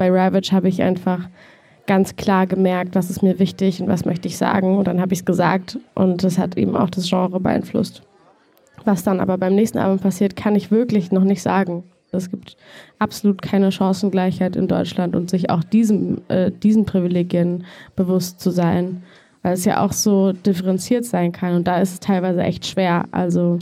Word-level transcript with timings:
bei 0.00 0.10
Ravage 0.10 0.52
habe 0.52 0.66
ich 0.66 0.80
einfach 0.80 1.28
ganz 1.86 2.16
klar 2.16 2.46
gemerkt, 2.46 2.94
was 2.94 3.10
ist 3.10 3.22
mir 3.22 3.38
wichtig 3.38 3.82
und 3.82 3.88
was 3.88 4.06
möchte 4.06 4.28
ich 4.28 4.38
sagen. 4.38 4.78
Und 4.78 4.86
dann 4.86 4.98
habe 4.98 5.12
ich 5.12 5.18
es 5.18 5.24
gesagt 5.26 5.78
und 5.94 6.24
das 6.24 6.38
hat 6.38 6.56
eben 6.56 6.74
auch 6.74 6.88
das 6.88 7.06
Genre 7.06 7.38
beeinflusst. 7.38 8.02
Was 8.86 9.04
dann 9.04 9.20
aber 9.20 9.36
beim 9.36 9.54
nächsten 9.54 9.76
Album 9.76 9.98
passiert, 9.98 10.36
kann 10.36 10.56
ich 10.56 10.70
wirklich 10.70 11.12
noch 11.12 11.24
nicht 11.24 11.42
sagen. 11.42 11.84
Es 12.12 12.30
gibt 12.30 12.56
absolut 12.98 13.42
keine 13.42 13.70
Chancengleichheit 13.70 14.56
in 14.56 14.68
Deutschland 14.68 15.14
und 15.14 15.28
sich 15.28 15.50
auch 15.50 15.62
diesem, 15.62 16.22
äh, 16.28 16.50
diesen 16.50 16.86
Privilegien 16.86 17.64
bewusst 17.94 18.40
zu 18.40 18.50
sein, 18.50 19.02
weil 19.42 19.52
es 19.52 19.66
ja 19.66 19.84
auch 19.84 19.92
so 19.92 20.32
differenziert 20.32 21.04
sein 21.04 21.30
kann 21.32 21.56
und 21.56 21.68
da 21.68 21.78
ist 21.78 21.92
es 21.92 22.00
teilweise 22.00 22.42
echt 22.42 22.64
schwer. 22.64 23.04
Also 23.10 23.58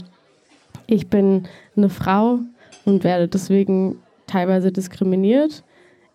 ich 0.87 1.09
bin 1.09 1.49
eine 1.75 1.89
Frau 1.89 2.39
und 2.85 3.03
werde 3.03 3.27
deswegen 3.27 3.97
teilweise 4.25 4.71
diskriminiert. 4.71 5.65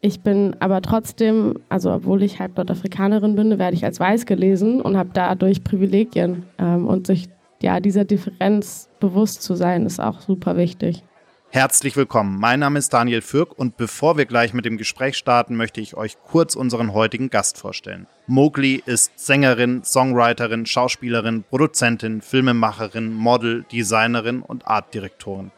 Ich 0.05 0.21
bin 0.21 0.55
aber 0.61 0.82
trotzdem, 0.82 1.55
also 1.71 1.91
obwohl 1.91 2.22
ich 2.22 2.39
halb 2.39 2.58
Nordafrikanerin 2.58 3.36
bin, 3.36 3.58
werde 3.58 3.75
ich 3.75 3.86
als 3.86 3.99
weiß 3.99 4.26
gelesen 4.26 4.82
und 4.82 4.99
habe 4.99 5.08
dadurch 5.14 5.64
Privilegien. 5.64 6.45
Ähm, 6.58 6.86
und 6.86 7.07
sich 7.07 7.31
ja 7.62 7.81
dieser 7.81 8.04
Differenz 8.04 8.90
bewusst 9.00 9.43
zu 9.43 9.54
sein, 9.54 9.86
ist 9.86 10.00
auch 10.00 10.21
super 10.21 10.59
wichtig. 10.59 11.03
Herzlich 11.48 11.96
willkommen. 11.96 12.39
Mein 12.39 12.61
Name 12.61 12.79
ist 12.81 12.93
Daniel 12.93 13.22
Fürk 13.22 13.59
und 13.59 13.79
bevor 13.79 14.18
wir 14.18 14.26
gleich 14.26 14.53
mit 14.53 14.67
dem 14.67 14.76
Gespräch 14.76 15.17
starten, 15.17 15.57
möchte 15.57 15.81
ich 15.81 15.96
euch 15.96 16.18
kurz 16.23 16.54
unseren 16.54 16.93
heutigen 16.93 17.31
Gast 17.31 17.57
vorstellen. 17.57 18.07
Mowgli 18.26 18.82
ist 18.84 19.18
Sängerin, 19.18 19.84
Songwriterin, 19.84 20.67
Schauspielerin, 20.67 21.45
Produzentin, 21.48 22.21
Filmemacherin, 22.21 23.11
Model, 23.11 23.64
Designerin 23.73 24.43
und 24.43 24.67
Artdirektorin. 24.67 25.50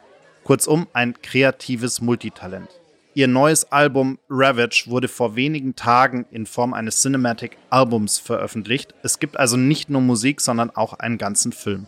Kurzum 0.45 0.87
ein 0.93 1.15
kreatives 1.21 2.01
Multitalent. 2.01 2.69
Ihr 3.17 3.29
neues 3.29 3.73
Album 3.73 4.19
Ravage 4.29 4.85
wurde 4.89 5.09
vor 5.09 5.37
wenigen 5.37 5.75
Tagen 5.75 6.27
in 6.31 6.45
Form 6.45 6.75
eines 6.75 7.01
Cinematic 7.01 7.57
Albums 7.71 8.19
veröffentlicht. 8.19 8.93
Es 9.03 9.19
gibt 9.19 9.39
also 9.39 9.57
nicht 9.57 9.89
nur 9.89 10.03
Musik, 10.03 10.43
sondern 10.43 10.69
auch 10.69 10.93
einen 10.93 11.17
ganzen 11.17 11.53
Film. 11.53 11.87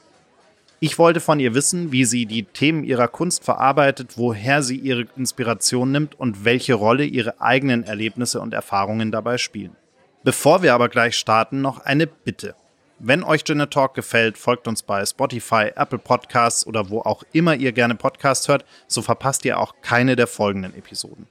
Ich 0.81 0.99
wollte 0.99 1.21
von 1.21 1.39
ihr 1.39 1.53
wissen, 1.53 1.93
wie 1.93 2.07
sie 2.07 2.25
die 2.25 2.45
Themen 2.45 2.83
ihrer 2.83 3.09
Kunst 3.09 3.45
verarbeitet, 3.45 4.17
woher 4.17 4.63
sie 4.63 4.79
ihre 4.79 5.07
Inspiration 5.19 5.93
nimmt 5.93 6.19
und 6.19 6.47
welche 6.47 6.73
Rolle 6.73 7.05
ihre 7.05 7.43
eigenen 7.43 7.85
Erlebnisse 7.85 8.41
und 8.41 8.55
Erfahrungen 8.55 9.13
dabei 9.13 9.37
spielen. 9.37 9.77
Bevor 10.25 10.63
wir 10.63 10.73
aber 10.73 10.89
gleich 10.89 11.15
starten, 11.15 11.61
noch 11.61 11.81
eine 11.81 12.07
Bitte. 12.07 12.55
Wenn 13.01 13.23
euch 13.23 13.45
Gin 13.45 13.65
Talk 13.71 13.95
gefällt, 13.95 14.37
folgt 14.37 14.67
uns 14.67 14.83
bei 14.83 15.07
Spotify, 15.07 15.71
Apple 15.77 16.01
Podcasts 16.01 16.67
oder 16.67 16.91
wo 16.91 17.01
auch 17.01 17.23
immer 17.33 17.55
ihr 17.55 17.71
gerne 17.71 17.95
Podcasts 17.95 18.49
hört, 18.49 18.65
so 18.89 19.03
verpasst 19.03 19.45
ihr 19.45 19.61
auch 19.61 19.75
keine 19.83 20.17
der 20.17 20.27
folgenden 20.27 20.75
Episoden. 20.75 21.29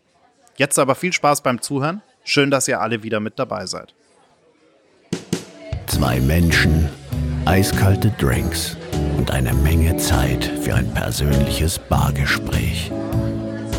Jetzt 0.55 0.79
aber 0.79 0.95
viel 0.95 1.11
Spaß 1.11 1.41
beim 1.41 1.61
Zuhören. 1.61 2.01
Schön, 2.23 2.51
dass 2.51 2.69
ihr 2.69 2.79
alle 2.79 3.03
wieder 3.03 3.19
mit 3.19 3.37
dabei 3.37 3.65
seid. 3.65 3.93
Zwei 5.87 6.21
Menschen, 6.21 6.89
eiskalte 7.43 8.11
Drinks 8.11 8.77
und 9.17 9.31
eine 9.31 9.53
Menge 9.53 9.97
Zeit 9.97 10.45
für 10.45 10.73
ein 10.73 10.93
persönliches 10.93 11.79
Bargespräch. 11.79 12.91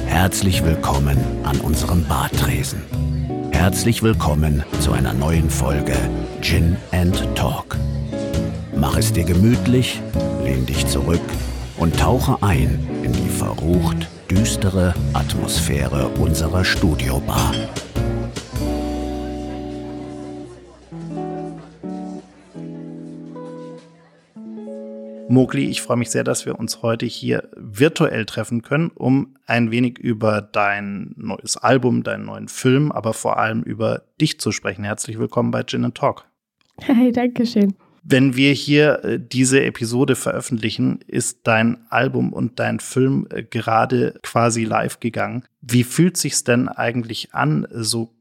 Herzlich 0.06 0.62
willkommen 0.62 1.18
an 1.44 1.58
unserem 1.60 2.06
Bartresen. 2.06 2.82
Herzlich 3.50 4.02
willkommen 4.02 4.62
zu 4.80 4.92
einer 4.92 5.14
neuen 5.14 5.48
Folge 5.48 5.96
Gin 6.40 6.76
and 6.92 7.14
Talk. 7.34 7.76
Mach 8.74 8.96
es 8.96 9.12
dir 9.12 9.24
gemütlich, 9.24 10.00
lehn 10.44 10.64
dich 10.66 10.86
zurück 10.86 11.20
und 11.76 11.98
tauche 11.98 12.42
ein 12.42 12.86
in 13.02 13.12
die 13.12 13.28
verrucht 13.28 14.08
düstere 14.30 14.94
Atmosphäre 15.14 16.08
unserer 16.20 16.64
Studiobar. 16.64 17.52
Mogli, 25.30 25.66
ich 25.68 25.82
freue 25.82 25.98
mich 25.98 26.10
sehr, 26.10 26.24
dass 26.24 26.46
wir 26.46 26.58
uns 26.58 26.80
heute 26.80 27.04
hier 27.04 27.50
virtuell 27.54 28.24
treffen 28.24 28.62
können, 28.62 28.90
um 28.94 29.34
ein 29.46 29.70
wenig 29.70 29.98
über 29.98 30.40
dein 30.40 31.14
neues 31.16 31.58
Album, 31.58 32.02
deinen 32.02 32.24
neuen 32.24 32.48
Film, 32.48 32.90
aber 32.90 33.12
vor 33.12 33.38
allem 33.38 33.62
über 33.62 34.04
dich 34.20 34.40
zu 34.40 34.52
sprechen. 34.52 34.84
Herzlich 34.84 35.18
willkommen 35.18 35.50
bei 35.50 35.62
Gin 35.64 35.92
Talk. 35.92 36.24
Hey, 36.78 37.12
danke 37.12 37.44
schön. 37.44 37.74
Wenn 38.02 38.36
wir 38.36 38.52
hier 38.52 39.04
äh, 39.04 39.20
diese 39.20 39.62
Episode 39.62 40.16
veröffentlichen, 40.16 41.00
ist 41.06 41.40
dein 41.46 41.84
Album 41.90 42.32
und 42.32 42.58
dein 42.58 42.80
Film 42.80 43.26
äh, 43.30 43.42
gerade 43.42 44.18
quasi 44.22 44.64
live 44.64 44.98
gegangen. 44.98 45.44
Wie 45.60 45.84
fühlt 45.84 46.16
sich's 46.16 46.42
denn 46.42 46.68
eigentlich 46.68 47.34
an, 47.34 47.66
so 47.70 48.14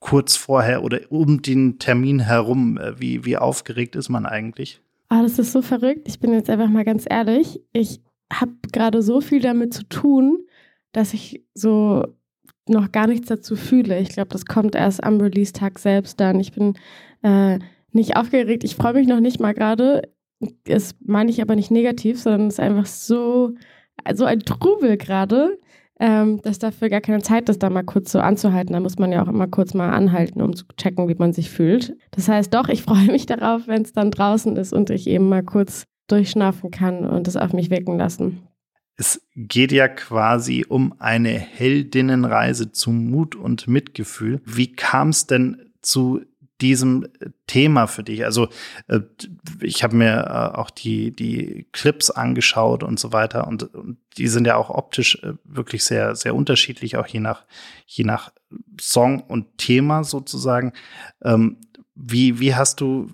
kurz 0.00 0.36
vorher 0.36 0.82
oder 0.82 1.00
um 1.10 1.42
den 1.42 1.78
Termin 1.78 2.20
herum? 2.20 2.78
Äh, 2.78 2.98
wie, 2.98 3.26
wie 3.26 3.36
aufgeregt 3.36 3.94
ist 3.94 4.08
man 4.08 4.24
eigentlich? 4.24 4.80
Oh, 5.10 5.22
das 5.22 5.38
ist 5.38 5.52
so 5.52 5.62
verrückt. 5.62 6.08
Ich 6.08 6.18
bin 6.18 6.32
jetzt 6.32 6.50
einfach 6.50 6.68
mal 6.68 6.84
ganz 6.84 7.04
ehrlich. 7.08 7.60
Ich 7.72 8.00
habe 8.32 8.52
gerade 8.72 9.02
so 9.02 9.20
viel 9.20 9.40
damit 9.40 9.72
zu 9.72 9.84
tun, 9.88 10.38
dass 10.92 11.14
ich 11.14 11.44
so 11.54 12.02
noch 12.68 12.90
gar 12.90 13.06
nichts 13.06 13.28
dazu 13.28 13.54
fühle. 13.54 14.00
Ich 14.00 14.08
glaube, 14.08 14.28
das 14.30 14.44
kommt 14.46 14.74
erst 14.74 15.04
am 15.04 15.20
Release-Tag 15.20 15.78
selbst 15.78 16.18
dann. 16.18 16.40
Ich 16.40 16.52
bin 16.52 16.74
äh, 17.22 17.58
nicht 17.92 18.16
aufgeregt. 18.16 18.64
Ich 18.64 18.74
freue 18.74 18.94
mich 18.94 19.06
noch 19.06 19.20
nicht 19.20 19.38
mal 19.38 19.54
gerade. 19.54 20.02
Das 20.64 20.96
meine 21.00 21.30
ich 21.30 21.40
aber 21.40 21.54
nicht 21.54 21.70
negativ, 21.70 22.20
sondern 22.20 22.48
es 22.48 22.54
ist 22.54 22.60
einfach 22.60 22.86
so, 22.86 23.54
so 24.14 24.24
ein 24.24 24.40
Trubel 24.40 24.96
gerade 24.96 25.58
ähm, 25.98 26.40
dass 26.42 26.58
dafür 26.58 26.88
gar 26.88 27.00
keine 27.00 27.22
Zeit 27.22 27.48
ist, 27.48 27.62
da 27.62 27.70
mal 27.70 27.82
kurz 27.82 28.12
so 28.12 28.20
anzuhalten. 28.20 28.74
Da 28.74 28.80
muss 28.80 28.98
man 28.98 29.12
ja 29.12 29.22
auch 29.22 29.28
immer 29.28 29.46
kurz 29.46 29.74
mal 29.74 29.90
anhalten, 29.90 30.42
um 30.42 30.54
zu 30.54 30.64
checken, 30.76 31.08
wie 31.08 31.14
man 31.14 31.32
sich 31.32 31.50
fühlt. 31.50 31.96
Das 32.10 32.28
heißt 32.28 32.52
doch, 32.52 32.68
ich 32.68 32.82
freue 32.84 33.06
mich 33.06 33.26
darauf, 33.26 33.66
wenn 33.66 33.82
es 33.82 33.92
dann 33.92 34.10
draußen 34.10 34.56
ist 34.56 34.72
und 34.72 34.90
ich 34.90 35.06
eben 35.06 35.28
mal 35.28 35.42
kurz 35.42 35.84
durchschnaufen 36.08 36.70
kann 36.70 37.04
und 37.04 37.26
es 37.28 37.36
auf 37.36 37.52
mich 37.52 37.70
wirken 37.70 37.98
lassen. 37.98 38.42
Es 38.98 39.26
geht 39.34 39.72
ja 39.72 39.88
quasi 39.88 40.64
um 40.66 40.94
eine 40.98 41.30
Heldinnenreise 41.30 42.72
zu 42.72 42.90
Mut 42.90 43.34
und 43.34 43.68
Mitgefühl. 43.68 44.40
Wie 44.44 44.72
kam 44.72 45.10
es 45.10 45.26
denn 45.26 45.66
zu 45.82 46.22
diesem 46.60 47.08
Thema 47.46 47.86
für 47.86 48.02
dich? 48.02 48.24
Also 48.24 48.48
äh, 48.88 49.00
ich 49.60 49.82
habe 49.82 49.96
mir 49.96 50.24
äh, 50.26 50.56
auch 50.56 50.70
die, 50.70 51.10
die 51.10 51.66
Clips 51.72 52.10
angeschaut 52.10 52.82
und 52.82 52.98
so 52.98 53.12
weiter 53.12 53.46
und, 53.46 53.74
und 53.74 53.98
die 54.16 54.28
sind 54.28 54.46
ja 54.46 54.56
auch 54.56 54.70
optisch 54.70 55.22
äh, 55.22 55.34
wirklich 55.44 55.84
sehr, 55.84 56.16
sehr 56.16 56.34
unterschiedlich, 56.34 56.96
auch 56.96 57.06
je 57.06 57.20
nach, 57.20 57.44
je 57.86 58.04
nach 58.04 58.32
Song 58.80 59.20
und 59.20 59.58
Thema 59.58 60.04
sozusagen. 60.04 60.72
Ähm, 61.22 61.58
wie, 61.94 62.40
wie 62.40 62.54
hast 62.54 62.80
du 62.80 63.10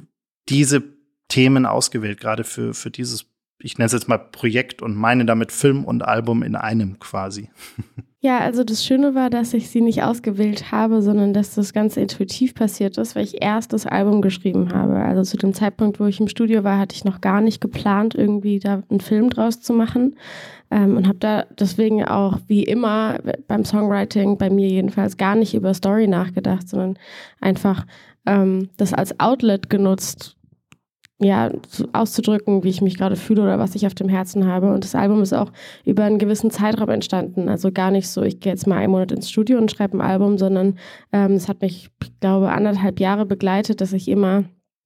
diese 0.48 0.82
Themen 1.28 1.66
ausgewählt, 1.66 2.20
gerade 2.20 2.44
für, 2.44 2.74
für 2.74 2.90
dieses, 2.90 3.31
ich 3.62 3.78
nenne 3.78 3.86
es 3.86 3.92
jetzt 3.92 4.08
mal 4.08 4.18
Projekt 4.18 4.82
und 4.82 4.94
meine 4.94 5.24
damit 5.24 5.52
Film 5.52 5.84
und 5.84 6.02
Album 6.02 6.42
in 6.42 6.56
einem 6.56 6.98
quasi? 6.98 7.50
Ja, 8.24 8.38
also 8.38 8.62
das 8.62 8.84
Schöne 8.84 9.16
war, 9.16 9.30
dass 9.30 9.52
ich 9.52 9.68
sie 9.68 9.80
nicht 9.80 10.04
ausgewählt 10.04 10.70
habe, 10.70 11.02
sondern 11.02 11.34
dass 11.34 11.56
das 11.56 11.72
ganz 11.72 11.96
intuitiv 11.96 12.54
passiert 12.54 12.96
ist, 12.96 13.16
weil 13.16 13.24
ich 13.24 13.42
erst 13.42 13.72
das 13.72 13.84
Album 13.84 14.22
geschrieben 14.22 14.72
habe. 14.72 14.94
Also 14.94 15.22
zu 15.22 15.36
dem 15.36 15.54
Zeitpunkt, 15.54 15.98
wo 15.98 16.06
ich 16.06 16.20
im 16.20 16.28
Studio 16.28 16.62
war, 16.62 16.78
hatte 16.78 16.94
ich 16.94 17.04
noch 17.04 17.20
gar 17.20 17.40
nicht 17.40 17.60
geplant, 17.60 18.14
irgendwie 18.14 18.60
da 18.60 18.84
einen 18.88 19.00
Film 19.00 19.28
draus 19.28 19.60
zu 19.60 19.72
machen. 19.72 20.14
Ähm, 20.70 20.96
und 20.96 21.08
habe 21.08 21.18
da 21.18 21.46
deswegen 21.58 22.04
auch 22.04 22.38
wie 22.46 22.62
immer 22.62 23.18
beim 23.48 23.64
Songwriting, 23.64 24.38
bei 24.38 24.50
mir 24.50 24.68
jedenfalls, 24.68 25.16
gar 25.16 25.34
nicht 25.34 25.52
über 25.54 25.74
Story 25.74 26.06
nachgedacht, 26.06 26.68
sondern 26.68 26.96
einfach 27.40 27.86
ähm, 28.24 28.68
das 28.76 28.94
als 28.94 29.18
Outlet 29.18 29.68
genutzt, 29.68 30.36
ja, 31.22 31.50
auszudrücken, 31.92 32.64
wie 32.64 32.68
ich 32.68 32.82
mich 32.82 32.96
gerade 32.96 33.16
fühle 33.16 33.42
oder 33.42 33.58
was 33.58 33.74
ich 33.74 33.86
auf 33.86 33.94
dem 33.94 34.08
Herzen 34.08 34.46
habe. 34.46 34.72
Und 34.72 34.84
das 34.84 34.94
Album 34.94 35.22
ist 35.22 35.32
auch 35.32 35.52
über 35.84 36.04
einen 36.04 36.18
gewissen 36.18 36.50
Zeitraum 36.50 36.90
entstanden. 36.90 37.48
Also 37.48 37.72
gar 37.72 37.90
nicht 37.90 38.08
so, 38.08 38.22
ich 38.22 38.40
gehe 38.40 38.52
jetzt 38.52 38.66
mal 38.66 38.78
einen 38.78 38.92
Monat 38.92 39.12
ins 39.12 39.30
Studio 39.30 39.58
und 39.58 39.70
schreibe 39.70 39.96
ein 39.96 40.00
Album, 40.00 40.38
sondern 40.38 40.78
ähm, 41.12 41.32
es 41.32 41.48
hat 41.48 41.62
mich, 41.62 41.90
ich 42.02 42.20
glaube, 42.20 42.50
anderthalb 42.50 43.00
Jahre 43.00 43.26
begleitet, 43.26 43.80
dass 43.80 43.92
ich 43.92 44.08
immer, 44.08 44.44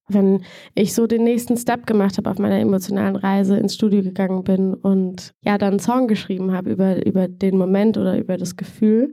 wenn 0.09 0.43
ich 0.75 0.95
so 0.95 1.07
den 1.07 1.25
nächsten 1.25 1.57
Step 1.57 1.87
gemacht 1.87 2.19
habe 2.19 2.31
auf 2.31 2.39
meiner 2.39 2.59
emotionalen 2.59 3.17
Reise, 3.17 3.57
ins 3.57 3.75
Studio 3.75 4.03
gegangen 4.03 4.45
bin 4.45 4.75
und 4.75 5.33
ja, 5.43 5.59
dann 5.59 5.71
einen 5.71 5.79
Song 5.81 6.07
geschrieben 6.09 6.53
habe 6.53 6.71
über, 6.71 7.05
über 7.05 7.29
den 7.29 7.59
Moment 7.59 7.99
oder 7.99 8.19
über 8.19 8.37
das 8.37 8.57
Gefühl. 8.57 9.13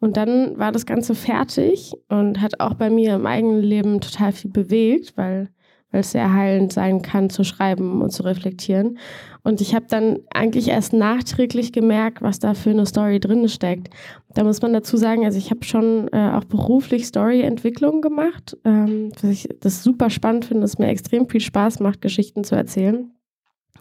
Und 0.00 0.16
dann 0.16 0.58
war 0.58 0.72
das 0.72 0.86
Ganze 0.86 1.14
fertig 1.14 1.92
und 2.08 2.40
hat 2.40 2.58
auch 2.58 2.74
bei 2.74 2.88
mir 2.88 3.14
im 3.14 3.26
eigenen 3.26 3.60
Leben 3.60 4.00
total 4.00 4.32
viel 4.32 4.50
bewegt, 4.50 5.12
weil 5.16 5.50
weil 5.90 6.00
es 6.00 6.12
sehr 6.12 6.32
heilend 6.32 6.72
sein 6.72 7.02
kann, 7.02 7.30
zu 7.30 7.44
schreiben 7.44 8.02
und 8.02 8.10
zu 8.10 8.22
reflektieren. 8.22 8.98
Und 9.42 9.60
ich 9.60 9.74
habe 9.74 9.86
dann 9.88 10.20
eigentlich 10.32 10.68
erst 10.68 10.92
nachträglich 10.92 11.72
gemerkt, 11.72 12.22
was 12.22 12.38
da 12.38 12.54
für 12.54 12.70
eine 12.70 12.86
Story 12.86 13.20
drin 13.20 13.48
steckt. 13.48 13.88
Da 14.34 14.44
muss 14.44 14.60
man 14.62 14.72
dazu 14.72 14.96
sagen, 14.96 15.24
also 15.24 15.38
ich 15.38 15.50
habe 15.50 15.64
schon 15.64 16.08
äh, 16.12 16.30
auch 16.34 16.44
beruflich 16.44 17.06
Storyentwicklung 17.06 18.02
gemacht, 18.02 18.56
ähm, 18.64 19.10
was 19.20 19.30
ich 19.30 19.48
das 19.60 19.82
super 19.82 20.10
spannend 20.10 20.44
finde, 20.44 20.62
dass 20.62 20.78
mir 20.78 20.88
extrem 20.88 21.28
viel 21.28 21.40
Spaß 21.40 21.80
macht, 21.80 22.00
Geschichten 22.00 22.44
zu 22.44 22.54
erzählen. 22.54 23.10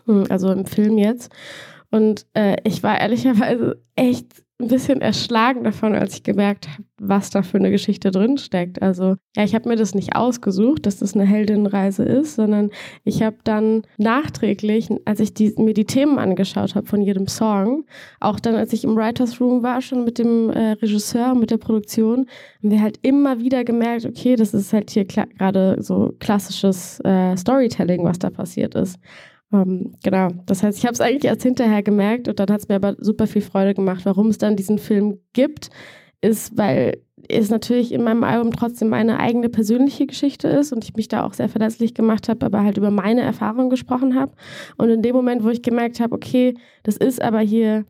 Hm, 0.06 0.26
also 0.30 0.52
im 0.52 0.66
Film 0.66 0.98
jetzt. 0.98 1.32
Und 1.92 2.26
äh, 2.34 2.58
ich 2.64 2.84
war 2.84 3.00
ehrlicherweise 3.00 3.82
echt 3.96 4.44
ein 4.62 4.68
bisschen 4.68 5.00
erschlagen 5.00 5.64
davon, 5.64 5.96
als 5.96 6.16
ich 6.16 6.24
gemerkt 6.24 6.68
habe, 6.68 6.84
was 6.98 7.30
da 7.30 7.44
für 7.44 7.58
eine 7.58 7.72
Geschichte 7.72 8.12
drin 8.12 8.38
steckt. 8.38 8.82
Also, 8.82 9.16
ja, 9.38 9.44
ich 9.46 9.56
habe 9.56 9.70
mir 9.70 9.78
das 9.78 9.96
nicht 9.96 10.18
ausgesucht, 10.18 10.86
dass 10.86 10.98
das 10.98 11.14
eine 11.14 11.26
Heldinnenreise 11.26 12.04
ist, 12.04 12.36
sondern 12.36 12.70
ich 13.06 13.24
habe 13.24 13.38
dann 13.46 13.84
nachträglich, 13.98 14.90
als 15.06 15.22
ich 15.22 15.34
die, 15.34 15.54
mir 15.58 15.74
die 15.74 15.86
Themen 15.86 16.20
angeschaut 16.20 16.76
habe 16.76 16.88
von 16.88 17.02
jedem 17.02 17.28
Song, 17.28 17.86
auch 18.20 18.42
dann, 18.42 18.56
als 18.56 18.74
ich 18.74 18.84
im 18.84 18.98
Writers 18.98 19.40
Room 19.40 19.64
war, 19.64 19.82
schon 19.82 20.04
mit 20.04 20.18
dem 20.20 20.50
äh, 20.50 20.72
Regisseur, 20.72 21.36
mit 21.36 21.52
der 21.52 21.58
Produktion, 21.58 22.26
haben 22.62 22.72
wir 22.72 22.82
halt 22.82 23.00
immer 23.02 23.40
wieder 23.40 23.64
gemerkt, 23.64 24.06
okay, 24.06 24.36
das 24.36 24.54
ist 24.54 24.74
halt 24.74 24.90
hier 24.90 25.06
gerade 25.06 25.78
so 25.80 26.14
klassisches 26.20 27.00
äh, 27.06 27.38
Storytelling, 27.38 28.04
was 28.04 28.20
da 28.20 28.30
passiert 28.30 28.76
ist. 28.76 29.00
Ähm, 29.52 29.96
genau, 30.04 30.30
das 30.46 30.64
heißt, 30.64 30.78
ich 30.78 30.86
habe 30.86 30.94
es 30.94 31.02
eigentlich 31.02 31.26
erst 31.26 31.44
hinterher 31.44 31.82
gemerkt 31.82 32.28
und 32.28 32.40
dann 32.40 32.50
hat 32.50 32.62
es 32.62 32.68
mir 32.68 32.76
aber 32.76 32.96
super 33.00 33.28
viel 33.28 33.42
Freude 33.42 33.74
gemacht. 33.74 34.06
Warum 34.06 34.28
es 34.28 34.38
dann 34.38 34.56
diesen 34.56 34.78
Film 34.78 35.20
gibt, 35.34 35.70
ist, 36.22 36.58
weil 36.58 37.02
es 37.28 37.50
natürlich 37.50 37.92
in 37.92 38.04
meinem 38.04 38.24
Album 38.24 38.52
trotzdem 38.52 38.90
meine 38.90 39.20
eigene 39.20 39.50
persönliche 39.50 40.06
Geschichte 40.06 40.48
ist 40.48 40.72
und 40.72 40.84
ich 40.84 40.96
mich 40.96 41.08
da 41.08 41.26
auch 41.26 41.34
sehr 41.34 41.50
verletzlich 41.50 41.94
gemacht 41.94 42.30
habe, 42.30 42.46
aber 42.46 42.64
halt 42.64 42.78
über 42.78 42.92
meine 42.92 43.22
Erfahrungen 43.22 43.70
gesprochen 43.70 44.16
habe. 44.16 44.34
Und 44.78 44.90
in 44.90 45.02
dem 45.02 45.16
Moment, 45.16 45.44
wo 45.44 45.50
ich 45.50 45.62
gemerkt 45.62 46.00
habe, 46.00 46.16
okay, 46.16 46.56
das 46.84 46.98
ist 46.98 47.22
aber 47.22 47.40
hier 47.40 47.86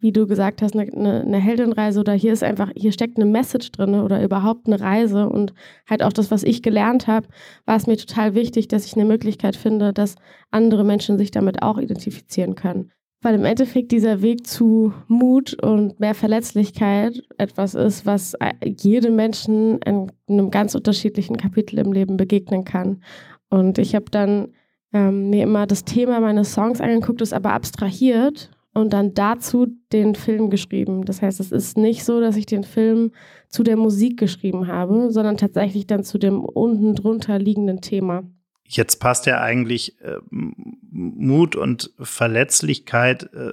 wie 0.00 0.12
du 0.12 0.26
gesagt 0.26 0.62
hast, 0.62 0.74
eine, 0.74 0.90
eine, 0.92 1.20
eine 1.20 1.38
Heldenreise 1.38 2.00
oder 2.00 2.12
hier 2.12 2.32
ist 2.32 2.42
einfach, 2.42 2.70
hier 2.74 2.92
steckt 2.92 3.16
eine 3.16 3.26
Message 3.26 3.70
drin 3.72 3.94
oder 3.94 4.22
überhaupt 4.22 4.66
eine 4.66 4.80
Reise 4.80 5.28
und 5.28 5.52
halt 5.88 6.02
auch 6.02 6.12
das, 6.12 6.30
was 6.30 6.42
ich 6.42 6.62
gelernt 6.62 7.06
habe, 7.06 7.28
war 7.66 7.76
es 7.76 7.86
mir 7.86 7.96
total 7.96 8.34
wichtig, 8.34 8.68
dass 8.68 8.86
ich 8.86 8.94
eine 8.94 9.04
Möglichkeit 9.04 9.56
finde, 9.56 9.92
dass 9.92 10.16
andere 10.50 10.84
Menschen 10.84 11.18
sich 11.18 11.30
damit 11.30 11.62
auch 11.62 11.78
identifizieren 11.78 12.54
können. 12.54 12.90
Weil 13.22 13.34
im 13.34 13.44
Endeffekt 13.44 13.92
dieser 13.92 14.22
Weg 14.22 14.46
zu 14.46 14.94
Mut 15.06 15.52
und 15.62 16.00
mehr 16.00 16.14
Verletzlichkeit 16.14 17.22
etwas 17.36 17.74
ist, 17.74 18.06
was 18.06 18.34
jedem 18.64 19.14
Menschen 19.14 19.78
in 19.82 20.10
einem 20.26 20.50
ganz 20.50 20.74
unterschiedlichen 20.74 21.36
Kapitel 21.36 21.78
im 21.78 21.92
Leben 21.92 22.16
begegnen 22.16 22.64
kann. 22.64 23.02
Und 23.50 23.76
ich 23.76 23.94
habe 23.94 24.06
dann 24.10 24.54
ähm, 24.94 25.28
mir 25.28 25.42
immer 25.42 25.66
das 25.66 25.84
Thema 25.84 26.20
meines 26.20 26.54
Songs 26.54 26.80
angeguckt, 26.80 27.20
es 27.20 27.34
aber 27.34 27.52
abstrahiert 27.52 28.50
und 28.72 28.92
dann 28.92 29.14
dazu 29.14 29.66
den 29.92 30.14
Film 30.14 30.50
geschrieben. 30.50 31.04
Das 31.04 31.22
heißt, 31.22 31.40
es 31.40 31.52
ist 31.52 31.76
nicht 31.76 32.04
so, 32.04 32.20
dass 32.20 32.36
ich 32.36 32.46
den 32.46 32.64
Film 32.64 33.12
zu 33.48 33.62
der 33.62 33.76
Musik 33.76 34.18
geschrieben 34.18 34.68
habe, 34.68 35.10
sondern 35.10 35.36
tatsächlich 35.36 35.86
dann 35.86 36.04
zu 36.04 36.18
dem 36.18 36.44
unten 36.44 36.94
drunter 36.94 37.38
liegenden 37.38 37.80
Thema. 37.80 38.22
Jetzt 38.64 39.00
passt 39.00 39.26
ja 39.26 39.40
eigentlich 39.40 40.00
äh, 40.00 40.18
Mut 40.30 41.56
und 41.56 41.92
Verletzlichkeit 41.98 43.24
äh, 43.34 43.52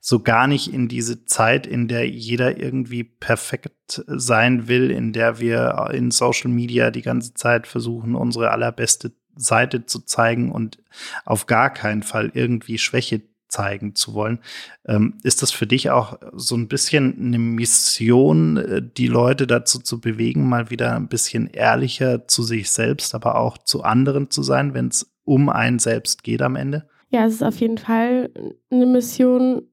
so 0.00 0.20
gar 0.20 0.46
nicht 0.46 0.72
in 0.72 0.86
diese 0.86 1.24
Zeit, 1.24 1.66
in 1.66 1.88
der 1.88 2.08
jeder 2.08 2.60
irgendwie 2.60 3.02
perfekt 3.02 4.04
sein 4.06 4.68
will, 4.68 4.92
in 4.92 5.12
der 5.12 5.40
wir 5.40 5.90
in 5.92 6.12
Social 6.12 6.50
Media 6.50 6.92
die 6.92 7.02
ganze 7.02 7.34
Zeit 7.34 7.66
versuchen, 7.66 8.14
unsere 8.14 8.52
allerbeste 8.52 9.12
Seite 9.34 9.86
zu 9.86 10.00
zeigen 10.00 10.52
und 10.52 10.78
auf 11.24 11.46
gar 11.46 11.70
keinen 11.70 12.02
Fall 12.02 12.30
irgendwie 12.34 12.78
Schwäche 12.78 13.22
zeigen 13.52 13.94
zu 13.94 14.14
wollen. 14.14 14.40
Ähm, 14.86 15.18
ist 15.22 15.42
das 15.42 15.52
für 15.52 15.66
dich 15.66 15.90
auch 15.90 16.18
so 16.32 16.56
ein 16.56 16.68
bisschen 16.68 17.16
eine 17.18 17.38
Mission, 17.38 18.56
äh, 18.56 18.82
die 18.82 19.06
Leute 19.06 19.46
dazu 19.46 19.78
zu 19.78 20.00
bewegen, 20.00 20.48
mal 20.48 20.70
wieder 20.70 20.96
ein 20.96 21.08
bisschen 21.08 21.46
ehrlicher 21.48 22.26
zu 22.26 22.42
sich 22.42 22.70
selbst, 22.70 23.14
aber 23.14 23.36
auch 23.36 23.58
zu 23.58 23.82
anderen 23.82 24.30
zu 24.30 24.42
sein, 24.42 24.74
wenn 24.74 24.88
es 24.88 25.12
um 25.24 25.48
einen 25.48 25.78
selbst 25.78 26.24
geht 26.24 26.42
am 26.42 26.56
Ende? 26.56 26.88
Ja, 27.10 27.26
es 27.26 27.34
ist 27.34 27.42
auf 27.44 27.60
jeden 27.60 27.78
Fall 27.78 28.30
eine 28.70 28.86
Mission, 28.86 29.68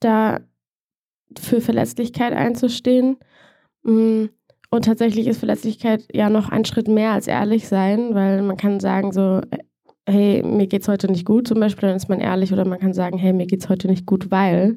da 0.00 0.40
für 1.38 1.60
Verletzlichkeit 1.60 2.32
einzustehen. 2.32 3.18
Mm, 3.82 4.26
und 4.70 4.84
tatsächlich 4.84 5.26
ist 5.26 5.38
Verletzlichkeit 5.38 6.06
ja 6.12 6.30
noch 6.30 6.50
ein 6.50 6.64
Schritt 6.64 6.88
mehr 6.88 7.12
als 7.12 7.26
ehrlich 7.26 7.68
sein, 7.68 8.14
weil 8.14 8.42
man 8.42 8.56
kann 8.56 8.80
sagen, 8.80 9.12
so, 9.12 9.40
hey, 10.08 10.42
mir 10.42 10.66
geht's 10.66 10.88
heute 10.88 11.10
nicht 11.10 11.24
gut 11.26 11.48
zum 11.48 11.60
Beispiel, 11.60 11.88
dann 11.88 11.96
ist 11.96 12.08
man 12.08 12.20
ehrlich 12.20 12.52
oder 12.52 12.64
man 12.64 12.78
kann 12.78 12.94
sagen, 12.94 13.18
hey, 13.18 13.32
mir 13.32 13.46
geht's 13.46 13.68
heute 13.68 13.88
nicht 13.88 14.06
gut, 14.06 14.30
weil 14.30 14.76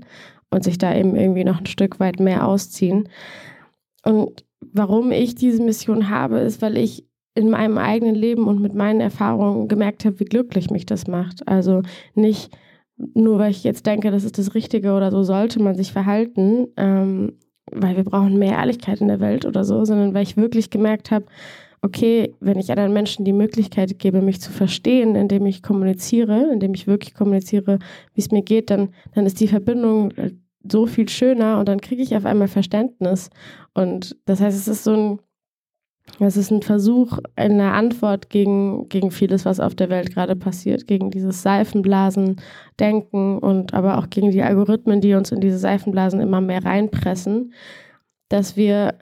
und 0.51 0.63
sich 0.63 0.77
da 0.77 0.95
eben 0.95 1.15
irgendwie 1.15 1.43
noch 1.43 1.59
ein 1.59 1.67
Stück 1.67 1.99
weit 1.99 2.19
mehr 2.19 2.47
ausziehen. 2.47 3.07
Und 4.03 4.43
warum 4.61 5.11
ich 5.11 5.35
diese 5.35 5.61
Mission 5.61 6.09
habe, 6.09 6.39
ist, 6.39 6.61
weil 6.61 6.77
ich 6.77 7.05
in 7.35 7.49
meinem 7.49 7.77
eigenen 7.77 8.15
Leben 8.15 8.47
und 8.47 8.61
mit 8.61 8.73
meinen 8.73 8.99
Erfahrungen 8.99 9.67
gemerkt 9.67 10.05
habe, 10.05 10.19
wie 10.19 10.25
glücklich 10.25 10.71
mich 10.71 10.85
das 10.85 11.07
macht. 11.07 11.47
Also 11.47 11.83
nicht 12.15 12.51
nur, 12.97 13.39
weil 13.39 13.51
ich 13.51 13.63
jetzt 13.63 13.85
denke, 13.85 14.11
das 14.11 14.23
ist 14.23 14.37
das 14.37 14.55
Richtige 14.55 14.93
oder 14.93 15.11
so 15.11 15.23
sollte 15.23 15.61
man 15.61 15.75
sich 15.75 15.93
verhalten, 15.93 16.67
ähm, 16.75 17.33
weil 17.71 17.95
wir 17.95 18.03
brauchen 18.03 18.39
mehr 18.39 18.57
Ehrlichkeit 18.57 18.99
in 18.99 19.07
der 19.07 19.19
Welt 19.19 19.45
oder 19.45 19.63
so, 19.63 19.85
sondern 19.85 20.13
weil 20.13 20.23
ich 20.23 20.35
wirklich 20.35 20.69
gemerkt 20.69 21.11
habe, 21.11 21.25
okay, 21.81 22.33
wenn 22.39 22.59
ich 22.59 22.71
anderen 22.71 22.93
Menschen 22.93 23.25
die 23.25 23.33
Möglichkeit 23.33 23.99
gebe, 23.99 24.21
mich 24.21 24.41
zu 24.41 24.51
verstehen, 24.51 25.15
indem 25.15 25.45
ich 25.45 25.63
kommuniziere, 25.63 26.51
indem 26.51 26.73
ich 26.73 26.87
wirklich 26.87 27.13
kommuniziere, 27.13 27.79
wie 28.13 28.21
es 28.21 28.31
mir 28.31 28.41
geht, 28.41 28.69
dann, 28.69 28.89
dann 29.13 29.25
ist 29.25 29.39
die 29.39 29.47
Verbindung 29.47 30.13
so 30.69 30.85
viel 30.85 31.07
schöner 31.07 31.59
und 31.59 31.69
dann 31.69 31.81
kriege 31.81 32.03
ich 32.03 32.15
auf 32.15 32.25
einmal 32.25 32.47
Verständnis. 32.47 33.29
Und 33.73 34.17
das 34.25 34.41
heißt, 34.41 34.57
es 34.57 34.67
ist 34.67 34.83
so 34.83 34.93
ein, 34.93 35.19
es 36.19 36.35
ist 36.35 36.51
ein 36.51 36.63
Versuch, 36.63 37.19
eine 37.35 37.71
Antwort 37.71 38.29
gegen, 38.29 38.89
gegen 38.89 39.11
vieles, 39.11 39.45
was 39.45 39.59
auf 39.59 39.75
der 39.75 39.89
Welt 39.89 40.13
gerade 40.13 40.35
passiert, 40.35 40.87
gegen 40.87 41.11
dieses 41.11 41.43
Seifenblasen, 41.43 42.41
Denken 42.79 43.37
und 43.37 43.73
aber 43.73 43.99
auch 43.99 44.09
gegen 44.09 44.31
die 44.31 44.41
Algorithmen, 44.41 45.01
die 45.01 45.13
uns 45.13 45.31
in 45.31 45.39
diese 45.39 45.59
Seifenblasen 45.59 46.19
immer 46.19 46.41
mehr 46.41 46.65
reinpressen, 46.65 47.53
dass 48.27 48.57
wir 48.57 48.95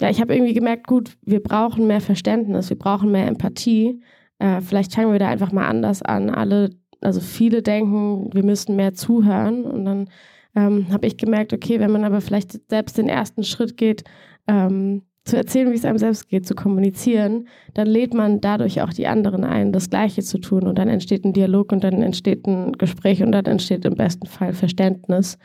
ja, 0.00 0.10
ich 0.10 0.20
habe 0.20 0.34
irgendwie 0.34 0.54
gemerkt, 0.54 0.86
gut, 0.86 1.16
wir 1.22 1.42
brauchen 1.42 1.86
mehr 1.86 2.00
Verständnis, 2.00 2.70
wir 2.70 2.78
brauchen 2.78 3.10
mehr 3.10 3.26
Empathie. 3.26 4.00
Äh, 4.38 4.60
vielleicht 4.60 4.94
fangen 4.94 5.12
wir 5.12 5.18
da 5.18 5.28
einfach 5.28 5.52
mal 5.52 5.66
anders 5.66 6.02
an. 6.02 6.30
Alle, 6.30 6.70
also 7.00 7.20
viele 7.20 7.62
denken, 7.62 8.30
wir 8.32 8.44
müssten 8.44 8.76
mehr 8.76 8.94
zuhören. 8.94 9.64
Und 9.64 9.84
dann 9.84 10.08
ähm, 10.54 10.86
habe 10.92 11.06
ich 11.06 11.16
gemerkt, 11.16 11.52
okay, 11.52 11.80
wenn 11.80 11.90
man 11.90 12.04
aber 12.04 12.20
vielleicht 12.20 12.70
selbst 12.70 12.96
den 12.96 13.08
ersten 13.08 13.42
Schritt 13.42 13.76
geht, 13.76 14.04
ähm, 14.46 15.02
zu 15.24 15.36
erzählen, 15.36 15.70
wie 15.70 15.76
es 15.76 15.84
einem 15.84 15.98
selbst 15.98 16.28
geht, 16.28 16.46
zu 16.46 16.54
kommunizieren, 16.54 17.48
dann 17.74 17.86
lädt 17.86 18.14
man 18.14 18.40
dadurch 18.40 18.80
auch 18.80 18.92
die 18.92 19.06
anderen 19.06 19.44
ein, 19.44 19.72
das 19.72 19.90
Gleiche 19.90 20.22
zu 20.22 20.38
tun. 20.38 20.66
Und 20.66 20.78
dann 20.78 20.88
entsteht 20.88 21.24
ein 21.24 21.32
Dialog 21.32 21.72
und 21.72 21.84
dann 21.84 22.02
entsteht 22.02 22.46
ein 22.46 22.72
Gespräch 22.72 23.22
und 23.22 23.32
dann 23.32 23.44
entsteht 23.44 23.84
im 23.84 23.94
besten 23.94 24.26
Fall 24.26 24.54
Verständnis. 24.54 25.38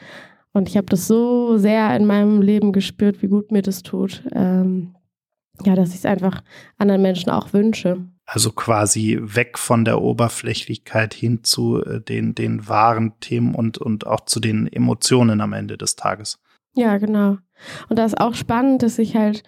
Und 0.53 0.69
ich 0.69 0.77
habe 0.77 0.85
das 0.85 1.07
so 1.07 1.57
sehr 1.57 1.95
in 1.95 2.05
meinem 2.05 2.41
Leben 2.41 2.71
gespürt, 2.71 3.21
wie 3.21 3.27
gut 3.27 3.51
mir 3.51 3.63
das 3.63 3.81
tut. 3.81 4.23
Ähm, 4.33 4.95
ja, 5.63 5.75
dass 5.75 5.89
ich 5.89 5.95
es 5.95 6.05
einfach 6.05 6.41
anderen 6.77 7.01
Menschen 7.01 7.29
auch 7.29 7.53
wünsche. 7.53 8.05
Also 8.25 8.51
quasi 8.51 9.19
weg 9.21 9.57
von 9.57 9.83
der 9.83 10.01
Oberflächlichkeit 10.01 11.13
hin 11.13 11.43
zu 11.43 11.83
äh, 11.83 12.01
den, 12.01 12.35
den 12.35 12.67
wahren 12.67 13.13
Themen 13.19 13.53
und, 13.53 13.77
und 13.77 14.07
auch 14.07 14.21
zu 14.21 14.39
den 14.39 14.71
Emotionen 14.71 15.41
am 15.41 15.53
Ende 15.53 15.77
des 15.77 15.95
Tages. 15.95 16.39
Ja, 16.75 16.97
genau. 16.97 17.37
Und 17.89 17.99
da 17.99 18.05
ist 18.05 18.19
auch 18.19 18.33
spannend, 18.33 18.81
dass 18.81 18.97
ich 18.97 19.15
halt, 19.15 19.43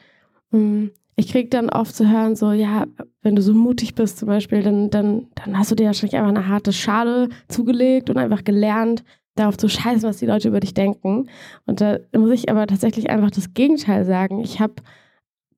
hm, 0.52 0.92
ich 1.16 1.30
kriege 1.30 1.50
dann 1.50 1.70
oft 1.70 1.96
zu 1.96 2.10
hören, 2.10 2.36
so, 2.36 2.52
ja, 2.52 2.86
wenn 3.22 3.36
du 3.36 3.42
so 3.42 3.54
mutig 3.54 3.96
bist 3.96 4.20
zum 4.20 4.28
Beispiel, 4.28 4.62
dann, 4.62 4.90
dann, 4.90 5.28
dann 5.36 5.58
hast 5.58 5.72
du 5.72 5.76
dir 5.76 5.88
wahrscheinlich 5.88 6.18
einfach 6.18 6.30
eine 6.30 6.48
harte 6.48 6.74
Schale 6.74 7.30
zugelegt 7.48 8.10
und 8.10 8.18
einfach 8.18 8.44
gelernt, 8.44 9.04
darauf 9.36 9.58
zu 9.58 9.68
scheißen, 9.68 10.08
was 10.08 10.18
die 10.18 10.26
Leute 10.26 10.48
über 10.48 10.60
dich 10.60 10.74
denken. 10.74 11.30
Und 11.66 11.82
da 11.82 12.00
muss 12.16 12.32
ich 12.32 12.50
aber 12.50 12.68
tatsächlich 12.68 13.10
einfach 13.10 13.32
das 13.32 13.54
Gegenteil 13.54 14.06
sagen. 14.06 14.40
Ich 14.40 14.60
habe 14.60 14.76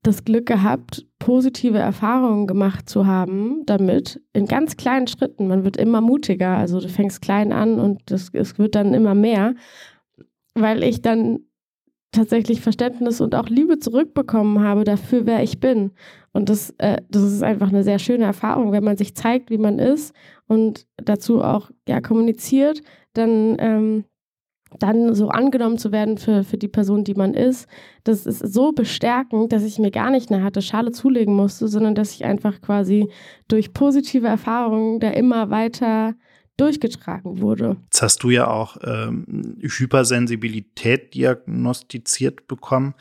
das 0.04 0.24
Glück 0.24 0.46
gehabt, 0.46 1.06
positive 1.20 1.78
Erfahrungen 1.78 2.48
gemacht 2.48 2.90
zu 2.90 3.06
haben 3.06 3.64
damit, 3.66 4.22
in 4.34 4.46
ganz 4.46 4.78
kleinen 4.78 5.08
Schritten. 5.08 5.48
Man 5.48 5.64
wird 5.64 5.78
immer 5.78 6.02
mutiger. 6.02 6.58
Also 6.58 6.80
du 6.80 6.90
fängst 6.90 7.22
klein 7.22 7.52
an 7.52 7.80
und 7.80 8.02
das, 8.06 8.30
es 8.34 8.58
wird 8.58 8.76
dann 8.76 8.94
immer 8.94 9.16
mehr, 9.16 9.56
weil 10.56 10.84
ich 10.84 11.02
dann 11.02 11.40
tatsächlich 12.12 12.62
Verständnis 12.62 13.22
und 13.22 13.36
auch 13.36 13.50
Liebe 13.50 13.80
zurückbekommen 13.80 14.64
habe 14.64 14.86
dafür, 14.86 15.26
wer 15.26 15.44
ich 15.44 15.60
bin. 15.60 15.92
Und 16.32 16.50
das, 16.50 16.74
äh, 16.78 17.02
das 17.10 17.24
ist 17.24 17.44
einfach 17.44 17.70
eine 17.70 17.84
sehr 17.84 18.00
schöne 18.00 18.24
Erfahrung, 18.24 18.72
wenn 18.72 18.84
man 18.84 18.98
sich 18.98 19.16
zeigt, 19.16 19.50
wie 19.50 19.58
man 19.58 19.78
ist 19.78 20.16
und 20.48 20.88
dazu 20.96 21.44
auch 21.44 21.70
ja, 21.88 22.00
kommuniziert, 22.00 22.82
dann, 23.18 23.58
ähm, 23.60 24.06
dann 24.80 25.14
so 25.16 25.30
angenommen 25.30 25.78
zu 25.78 25.92
werden 25.92 26.18
für, 26.18 26.44
für 26.44 26.58
die 26.58 26.68
Person, 26.68 27.04
die 27.04 27.14
man 27.14 27.34
ist, 27.34 27.68
das 28.04 28.26
ist 28.26 28.40
so 28.40 28.72
bestärkend, 28.72 29.52
dass 29.52 29.64
ich 29.64 29.80
mir 29.80 29.92
gar 29.92 30.12
nicht 30.12 30.32
eine 30.32 30.44
harte 30.44 30.62
Schale 30.62 30.92
zulegen 30.92 31.36
musste, 31.36 31.68
sondern 31.68 31.96
dass 31.96 32.14
ich 32.14 32.26
einfach 32.26 32.62
quasi 32.62 33.10
durch 33.48 33.74
positive 33.74 34.28
Erfahrungen 34.28 35.00
da 35.00 35.10
immer 35.12 35.50
weiter 35.50 36.16
durchgetragen 36.58 37.40
wurde. 37.40 37.78
Jetzt 37.86 38.02
hast 38.02 38.24
du 38.24 38.30
ja 38.30 38.50
auch 38.50 38.78
ähm, 38.84 39.58
Hypersensibilität 39.62 41.14
diagnostiziert 41.14 42.48
bekommen. 42.48 42.96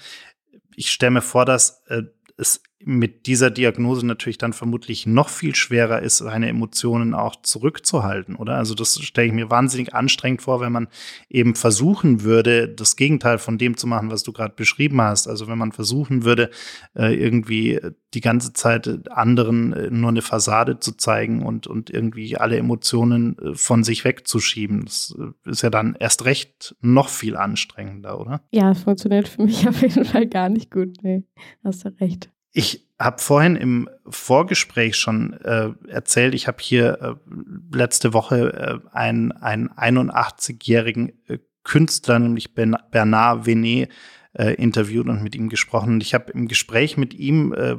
Ich 0.77 0.91
stelle 0.91 1.13
mir 1.13 1.23
vor, 1.23 1.47
dass 1.47 1.83
äh, 1.89 2.03
es 2.37 2.63
mit 2.89 3.27
dieser 3.27 3.51
Diagnose 3.51 4.07
natürlich 4.07 4.39
dann 4.39 4.53
vermutlich 4.53 5.07
noch 5.07 5.29
viel 5.29 5.57
schwerer 5.57 6.03
ist, 6.03 6.19
seine 6.19 6.49
Emotionen 6.49 7.15
auch 7.15 7.35
zurückzuhalten, 7.43 8.37
oder? 8.37 8.55
Also 8.55 8.77
das 8.77 9.01
stelle 9.01 9.27
ich 9.27 9.33
mir 9.33 9.51
wahnsinnig 9.51 9.93
anstrengend 9.93 10.43
vor, 10.43 10.61
wenn 10.61 10.71
man 10.71 10.87
eben 11.29 11.57
versuchen 11.57 12.23
würde, 12.23 12.69
das 12.69 12.95
Gegenteil 12.95 13.39
von 13.39 13.59
dem 13.59 13.77
zu 13.77 13.89
machen, 13.89 14.13
was 14.13 14.23
du 14.23 14.33
gerade 14.33 14.55
beschrieben 14.55 15.01
hast. 15.01 15.27
Also 15.27 15.49
wenn 15.49 15.59
man 15.59 15.73
versuchen 15.73 16.23
würde, 16.23 16.49
äh, 16.95 17.13
irgendwie 17.13 17.81
die 18.15 18.21
ganze 18.21 18.53
Zeit 18.53 19.11
anderen 19.11 19.73
äh, 19.73 19.91
nur 19.91 20.11
eine 20.11 20.23
Fassade 20.23 20.79
zu 20.79 20.93
zeigen 20.93 21.45
und, 21.45 21.67
und 21.67 21.91
irgendwie 21.91 22.37
alle 22.37 22.57
Emotionen 22.57 23.37
äh, 23.39 23.55
von 23.57 23.83
sich 23.83 24.05
wegzuschieben. 24.05 24.85
Das 24.85 25.13
ist 25.45 25.63
ja 25.63 25.71
dann 25.71 25.97
erst 25.99 26.25
recht 26.25 26.77
noch 26.81 27.09
viel 27.09 27.37
anstrengender, 27.37 28.21
oder? 28.21 28.43
Ja, 28.53 28.71
es 28.71 28.85
funktioniert 28.85 29.27
für 29.27 29.43
mich 29.43 29.69
auf 29.69 29.83
jeden 29.83 30.05
Fall 30.05 30.29
gar 30.29 30.49
nicht 30.49 30.71
gut. 30.71 30.99
Nee, 31.03 31.25
hast 31.65 31.85
du 31.85 31.89
recht. 32.01 32.31
Ich 32.59 32.89
habe 32.99 33.21
vorhin 33.21 33.55
im 33.55 33.87
Vorgespräch 34.09 34.97
schon 34.97 35.35
äh, 35.43 35.73
erzählt, 35.89 36.35
ich 36.35 36.49
habe 36.49 36.57
hier 36.59 36.99
äh, 37.03 37.77
letzte 37.77 38.15
Woche 38.15 38.81
äh, 38.83 38.97
einen, 38.97 39.33
einen 39.33 39.69
81-jährigen 39.69 41.13
äh, 41.29 41.39
Künstler, 41.65 42.19
nämlich 42.19 42.55
Bernard 42.55 43.45
Venet, 43.45 43.91
äh, 44.33 44.55
interviewt 44.55 45.07
und 45.07 45.23
mit 45.23 45.35
ihm 45.35 45.51
gesprochen. 45.51 45.93
Und 45.93 46.03
ich 46.03 46.15
habe 46.15 46.33
im 46.33 46.49
Gespräch 46.49 46.97
mit 46.97 47.13
ihm 47.13 47.53
äh, 47.53 47.77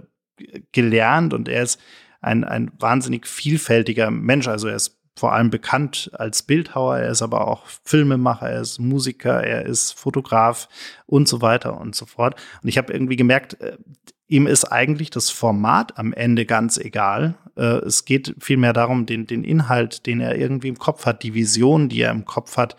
gelernt 0.73 1.33
und 1.33 1.49
er 1.49 1.63
ist 1.63 1.81
ein, 2.21 2.43
ein 2.43 2.71
wahnsinnig 2.77 3.25
vielfältiger 3.25 4.11
Mensch. 4.11 4.47
Also 4.47 4.67
er 4.67 4.75
ist 4.75 4.99
vor 5.15 5.33
allem 5.33 5.49
bekannt 5.49 6.11
als 6.13 6.43
Bildhauer, 6.43 6.99
er 6.99 7.09
ist 7.09 7.23
aber 7.23 7.47
auch 7.47 7.65
Filmemacher, 7.83 8.51
er 8.51 8.61
ist 8.61 8.77
Musiker, 8.77 9.43
er 9.43 9.65
ist 9.65 9.93
Fotograf 9.93 10.69
und 11.07 11.27
so 11.27 11.41
weiter 11.41 11.81
und 11.81 11.95
so 11.95 12.05
fort. 12.05 12.39
Und 12.61 12.69
ich 12.69 12.77
habe 12.77 12.93
irgendwie 12.93 13.15
gemerkt, 13.15 13.57
ihm 14.27 14.47
ist 14.47 14.65
eigentlich 14.65 15.09
das 15.09 15.29
Format 15.29 15.97
am 15.97 16.13
Ende 16.13 16.45
ganz 16.45 16.77
egal. 16.77 17.35
Äh, 17.55 17.85
es 17.85 18.05
geht 18.05 18.35
vielmehr 18.39 18.73
darum, 18.73 19.05
den, 19.05 19.25
den 19.25 19.43
Inhalt, 19.43 20.05
den 20.05 20.19
er 20.19 20.37
irgendwie 20.37 20.67
im 20.67 20.79
Kopf 20.79 21.05
hat, 21.05 21.23
die 21.23 21.33
Vision, 21.33 21.89
die 21.89 22.01
er 22.01 22.11
im 22.11 22.25
Kopf 22.25 22.57
hat, 22.57 22.75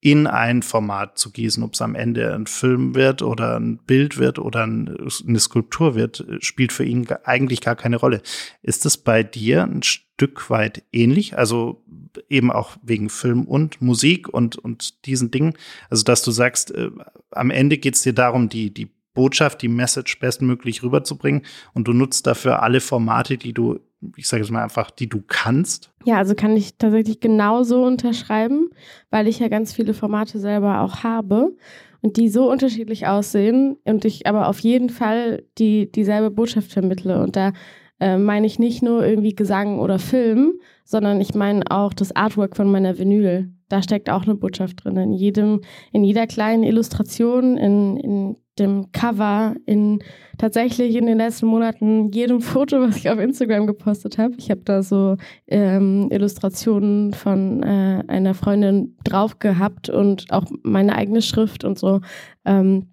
in 0.00 0.26
ein 0.26 0.62
Format 0.62 1.18
zu 1.18 1.32
gießen. 1.32 1.62
Ob 1.62 1.74
es 1.74 1.82
am 1.82 1.94
Ende 1.94 2.34
ein 2.34 2.46
Film 2.46 2.94
wird 2.94 3.22
oder 3.22 3.58
ein 3.58 3.78
Bild 3.78 4.18
wird 4.18 4.38
oder 4.38 4.62
eine 4.62 5.40
Skulptur 5.40 5.94
wird, 5.94 6.24
spielt 6.40 6.72
für 6.72 6.84
ihn 6.84 7.06
eigentlich 7.24 7.60
gar 7.60 7.74
keine 7.74 7.96
Rolle. 7.96 8.22
Ist 8.62 8.86
es 8.86 8.96
bei 8.96 9.22
dir 9.22 9.64
ein 9.64 9.82
Stück 9.82 10.50
weit 10.50 10.84
ähnlich? 10.92 11.36
Also 11.36 11.82
eben 12.28 12.52
auch 12.52 12.76
wegen 12.82 13.08
Film 13.08 13.44
und 13.44 13.82
Musik 13.82 14.28
und, 14.28 14.56
und 14.56 15.04
diesen 15.06 15.30
Dingen. 15.30 15.54
Also, 15.90 16.04
dass 16.04 16.22
du 16.22 16.30
sagst, 16.30 16.70
äh, 16.70 16.90
am 17.30 17.50
Ende 17.50 17.78
geht 17.78 17.94
es 17.94 18.02
dir 18.02 18.12
darum, 18.12 18.48
die, 18.48 18.72
die 18.72 18.90
Botschaft, 19.18 19.62
die 19.62 19.68
Message 19.68 20.20
bestmöglich 20.20 20.84
rüberzubringen. 20.84 21.42
Und 21.74 21.88
du 21.88 21.92
nutzt 21.92 22.28
dafür 22.28 22.62
alle 22.62 22.78
Formate, 22.78 23.36
die 23.36 23.52
du, 23.52 23.80
ich 24.16 24.28
sage 24.28 24.44
es 24.44 24.50
mal 24.52 24.62
einfach, 24.62 24.92
die 24.92 25.08
du 25.08 25.24
kannst. 25.26 25.90
Ja, 26.04 26.18
also 26.18 26.36
kann 26.36 26.56
ich 26.56 26.76
tatsächlich 26.78 27.18
genauso 27.18 27.82
unterschreiben, 27.82 28.70
weil 29.10 29.26
ich 29.26 29.40
ja 29.40 29.48
ganz 29.48 29.72
viele 29.72 29.92
Formate 29.92 30.38
selber 30.38 30.82
auch 30.82 31.02
habe 31.02 31.56
und 32.00 32.16
die 32.16 32.28
so 32.28 32.48
unterschiedlich 32.48 33.08
aussehen 33.08 33.76
und 33.84 34.04
ich 34.04 34.28
aber 34.28 34.46
auf 34.46 34.60
jeden 34.60 34.88
Fall 34.88 35.42
die 35.58 35.90
dieselbe 35.90 36.30
Botschaft 36.30 36.70
vermittle. 36.72 37.20
Und 37.20 37.34
da 37.34 37.54
äh, 37.98 38.18
meine 38.18 38.46
ich 38.46 38.60
nicht 38.60 38.84
nur 38.84 39.04
irgendwie 39.04 39.34
Gesang 39.34 39.80
oder 39.80 39.98
Film, 39.98 40.60
sondern 40.84 41.20
ich 41.20 41.34
meine 41.34 41.64
auch 41.70 41.92
das 41.92 42.14
Artwork 42.14 42.54
von 42.56 42.70
meiner 42.70 42.98
Vinyl. 42.98 43.50
Da 43.68 43.82
steckt 43.82 44.10
auch 44.10 44.24
eine 44.24 44.34
Botschaft 44.34 44.84
drin. 44.84 44.96
In 44.96 45.12
jedem, 45.12 45.60
in 45.92 46.04
jeder 46.04 46.26
kleinen 46.26 46.62
Illustration, 46.62 47.56
in, 47.56 47.96
in 47.98 48.36
dem 48.58 48.90
Cover, 48.92 49.54
in 49.66 50.00
tatsächlich 50.36 50.96
in 50.96 51.06
den 51.06 51.18
letzten 51.18 51.46
Monaten 51.46 52.08
jedem 52.10 52.40
Foto, 52.40 52.80
was 52.80 52.96
ich 52.96 53.10
auf 53.10 53.18
Instagram 53.18 53.66
gepostet 53.66 54.18
habe. 54.18 54.34
Ich 54.38 54.50
habe 54.50 54.62
da 54.64 54.82
so 54.82 55.16
ähm, 55.46 56.08
Illustrationen 56.10 57.12
von 57.12 57.62
äh, 57.62 58.02
einer 58.08 58.34
Freundin 58.34 58.96
drauf 59.04 59.38
gehabt 59.38 59.88
und 59.90 60.26
auch 60.30 60.46
meine 60.62 60.94
eigene 60.94 61.22
Schrift 61.22 61.64
und 61.64 61.78
so. 61.78 62.00
Ähm, 62.44 62.88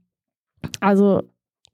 also 0.80 1.22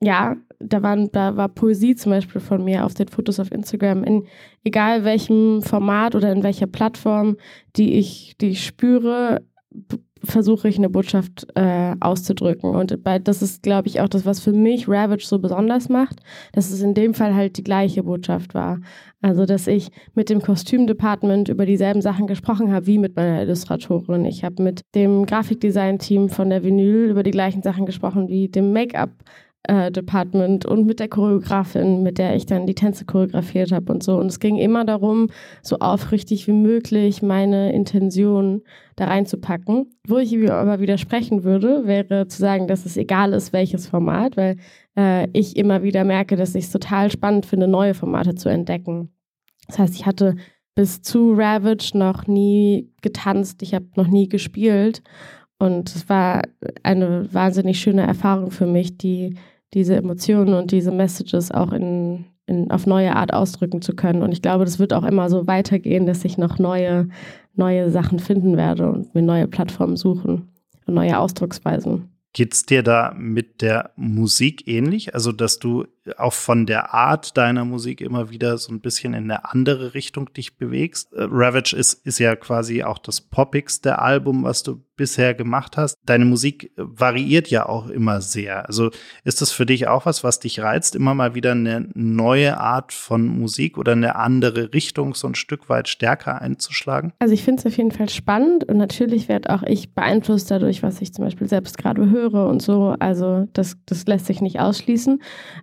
ja, 0.02 0.36
da, 0.64 0.82
waren, 0.84 1.12
da 1.12 1.36
war 1.38 1.50
Poesie 1.50 1.96
zum 1.96 2.12
Beispiel 2.12 2.42
von 2.42 2.64
mir 2.64 2.86
auf 2.86 2.94
den 2.94 3.08
Fotos 3.08 3.40
auf 3.40 3.52
Instagram, 3.52 4.04
in 4.04 4.24
egal 4.64 5.04
welchem 5.04 5.62
Format 5.62 6.16
oder 6.16 6.32
in 6.32 6.44
welcher 6.44 6.68
Plattform, 6.68 7.38
die 7.76 7.94
ich, 7.94 8.36
die 8.40 8.50
ich 8.50 8.66
spüre, 8.66 9.42
versuche 10.24 10.68
ich 10.68 10.78
eine 10.78 10.90
Botschaft 10.90 11.48
äh, 11.56 11.96
auszudrücken. 12.00 12.76
Und 12.76 13.04
bei, 13.04 13.20
das 13.20 13.42
ist, 13.42 13.64
glaube 13.64 13.88
ich, 13.88 14.02
auch 14.02 14.10
das, 14.10 14.26
was 14.26 14.40
für 14.40 14.54
mich 14.54 14.88
Ravage 14.88 15.26
so 15.26 15.40
besonders 15.40 15.90
macht, 15.90 16.20
dass 16.54 16.70
es 16.70 16.82
in 16.82 16.94
dem 16.94 17.14
Fall 17.14 17.34
halt 17.34 17.58
die 17.58 17.64
gleiche 17.64 18.04
Botschaft 18.04 18.54
war. 18.54 18.80
Also, 19.22 19.46
dass 19.46 19.68
ich 19.68 19.90
mit 20.14 20.30
dem 20.30 20.42
Kostümdepartment 20.42 21.50
über 21.50 21.66
dieselben 21.66 22.02
Sachen 22.02 22.28
gesprochen 22.28 22.72
habe 22.72 22.88
wie 22.88 22.98
mit 22.98 23.16
meiner 23.16 23.42
Illustratorin. 23.42 24.26
Ich 24.26 24.44
habe 24.44 24.62
mit 24.62 24.82
dem 24.96 25.26
Grafikdesign-Team 25.26 26.30
von 26.30 26.50
der 26.50 26.64
Vinyl 26.64 27.10
über 27.10 27.24
die 27.24 27.32
gleichen 27.32 27.64
Sachen 27.64 27.86
gesprochen 27.86 28.28
wie 28.28 28.48
dem 28.48 28.74
Make-up 28.74 29.12
äh, 29.64 29.92
Department 29.92 30.66
und 30.66 30.86
mit 30.86 31.00
der 31.00 31.08
Choreografin, 31.08 32.02
mit 32.02 32.18
der 32.18 32.36
ich 32.36 32.46
dann 32.46 32.66
die 32.66 32.76
Tänze 32.76 33.06
choreografiert 33.06 33.72
habe 33.72 33.94
und 33.94 34.04
so. 34.04 34.18
Und 34.18 34.28
es 34.28 34.40
ging 34.40 34.58
immer 34.58 34.86
darum, 34.86 35.30
so 35.62 35.78
aufrichtig 35.80 36.48
wie 36.48 36.54
möglich 36.54 37.22
meine 37.22 37.72
Intention 37.74 38.64
da 38.96 39.06
reinzupacken. 39.06 39.94
Wo 40.08 40.18
ich 40.18 40.52
aber 40.52 40.80
widersprechen 40.80 41.44
würde, 41.44 41.86
wäre 41.86 42.28
zu 42.28 42.40
sagen, 42.40 42.68
dass 42.68 42.86
es 42.86 42.98
egal 42.98 43.34
ist, 43.34 43.54
welches 43.54 43.88
Format, 43.88 44.36
weil 44.36 44.58
äh, 44.98 45.28
ich 45.34 45.56
immer 45.58 45.84
wieder 45.84 46.04
merke, 46.04 46.36
dass 46.36 46.56
ich 46.56 46.66
es 46.66 46.72
total 46.72 47.12
spannend 47.12 47.46
finde, 47.46 47.68
neue 47.68 47.94
Formate 47.94 48.36
zu 48.36 48.50
entdecken. 48.50 49.12
Das 49.68 49.80
heißt, 49.80 49.96
ich 49.96 50.06
hatte 50.06 50.36
bis 50.76 51.02
zu 51.02 51.34
Ravage 51.34 51.92
noch 51.94 52.28
nie 52.28 52.90
getanzt, 53.02 53.62
ich 53.62 53.74
habe 53.74 53.86
noch 53.96 54.08
nie 54.08 54.28
gespielt. 54.28 55.04
Und 55.60 55.96
es 55.96 56.10
war 56.10 56.42
eine 56.82 57.32
wahnsinnig 57.32 57.80
schöne 57.80 58.02
Erfahrung 58.02 58.50
für 58.50 58.66
mich, 58.66 58.98
die 58.98 59.36
diese 59.74 59.96
Emotionen 59.96 60.54
und 60.54 60.72
diese 60.72 60.92
Messages 60.92 61.52
auch 61.52 61.72
in, 61.72 62.26
in, 62.46 62.72
auf 62.72 62.86
neue 62.86 63.16
Art 63.16 63.34
ausdrücken 63.34 63.82
zu 63.82 63.96
können. 63.96 64.22
Und 64.22 64.32
ich 64.32 64.42
glaube, 64.42 64.66
das 64.66 64.80
wird 64.80 64.94
auch 64.94 65.04
immer 65.04 65.30
so 65.30 65.48
weitergehen, 65.48 66.06
dass 66.06 66.26
ich 66.26 66.38
noch 66.38 66.60
neue, 66.60 67.08
neue 67.56 67.90
Sachen 67.92 68.20
finden 68.20 68.58
werde 68.58 68.90
und 68.90 69.16
mir 69.16 69.22
neue 69.22 69.48
Plattformen 69.48 69.96
suchen 69.96 70.50
und 70.86 70.94
neue 70.94 71.18
Ausdrucksweisen. 71.18 72.10
Geht 72.34 72.54
es 72.54 72.66
dir 72.66 72.82
da 72.82 73.14
mit 73.18 73.62
der 73.62 73.92
Musik 73.98 74.66
ähnlich? 74.68 75.14
Also, 75.14 75.34
dass 75.34 75.60
du 75.60 75.86
auch 76.18 76.34
von 76.34 76.66
der 76.66 76.94
Art 76.94 77.38
deiner 77.38 77.66
Musik 77.66 78.02
immer 78.02 78.30
wieder 78.30 78.58
so 78.58 78.72
ein 78.74 78.82
bisschen 78.82 79.14
in 79.14 79.26
eine 79.26 79.46
andere 79.46 79.94
Richtung 79.94 80.34
dich 80.34 80.58
bewegst? 80.58 81.14
Äh, 81.14 81.28
Ravage 81.30 81.76
ist, 81.76 82.06
ist 82.06 82.20
ja 82.20 82.36
quasi 82.36 82.84
auch 82.84 82.98
das 82.98 83.22
poppigste 83.22 84.00
Album, 84.00 84.44
was 84.44 84.64
du 84.64 84.82
bisher 85.02 85.34
gemacht 85.34 85.78
hast. 85.78 85.98
Deine 86.06 86.26
Musik 86.26 86.72
variiert 86.76 87.50
ja 87.50 87.68
auch 87.68 87.88
immer 87.88 88.22
sehr. 88.22 88.68
Also 88.68 88.92
ist 89.24 89.42
das 89.42 89.52
für 89.52 89.66
dich 89.66 89.88
auch 89.88 90.06
was, 90.06 90.24
was 90.24 90.40
dich 90.40 90.60
reizt, 90.60 90.96
immer 90.96 91.16
mal 91.16 91.34
wieder 91.34 91.54
eine 91.54 91.90
neue 91.96 92.60
Art 92.60 92.94
von 92.94 93.26
Musik 93.26 93.80
oder 93.80 93.94
eine 93.94 94.16
andere 94.16 94.76
Richtung 94.76 95.16
so 95.16 95.26
ein 95.26 95.34
Stück 95.34 95.70
weit 95.70 95.88
stärker 95.88 96.40
einzuschlagen? 96.40 97.14
Also 97.18 97.34
ich 97.34 97.44
finde 97.44 97.62
es 97.62 97.66
auf 97.66 97.78
jeden 97.78 97.90
Fall 97.90 98.10
spannend 98.10 98.66
und 98.66 98.78
natürlich 98.78 99.28
werde 99.28 99.50
auch 99.50 99.64
ich 99.64 99.96
beeinflusst 99.96 100.52
dadurch, 100.52 100.84
was 100.84 101.02
ich 101.02 101.14
zum 101.16 101.26
Beispiel 101.26 101.48
selbst 101.48 101.80
gerade 101.80 102.12
höre 102.12 102.48
und 102.48 102.62
so. 102.62 102.96
Also 103.00 103.48
das, 103.54 103.78
das 103.88 104.06
lässt 104.06 104.28
sich 104.28 104.40
nicht 104.40 104.60
ausschließen. 104.60 105.20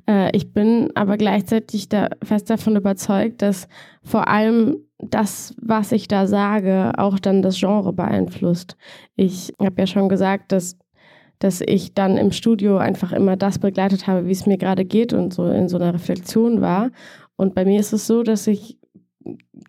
Äh, 0.07 0.28
ich 0.33 0.53
bin 0.53 0.91
aber 0.95 1.17
gleichzeitig 1.17 1.89
da 1.89 2.09
fest 2.23 2.51
davon 2.51 2.77
überzeugt, 2.77 3.43
dass 3.43 3.69
vor 4.03 4.29
allem 4.29 4.79
das, 4.99 5.55
was 5.61 5.93
ich 5.93 6.09
da 6.09 6.27
sage, 6.27 6.93
auch 6.97 7.19
dann 7.19 7.43
das 7.43 7.59
Genre 7.59 7.93
beeinflusst. 7.93 8.77
Ich 9.17 9.53
habe 9.61 9.83
ja 9.83 9.87
schon 9.87 10.09
gesagt, 10.09 10.53
dass, 10.53 10.77
dass 11.39 11.61
ich 11.61 11.95
dann 11.95 12.17
im 12.17 12.33
Studio 12.33 12.79
einfach 12.79 13.13
immer 13.13 13.37
das 13.37 13.59
begleitet 13.59 14.07
habe, 14.07 14.27
wie 14.27 14.33
es 14.33 14.47
mir 14.47 14.59
gerade 14.59 14.85
geht 14.85 15.13
und 15.13 15.33
so 15.33 15.47
in 15.49 15.69
so 15.69 15.77
einer 15.77 15.95
Reflexion 15.95 16.61
war. 16.61 16.91
Und 17.37 17.55
bei 17.55 17.65
mir 17.65 17.79
ist 17.79 17.93
es 17.93 18.07
so, 18.07 18.25
dass 18.25 18.47
ich 18.49 18.78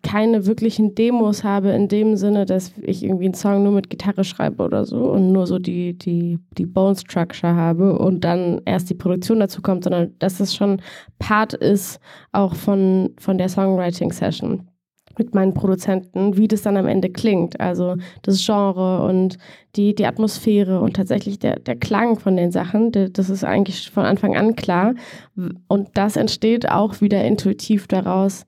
keine 0.02 0.46
wirklichen 0.46 0.94
Demos 0.94 1.44
habe 1.44 1.70
in 1.70 1.88
dem 1.88 2.16
Sinne, 2.16 2.46
dass 2.46 2.72
ich 2.82 3.02
irgendwie 3.02 3.26
einen 3.26 3.34
Song 3.34 3.62
nur 3.62 3.72
mit 3.72 3.90
Gitarre 3.90 4.24
schreibe 4.24 4.62
oder 4.62 4.84
so 4.84 5.10
und 5.10 5.32
nur 5.32 5.46
so 5.46 5.58
die, 5.58 5.96
die, 5.96 6.38
die 6.56 6.66
Bone 6.66 6.96
Structure 6.96 7.54
habe 7.54 7.98
und 7.98 8.24
dann 8.24 8.60
erst 8.64 8.90
die 8.90 8.94
Produktion 8.94 9.40
dazu 9.40 9.62
kommt, 9.62 9.84
sondern 9.84 10.14
dass 10.18 10.40
es 10.40 10.54
schon 10.54 10.80
Part 11.18 11.52
ist 11.52 12.00
auch 12.32 12.54
von, 12.54 13.10
von 13.18 13.38
der 13.38 13.48
Songwriting 13.48 14.12
Session 14.12 14.68
mit 15.18 15.34
meinen 15.34 15.54
Produzenten, 15.54 16.36
wie 16.36 16.48
das 16.48 16.62
dann 16.62 16.76
am 16.76 16.86
Ende 16.86 17.10
klingt. 17.10 17.60
Also 17.60 17.96
das 18.22 18.44
Genre 18.44 19.04
und 19.04 19.36
die, 19.76 19.94
die 19.94 20.06
Atmosphäre 20.06 20.80
und 20.80 20.96
tatsächlich 20.96 21.38
der, 21.38 21.58
der 21.58 21.76
Klang 21.76 22.18
von 22.18 22.36
den 22.36 22.52
Sachen, 22.52 22.92
das 22.92 23.28
ist 23.28 23.44
eigentlich 23.44 23.90
von 23.90 24.04
Anfang 24.04 24.36
an 24.36 24.56
klar. 24.56 24.94
Und 25.68 25.88
das 25.94 26.16
entsteht 26.16 26.70
auch 26.70 27.00
wieder 27.00 27.22
intuitiv 27.24 27.86
daraus, 27.86 28.46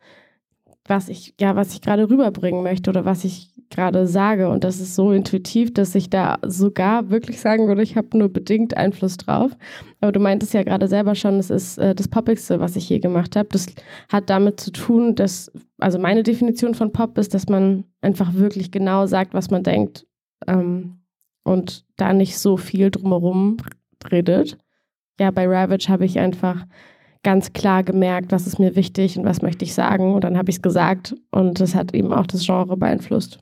was 0.92 1.08
ich, 1.08 1.34
ja, 1.40 1.56
was 1.56 1.72
ich 1.72 1.80
gerade 1.80 2.08
rüberbringen 2.08 2.62
möchte 2.62 2.90
oder 2.90 3.04
was 3.04 3.24
ich 3.24 3.50
gerade 3.70 4.06
sage. 4.06 4.48
Und 4.50 4.62
das 4.62 4.78
ist 4.78 4.94
so 4.94 5.12
intuitiv, 5.12 5.72
dass 5.72 5.94
ich 5.94 6.10
da 6.10 6.38
sogar 6.42 7.08
wirklich 7.08 7.40
sagen 7.40 7.66
würde, 7.66 7.82
ich 7.82 7.96
habe 7.96 8.18
nur 8.18 8.28
bedingt 8.28 8.76
Einfluss 8.76 9.16
drauf. 9.16 9.52
Aber 10.00 10.12
du 10.12 10.20
meintest 10.20 10.52
ja 10.52 10.62
gerade 10.62 10.88
selber 10.88 11.14
schon, 11.14 11.38
es 11.38 11.48
ist 11.48 11.78
äh, 11.78 11.94
das 11.94 12.08
Poppigste, 12.08 12.60
was 12.60 12.76
ich 12.76 12.88
je 12.88 12.98
gemacht 12.98 13.36
habe. 13.36 13.48
Das 13.50 13.66
hat 14.10 14.28
damit 14.28 14.60
zu 14.60 14.70
tun, 14.70 15.14
dass, 15.14 15.50
also 15.78 15.98
meine 15.98 16.22
Definition 16.22 16.74
von 16.74 16.92
Pop 16.92 17.16
ist, 17.16 17.32
dass 17.32 17.48
man 17.48 17.84
einfach 18.02 18.34
wirklich 18.34 18.70
genau 18.70 19.06
sagt, 19.06 19.32
was 19.32 19.50
man 19.50 19.62
denkt 19.62 20.06
ähm, 20.46 21.00
und 21.42 21.84
da 21.96 22.12
nicht 22.12 22.38
so 22.38 22.58
viel 22.58 22.90
drumherum 22.90 23.56
redet. 24.10 24.58
Ja, 25.18 25.30
bei 25.30 25.46
Ravage 25.46 25.88
habe 25.88 26.04
ich 26.04 26.18
einfach 26.18 26.66
ganz 27.22 27.52
klar 27.52 27.82
gemerkt, 27.82 28.32
was 28.32 28.46
ist 28.46 28.58
mir 28.58 28.74
wichtig 28.76 29.18
und 29.18 29.24
was 29.24 29.42
möchte 29.42 29.64
ich 29.64 29.74
sagen. 29.74 30.14
Und 30.14 30.24
dann 30.24 30.36
habe 30.36 30.50
ich 30.50 30.56
es 30.56 30.62
gesagt 30.62 31.14
und 31.30 31.60
das 31.60 31.74
hat 31.74 31.94
eben 31.94 32.12
auch 32.12 32.26
das 32.26 32.44
Genre 32.44 32.76
beeinflusst. 32.76 33.38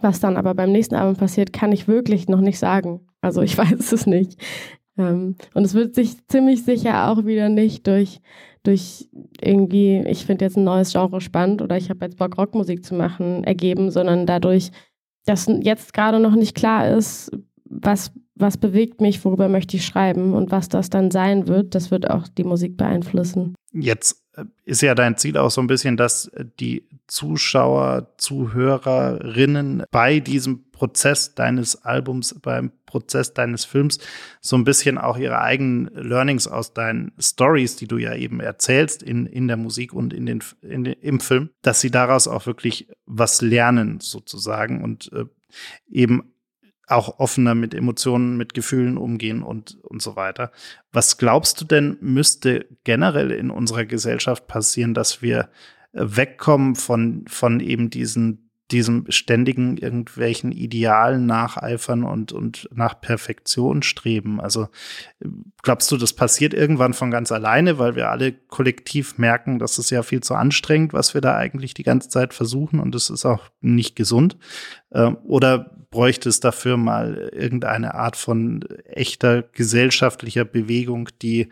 Was 0.00 0.20
dann 0.20 0.36
aber 0.36 0.54
beim 0.54 0.72
nächsten 0.72 0.94
Album 0.94 1.16
passiert, 1.16 1.52
kann 1.52 1.72
ich 1.72 1.88
wirklich 1.88 2.28
noch 2.28 2.40
nicht 2.40 2.58
sagen. 2.58 3.00
Also 3.20 3.42
ich 3.42 3.56
weiß 3.58 3.92
es 3.92 4.06
nicht. 4.06 4.40
Ähm, 4.96 5.36
und 5.54 5.64
es 5.64 5.74
wird 5.74 5.94
sich 5.94 6.26
ziemlich 6.28 6.64
sicher 6.64 7.10
auch 7.10 7.24
wieder 7.24 7.48
nicht 7.48 7.86
durch, 7.86 8.20
durch 8.62 9.08
irgendwie, 9.40 10.04
ich 10.06 10.24
finde 10.26 10.44
jetzt 10.44 10.56
ein 10.56 10.64
neues 10.64 10.92
Genre 10.92 11.20
spannend 11.20 11.62
oder 11.62 11.76
ich 11.76 11.90
habe 11.90 12.04
jetzt 12.04 12.18
Bock, 12.18 12.38
Rockmusik 12.38 12.84
zu 12.84 12.94
machen, 12.94 13.44
ergeben, 13.44 13.90
sondern 13.90 14.26
dadurch, 14.26 14.70
dass 15.24 15.46
jetzt 15.60 15.94
gerade 15.94 16.20
noch 16.20 16.34
nicht 16.34 16.54
klar 16.54 16.88
ist, 16.88 17.30
was, 17.80 18.12
was 18.34 18.56
bewegt 18.58 19.00
mich, 19.00 19.24
worüber 19.24 19.48
möchte 19.48 19.76
ich 19.76 19.86
schreiben 19.86 20.34
und 20.34 20.50
was 20.50 20.68
das 20.68 20.90
dann 20.90 21.10
sein 21.10 21.48
wird, 21.48 21.74
das 21.74 21.90
wird 21.90 22.10
auch 22.10 22.28
die 22.28 22.44
Musik 22.44 22.76
beeinflussen. 22.76 23.54
Jetzt 23.72 24.22
äh, 24.36 24.44
ist 24.64 24.82
ja 24.82 24.94
dein 24.94 25.16
Ziel 25.16 25.36
auch 25.36 25.50
so 25.50 25.60
ein 25.60 25.66
bisschen, 25.66 25.96
dass 25.96 26.30
die 26.60 26.88
Zuschauer, 27.06 28.14
Zuhörerinnen 28.18 29.84
bei 29.90 30.20
diesem 30.20 30.70
Prozess 30.72 31.34
deines 31.34 31.84
Albums, 31.84 32.34
beim 32.40 32.72
Prozess 32.86 33.32
deines 33.32 33.64
Films 33.64 33.98
so 34.40 34.56
ein 34.56 34.64
bisschen 34.64 34.98
auch 34.98 35.16
ihre 35.16 35.40
eigenen 35.40 35.86
Learnings 35.94 36.46
aus 36.48 36.74
deinen 36.74 37.12
Stories, 37.18 37.76
die 37.76 37.86
du 37.86 37.98
ja 37.98 38.14
eben 38.14 38.40
erzählst 38.40 39.02
in, 39.02 39.26
in 39.26 39.48
der 39.48 39.56
Musik 39.56 39.94
und 39.94 40.12
in 40.12 40.26
den, 40.26 40.42
in 40.60 40.84
den, 40.84 40.94
im 40.94 41.20
Film, 41.20 41.50
dass 41.62 41.80
sie 41.80 41.90
daraus 41.90 42.28
auch 42.28 42.46
wirklich 42.46 42.88
was 43.06 43.40
lernen 43.40 44.00
sozusagen 44.00 44.82
und 44.82 45.10
äh, 45.12 45.24
eben 45.90 46.31
auch 46.86 47.18
offener 47.18 47.54
mit 47.54 47.74
Emotionen, 47.74 48.36
mit 48.36 48.54
Gefühlen 48.54 48.98
umgehen 48.98 49.42
und, 49.42 49.78
und 49.82 50.02
so 50.02 50.16
weiter. 50.16 50.52
Was 50.92 51.18
glaubst 51.18 51.60
du 51.60 51.64
denn, 51.64 51.96
müsste 52.00 52.66
generell 52.84 53.30
in 53.30 53.50
unserer 53.50 53.84
Gesellschaft 53.84 54.46
passieren, 54.46 54.94
dass 54.94 55.22
wir 55.22 55.48
äh, 55.92 56.00
wegkommen 56.02 56.74
von, 56.74 57.24
von 57.28 57.60
eben 57.60 57.90
diesen 57.90 58.50
diesem 58.72 59.04
ständigen 59.08 59.76
irgendwelchen 59.76 60.50
Idealen 60.50 61.26
nacheifern 61.26 62.04
und, 62.04 62.32
und 62.32 62.68
nach 62.74 63.00
Perfektion 63.00 63.82
streben. 63.82 64.40
Also 64.40 64.68
glaubst 65.62 65.92
du, 65.92 65.96
das 65.96 66.14
passiert 66.14 66.54
irgendwann 66.54 66.94
von 66.94 67.10
ganz 67.10 67.30
alleine, 67.30 67.78
weil 67.78 67.94
wir 67.94 68.10
alle 68.10 68.32
kollektiv 68.32 69.18
merken, 69.18 69.58
dass 69.58 69.78
es 69.78 69.90
ja 69.90 70.02
viel 70.02 70.22
zu 70.22 70.34
anstrengend, 70.34 70.92
was 70.92 71.14
wir 71.14 71.20
da 71.20 71.36
eigentlich 71.36 71.74
die 71.74 71.82
ganze 71.82 72.08
Zeit 72.08 72.34
versuchen 72.34 72.80
und 72.80 72.94
es 72.94 73.10
ist 73.10 73.26
auch 73.26 73.50
nicht 73.60 73.94
gesund? 73.94 74.36
Ähm, 74.92 75.18
oder 75.24 75.70
bräuchte 75.90 76.28
es 76.28 76.40
dafür 76.40 76.76
mal 76.76 77.30
irgendeine 77.32 77.94
Art 77.94 78.16
von 78.16 78.64
echter 78.86 79.42
gesellschaftlicher 79.42 80.44
Bewegung, 80.44 81.10
die, 81.20 81.50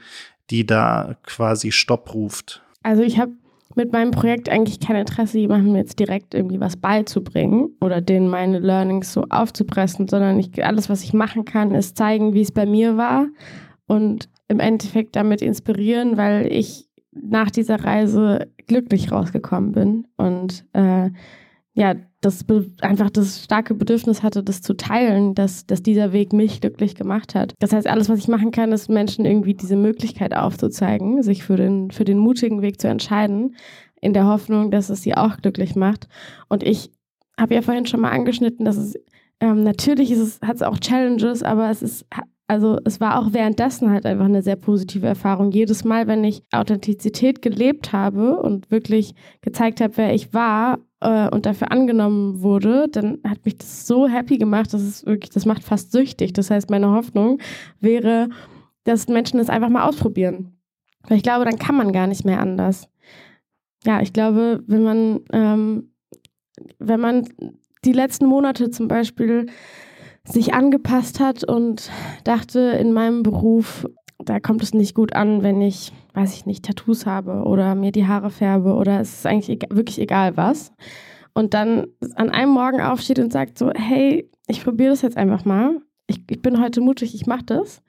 die 0.49 0.67
da 0.67 1.17
quasi 1.23 1.71
Stopp 1.71 2.15
ruft? 2.15 2.63
Also 2.83 3.03
ich 3.03 3.19
habe 3.19 3.33
mit 3.77 3.93
meinem 3.93 4.11
Projekt 4.11 4.49
eigentlich 4.49 4.81
kein 4.81 4.97
Interesse, 4.97 5.39
jemandem 5.39 5.77
jetzt 5.77 5.99
direkt 5.99 6.35
irgendwie 6.35 6.61
was 6.61 6.77
beizubringen 6.77 7.77
oder 7.81 8.01
denen 8.01 8.29
meine 8.29 8.59
Learnings 8.59 9.13
so 9.13 9.25
aufzupressen, 9.31 10.09
sondern 10.09 10.39
ich, 10.39 10.65
alles, 10.65 10.89
was 10.89 11.05
ich 11.05 11.13
machen 11.13 11.45
kann, 11.45 11.75
ist 11.75 11.97
zeigen, 11.97 12.35
wie 12.35 12.43
es 12.43 12.53
bei 12.53 12.67
mir 12.67 12.97
war 12.97 13.29
und 13.87 14.29
im 14.49 14.59
Endeffekt 14.59 15.15
damit 15.17 15.43
inspirieren, 15.43 16.17
weil 16.17 16.53
ich 16.53 16.89
nach 17.13 17.51
dieser 17.51 17.85
Reise 17.85 18.49
glücklich 18.67 19.13
rausgekommen 19.13 19.73
bin. 19.73 20.07
Und 20.17 20.65
äh, 20.73 21.11
ja, 21.75 21.95
das 22.21 22.45
einfach 22.83 23.11
das 23.11 23.45
starke 23.45 23.75
Bedürfnis 23.75 24.23
hatte, 24.23 24.43
das 24.43 24.61
zu 24.61 24.75
teilen, 24.75 25.35
dass, 25.35 25.67
dass 25.67 25.83
dieser 25.83 26.13
Weg 26.13 26.33
mich 26.33 26.61
glücklich 26.61 26.95
gemacht 26.95 27.35
hat. 27.35 27.55
Das 27.59 27.73
heißt, 27.73 27.87
alles, 27.87 28.09
was 28.09 28.19
ich 28.19 28.29
machen 28.29 28.51
kann, 28.51 28.73
ist 28.73 28.89
Menschen 28.89 29.25
irgendwie 29.25 29.55
diese 29.55 29.77
Möglichkeit 29.77 30.37
aufzuzeigen, 30.37 31.23
sich 31.23 31.45
für 31.45 31.57
den, 31.57 31.91
für 31.91 32.05
den 32.05 32.19
mutigen 32.19 32.61
Weg 32.61 32.81
zu 32.81 32.89
entscheiden, 32.89 33.57
in 34.01 34.13
der 34.13 34.27
Hoffnung, 34.27 34.71
dass 34.71 34.91
es 34.91 35.03
sie 35.03 35.17
auch 35.17 35.39
glücklich 35.39 35.77
macht. 35.77 36.09
Und 36.49 36.63
ich 36.63 36.91
habe 37.39 37.55
ja 37.55 37.63
vorhin 37.63 37.87
schon 37.87 38.01
mal 38.01 38.11
angeschnitten, 38.11 38.65
dass 38.65 38.77
es 38.77 38.97
ähm, 39.41 39.63
natürlich 39.63 40.11
ist 40.11 40.19
es, 40.19 40.41
hat 40.43 40.57
es 40.57 40.63
auch 40.63 40.79
Challenges, 40.79 41.43
aber 41.43 41.71
es 41.71 41.83
ist 41.83 42.07
also 42.47 42.79
es 42.85 43.01
war 43.01 43.21
auch 43.21 43.33
währenddessen 43.33 43.91
halt 43.91 44.05
einfach 44.05 44.25
eine 44.25 44.43
sehr 44.43 44.57
positive 44.57 45.07
Erfahrung. 45.07 45.53
Jedes 45.53 45.85
Mal, 45.85 46.09
wenn 46.09 46.25
ich 46.25 46.43
Authentizität 46.51 47.43
gelebt 47.43 47.93
habe 47.93 48.39
und 48.39 48.73
wirklich 48.73 49.15
gezeigt 49.41 49.81
habe, 49.81 49.97
wer 49.97 50.15
ich 50.15 50.35
war 50.35 50.81
äh, 51.01 51.29
und 51.29 51.47
dafür 51.47 51.73
angenommen 51.73 52.43
wurde, 52.43 52.89
dann 52.89 53.19
hat 53.27 53.45
mich 53.45 53.59
das 53.59 53.87
so 53.87 54.07
happy 54.09 54.39
gemacht, 54.39 54.73
dass 54.73 54.83
es 54.83 55.07
wirklich, 55.07 55.31
das 55.31 55.47
macht 55.47 55.65
fast 55.65 55.93
süchtig. 55.93 56.33
Das 56.33 56.51
heißt, 56.51 56.71
meine 56.71 56.91
Hoffnung 56.91 57.39
wäre, 57.81 58.29
dass 58.85 59.09
Menschen 59.09 59.41
es 59.41 59.51
einfach 59.51 59.69
mal 59.69 59.87
ausprobieren. 59.89 60.57
Weil 61.09 61.17
ich 61.17 61.23
glaube, 61.23 61.45
dann 61.45 61.59
kann 61.59 61.77
man 61.77 61.93
gar 61.93 62.07
nicht 62.07 62.25
mehr 62.25 62.41
anders. 62.41 62.89
Ja, 63.85 64.01
ich 64.03 64.13
glaube, 64.13 64.63
wenn 64.67 64.83
man, 64.83 65.21
ähm, 65.33 65.93
wenn 66.79 67.01
man 67.01 67.29
die 67.85 67.93
letzten 67.93 68.27
Monate 68.27 68.71
zum 68.71 68.89
Beispiel 68.89 69.47
sich 70.25 70.53
angepasst 70.53 71.19
hat 71.19 71.45
und 71.45 71.91
dachte, 72.25 72.61
in 72.61 72.93
meinem 72.93 73.23
Beruf, 73.23 73.87
da 74.19 74.39
kommt 74.39 74.63
es 74.63 74.75
nicht 74.75 74.95
gut 74.95 75.15
an, 75.15 75.43
wenn 75.43 75.63
ich, 75.63 75.93
weiß 76.15 76.35
ich 76.35 76.47
nicht, 76.47 76.65
Tattoos 76.65 77.07
habe 77.07 77.45
oder 77.45 77.75
mir 77.75 77.93
die 77.93 78.07
Haare 78.07 78.31
färbe 78.31 78.75
oder 78.75 79.01
es 79.01 79.19
ist 79.19 79.27
eigentlich 79.27 79.51
egal, 79.51 79.77
wirklich 79.77 79.99
egal 80.01 80.37
was. 80.37 80.73
Und 81.35 81.55
dann 81.55 81.87
an 82.17 82.31
einem 82.31 82.53
Morgen 82.53 82.81
aufsteht 82.81 83.19
und 83.19 83.33
sagt 83.33 83.59
so, 83.59 83.71
hey, 83.75 84.29
ich 84.49 84.65
probiere 84.65 84.91
das 84.91 85.03
jetzt 85.03 85.17
einfach 85.17 85.45
mal. 85.45 85.81
Ich, 86.07 86.23
ich 86.29 86.43
bin 86.43 86.61
heute 86.61 86.81
mutig, 86.81 87.15
ich 87.15 87.27
mache 87.27 87.45
das. 87.45 87.83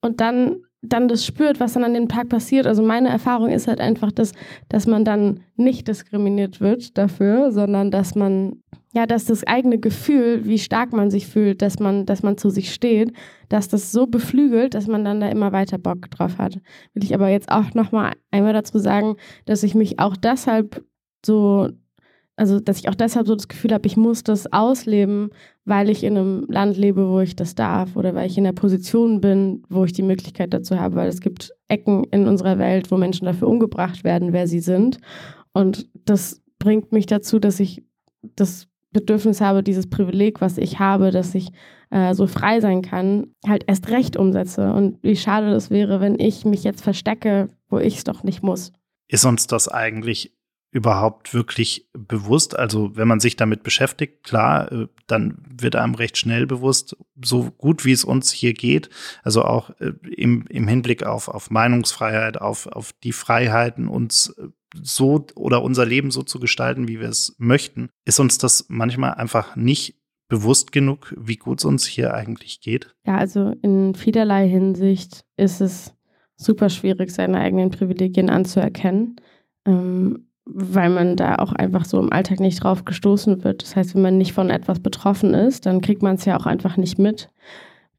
Und 0.00 0.20
dann 0.20 0.62
dann 0.82 1.08
das 1.08 1.24
spürt, 1.24 1.60
was 1.60 1.72
dann 1.72 1.84
an 1.84 1.94
dem 1.94 2.08
Tag 2.08 2.28
passiert. 2.28 2.66
Also 2.66 2.82
meine 2.82 3.08
Erfahrung 3.08 3.50
ist 3.50 3.66
halt 3.68 3.80
einfach, 3.80 4.12
dass, 4.12 4.32
dass 4.68 4.86
man 4.86 5.04
dann 5.04 5.40
nicht 5.56 5.88
diskriminiert 5.88 6.60
wird 6.60 6.96
dafür, 6.96 7.50
sondern 7.50 7.90
dass 7.90 8.14
man, 8.14 8.62
ja, 8.92 9.06
dass 9.06 9.24
das 9.24 9.44
eigene 9.44 9.78
Gefühl, 9.78 10.44
wie 10.44 10.58
stark 10.58 10.92
man 10.92 11.10
sich 11.10 11.26
fühlt, 11.26 11.62
dass 11.62 11.78
man, 11.78 12.06
dass 12.06 12.22
man 12.22 12.38
zu 12.38 12.50
sich 12.50 12.72
steht, 12.72 13.12
dass 13.48 13.68
das 13.68 13.92
so 13.92 14.06
beflügelt, 14.06 14.74
dass 14.74 14.86
man 14.86 15.04
dann 15.04 15.20
da 15.20 15.28
immer 15.28 15.52
weiter 15.52 15.78
Bock 15.78 16.10
drauf 16.10 16.38
hat. 16.38 16.56
Will 16.94 17.04
ich 17.04 17.14
aber 17.14 17.28
jetzt 17.28 17.50
auch 17.50 17.74
nochmal 17.74 18.12
einmal 18.30 18.52
dazu 18.52 18.78
sagen, 18.78 19.16
dass 19.44 19.62
ich 19.62 19.74
mich 19.74 19.98
auch 19.98 20.16
deshalb 20.16 20.84
so 21.24 21.70
also 22.36 22.60
dass 22.60 22.78
ich 22.78 22.88
auch 22.88 22.94
deshalb 22.94 23.26
so 23.26 23.34
das 23.34 23.48
Gefühl 23.48 23.72
habe, 23.72 23.86
ich 23.86 23.96
muss 23.96 24.22
das 24.22 24.52
ausleben, 24.52 25.30
weil 25.64 25.88
ich 25.88 26.04
in 26.04 26.16
einem 26.16 26.46
Land 26.48 26.76
lebe, 26.76 27.08
wo 27.08 27.20
ich 27.20 27.34
das 27.34 27.54
darf 27.54 27.96
oder 27.96 28.14
weil 28.14 28.26
ich 28.26 28.36
in 28.36 28.44
der 28.44 28.52
Position 28.52 29.20
bin, 29.20 29.62
wo 29.68 29.84
ich 29.84 29.92
die 29.92 30.02
Möglichkeit 30.02 30.52
dazu 30.52 30.78
habe, 30.78 30.96
weil 30.96 31.08
es 31.08 31.20
gibt 31.20 31.52
Ecken 31.68 32.04
in 32.04 32.28
unserer 32.28 32.58
Welt, 32.58 32.90
wo 32.90 32.98
Menschen 32.98 33.24
dafür 33.24 33.48
umgebracht 33.48 34.04
werden, 34.04 34.32
wer 34.32 34.46
sie 34.46 34.60
sind. 34.60 34.98
Und 35.52 35.88
das 36.04 36.42
bringt 36.58 36.92
mich 36.92 37.06
dazu, 37.06 37.38
dass 37.38 37.58
ich 37.58 37.82
das 38.34 38.68
Bedürfnis 38.92 39.40
habe, 39.40 39.62
dieses 39.62 39.88
Privileg, 39.88 40.40
was 40.40 40.58
ich 40.58 40.78
habe, 40.78 41.10
dass 41.10 41.34
ich 41.34 41.48
äh, 41.90 42.14
so 42.14 42.26
frei 42.26 42.60
sein 42.60 42.82
kann, 42.82 43.28
halt 43.46 43.64
erst 43.66 43.88
recht 43.88 44.16
umsetze. 44.16 44.72
Und 44.72 45.02
wie 45.02 45.16
schade 45.16 45.50
das 45.50 45.70
wäre, 45.70 46.00
wenn 46.00 46.18
ich 46.18 46.44
mich 46.44 46.64
jetzt 46.64 46.82
verstecke, 46.82 47.48
wo 47.68 47.78
ich 47.78 47.96
es 47.96 48.04
doch 48.04 48.22
nicht 48.22 48.42
muss. 48.42 48.72
Ist 49.08 49.24
uns 49.24 49.46
das 49.46 49.68
eigentlich 49.68 50.35
überhaupt 50.70 51.32
wirklich 51.32 51.88
bewusst? 51.92 52.58
Also 52.58 52.96
wenn 52.96 53.08
man 53.08 53.20
sich 53.20 53.36
damit 53.36 53.62
beschäftigt, 53.62 54.24
klar, 54.24 54.70
äh, 54.70 54.88
dann 55.06 55.38
wird 55.48 55.76
einem 55.76 55.94
recht 55.94 56.18
schnell 56.18 56.46
bewusst, 56.46 56.96
so 57.22 57.50
gut 57.50 57.84
wie 57.84 57.92
es 57.92 58.04
uns 58.04 58.30
hier 58.30 58.52
geht, 58.52 58.90
also 59.22 59.42
auch 59.44 59.70
äh, 59.80 59.92
im, 60.14 60.46
im 60.48 60.68
Hinblick 60.68 61.04
auf, 61.04 61.28
auf 61.28 61.50
Meinungsfreiheit, 61.50 62.40
auf, 62.40 62.66
auf 62.66 62.92
die 63.02 63.12
Freiheiten, 63.12 63.88
uns 63.88 64.34
äh, 64.38 64.48
so 64.82 65.26
oder 65.34 65.62
unser 65.62 65.86
Leben 65.86 66.10
so 66.10 66.22
zu 66.22 66.40
gestalten, 66.40 66.88
wie 66.88 67.00
wir 67.00 67.08
es 67.08 67.34
möchten, 67.38 67.88
ist 68.04 68.20
uns 68.20 68.38
das 68.38 68.66
manchmal 68.68 69.14
einfach 69.14 69.56
nicht 69.56 69.96
bewusst 70.28 70.72
genug, 70.72 71.14
wie 71.16 71.36
gut 71.36 71.60
es 71.60 71.64
uns 71.64 71.86
hier 71.86 72.14
eigentlich 72.14 72.60
geht? 72.60 72.94
Ja, 73.06 73.16
also 73.16 73.54
in 73.62 73.94
vielerlei 73.94 74.48
Hinsicht 74.48 75.24
ist 75.36 75.60
es 75.60 75.94
super 76.36 76.68
schwierig, 76.68 77.10
seine 77.10 77.38
eigenen 77.38 77.70
Privilegien 77.70 78.28
anzuerkennen. 78.28 79.16
Ähm, 79.64 80.28
weil 80.46 80.90
man 80.90 81.16
da 81.16 81.36
auch 81.36 81.52
einfach 81.52 81.84
so 81.84 81.98
im 81.98 82.12
Alltag 82.12 82.40
nicht 82.40 82.62
drauf 82.62 82.84
gestoßen 82.84 83.42
wird. 83.42 83.62
Das 83.62 83.74
heißt, 83.74 83.94
wenn 83.94 84.02
man 84.02 84.16
nicht 84.16 84.32
von 84.32 84.48
etwas 84.48 84.80
betroffen 84.80 85.34
ist, 85.34 85.66
dann 85.66 85.80
kriegt 85.80 86.02
man 86.02 86.14
es 86.14 86.24
ja 86.24 86.38
auch 86.38 86.46
einfach 86.46 86.76
nicht 86.76 86.98
mit. 86.98 87.28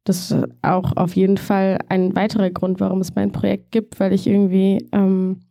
Das 0.05 0.31
ist 0.31 0.47
auch 0.62 0.95
auf 0.95 1.17
jeden 1.17 1.38
Fall 1.38 1.79
ein 1.89 2.15
weiterer 2.15 2.49
Grund, 2.49 2.79
warum 2.79 3.01
es 3.01 3.13
mein 3.13 3.33
Projekt 3.33 3.71
gibt, 3.71 3.99
weil 3.99 4.13
ich 4.13 4.25
irgendwie, 4.25 4.88
ähm, 4.93 5.41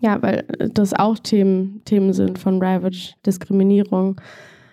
ja, 0.00 0.22
weil 0.22 0.44
das 0.72 0.94
auch 0.94 1.18
Themen, 1.18 1.82
Themen 1.84 2.12
sind 2.12 2.38
von 2.38 2.62
Ravage, 2.62 3.14
Diskriminierung, 3.26 4.20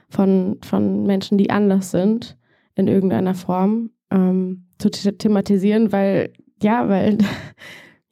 von, 0.09 0.59
von 0.63 1.07
Menschen, 1.07 1.39
die 1.39 1.49
anders 1.49 1.89
sind, 1.89 2.37
in 2.75 2.87
irgendeiner 2.87 3.33
Form 3.33 3.89
ähm, 4.11 4.67
zu 4.77 4.91
thematisieren, 4.91 5.91
weil, 5.91 6.31
ja, 6.61 6.87
weil, 6.87 7.17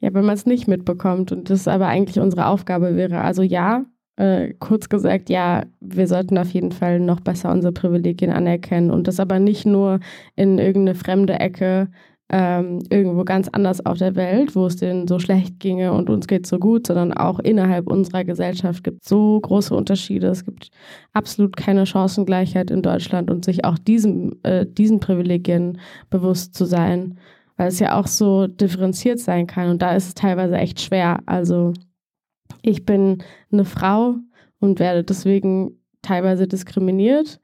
ja, 0.00 0.12
wenn 0.14 0.24
man 0.24 0.34
es 0.34 0.46
nicht 0.46 0.68
mitbekommt 0.68 1.32
und 1.32 1.50
das 1.50 1.68
aber 1.68 1.86
eigentlich 1.86 2.18
unsere 2.20 2.46
Aufgabe 2.46 2.96
wäre. 2.96 3.20
Also 3.20 3.42
ja, 3.42 3.84
äh, 4.16 4.54
kurz 4.58 4.88
gesagt, 4.88 5.30
ja, 5.30 5.64
wir 5.80 6.06
sollten 6.06 6.38
auf 6.38 6.50
jeden 6.50 6.72
Fall 6.72 7.00
noch 7.00 7.20
besser 7.20 7.52
unsere 7.52 7.72
Privilegien 7.72 8.32
anerkennen 8.32 8.90
und 8.90 9.08
das 9.08 9.20
aber 9.20 9.38
nicht 9.38 9.66
nur 9.66 10.00
in 10.36 10.58
irgendeine 10.58 10.94
fremde 10.94 11.34
Ecke 11.40 11.88
ähm, 12.32 12.78
irgendwo 12.90 13.24
ganz 13.24 13.48
anders 13.48 13.84
auf 13.84 13.98
der 13.98 14.14
Welt, 14.14 14.54
wo 14.54 14.66
es 14.66 14.76
denen 14.76 15.08
so 15.08 15.18
schlecht 15.18 15.58
ginge 15.58 15.92
und 15.92 16.08
uns 16.08 16.28
geht 16.28 16.46
so 16.46 16.58
gut, 16.58 16.86
sondern 16.86 17.12
auch 17.12 17.40
innerhalb 17.40 17.88
unserer 17.88 18.24
Gesellschaft 18.24 18.84
gibt 18.84 19.02
es 19.02 19.08
so 19.08 19.40
große 19.40 19.74
Unterschiede. 19.74 20.28
Es 20.28 20.44
gibt 20.44 20.70
absolut 21.12 21.56
keine 21.56 21.86
Chancengleichheit 21.86 22.70
in 22.70 22.82
Deutschland 22.82 23.30
und 23.30 23.44
sich 23.44 23.64
auch 23.64 23.78
diesem, 23.78 24.36
äh, 24.44 24.64
diesen 24.64 25.00
Privilegien 25.00 25.80
bewusst 26.08 26.54
zu 26.54 26.66
sein, 26.66 27.18
weil 27.60 27.68
es 27.68 27.78
ja 27.78 27.98
auch 27.98 28.06
so 28.06 28.46
differenziert 28.46 29.20
sein 29.20 29.46
kann 29.46 29.68
und 29.68 29.82
da 29.82 29.94
ist 29.94 30.08
es 30.08 30.14
teilweise 30.14 30.56
echt 30.56 30.80
schwer. 30.80 31.20
Also 31.26 31.74
ich 32.62 32.86
bin 32.86 33.22
eine 33.52 33.64
Frau 33.64 34.16
und 34.60 34.80
werde 34.80 35.04
deswegen 35.04 35.78
teilweise 36.02 36.48
diskriminiert 36.48 37.38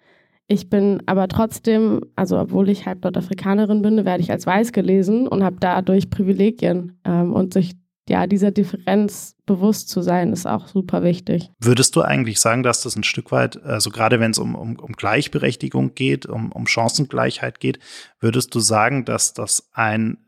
ich 0.48 0.70
bin 0.70 1.02
aber 1.07 1.26
trotzdem, 1.26 2.00
also 2.14 2.38
obwohl 2.38 2.68
ich 2.68 2.87
halb 2.87 3.02
Nordafrikanerin 3.02 3.83
bin, 3.83 4.05
werde 4.05 4.22
ich 4.22 4.31
als 4.31 4.46
weiß 4.46 4.72
gelesen 4.72 5.26
und 5.26 5.42
habe 5.42 5.57
dadurch 5.59 6.09
Privilegien. 6.09 7.00
Ähm, 7.05 7.33
und 7.33 7.52
sich 7.52 7.74
ja 8.09 8.27
dieser 8.27 8.51
Differenz 8.51 9.37
bewusst 9.47 9.88
zu 9.88 10.03
sein, 10.03 10.33
ist 10.33 10.47
auch 10.47 10.69
super 10.69 11.03
wichtig. 11.03 11.51
Würdest 11.61 11.97
du 11.97 12.03
eigentlich 12.03 12.40
sagen, 12.40 12.62
dass 12.62 12.83
das 12.83 12.97
ein 12.97 13.05
Stück 13.05 13.33
weit, 13.33 13.62
also 13.62 13.90
gerade 13.90 14.21
wenn 14.21 14.33
es 14.33 14.38
um, 14.38 14.55
um, 14.55 14.79
um 14.79 14.92
Gleichberechtigung 14.92 15.95
geht, 15.95 16.27
um, 16.27 16.53
um 16.53 16.66
Chancengleichheit 16.66 17.61
geht, 17.61 17.79
würdest 18.21 18.55
du 18.55 18.61
sagen, 18.61 19.05
dass 19.05 19.35
das 19.35 19.71
ein 19.73 20.19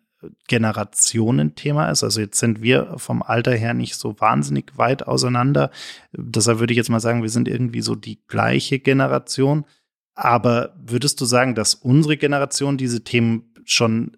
Generationenthema 0.48 1.90
ist. 1.90 2.02
Also 2.02 2.20
jetzt 2.20 2.38
sind 2.38 2.60
wir 2.60 2.94
vom 2.96 3.22
Alter 3.22 3.54
her 3.54 3.74
nicht 3.74 3.94
so 3.94 4.18
wahnsinnig 4.20 4.76
weit 4.76 5.06
auseinander. 5.06 5.70
Deshalb 6.12 6.58
würde 6.58 6.72
ich 6.72 6.76
jetzt 6.76 6.90
mal 6.90 7.00
sagen, 7.00 7.22
wir 7.22 7.30
sind 7.30 7.46
irgendwie 7.46 7.82
so 7.82 7.94
die 7.94 8.20
gleiche 8.26 8.80
Generation. 8.80 9.64
Aber 10.14 10.74
würdest 10.76 11.20
du 11.20 11.24
sagen, 11.24 11.54
dass 11.54 11.74
unsere 11.74 12.16
Generation 12.16 12.76
diese 12.76 13.04
Themen 13.04 13.54
schon 13.64 14.16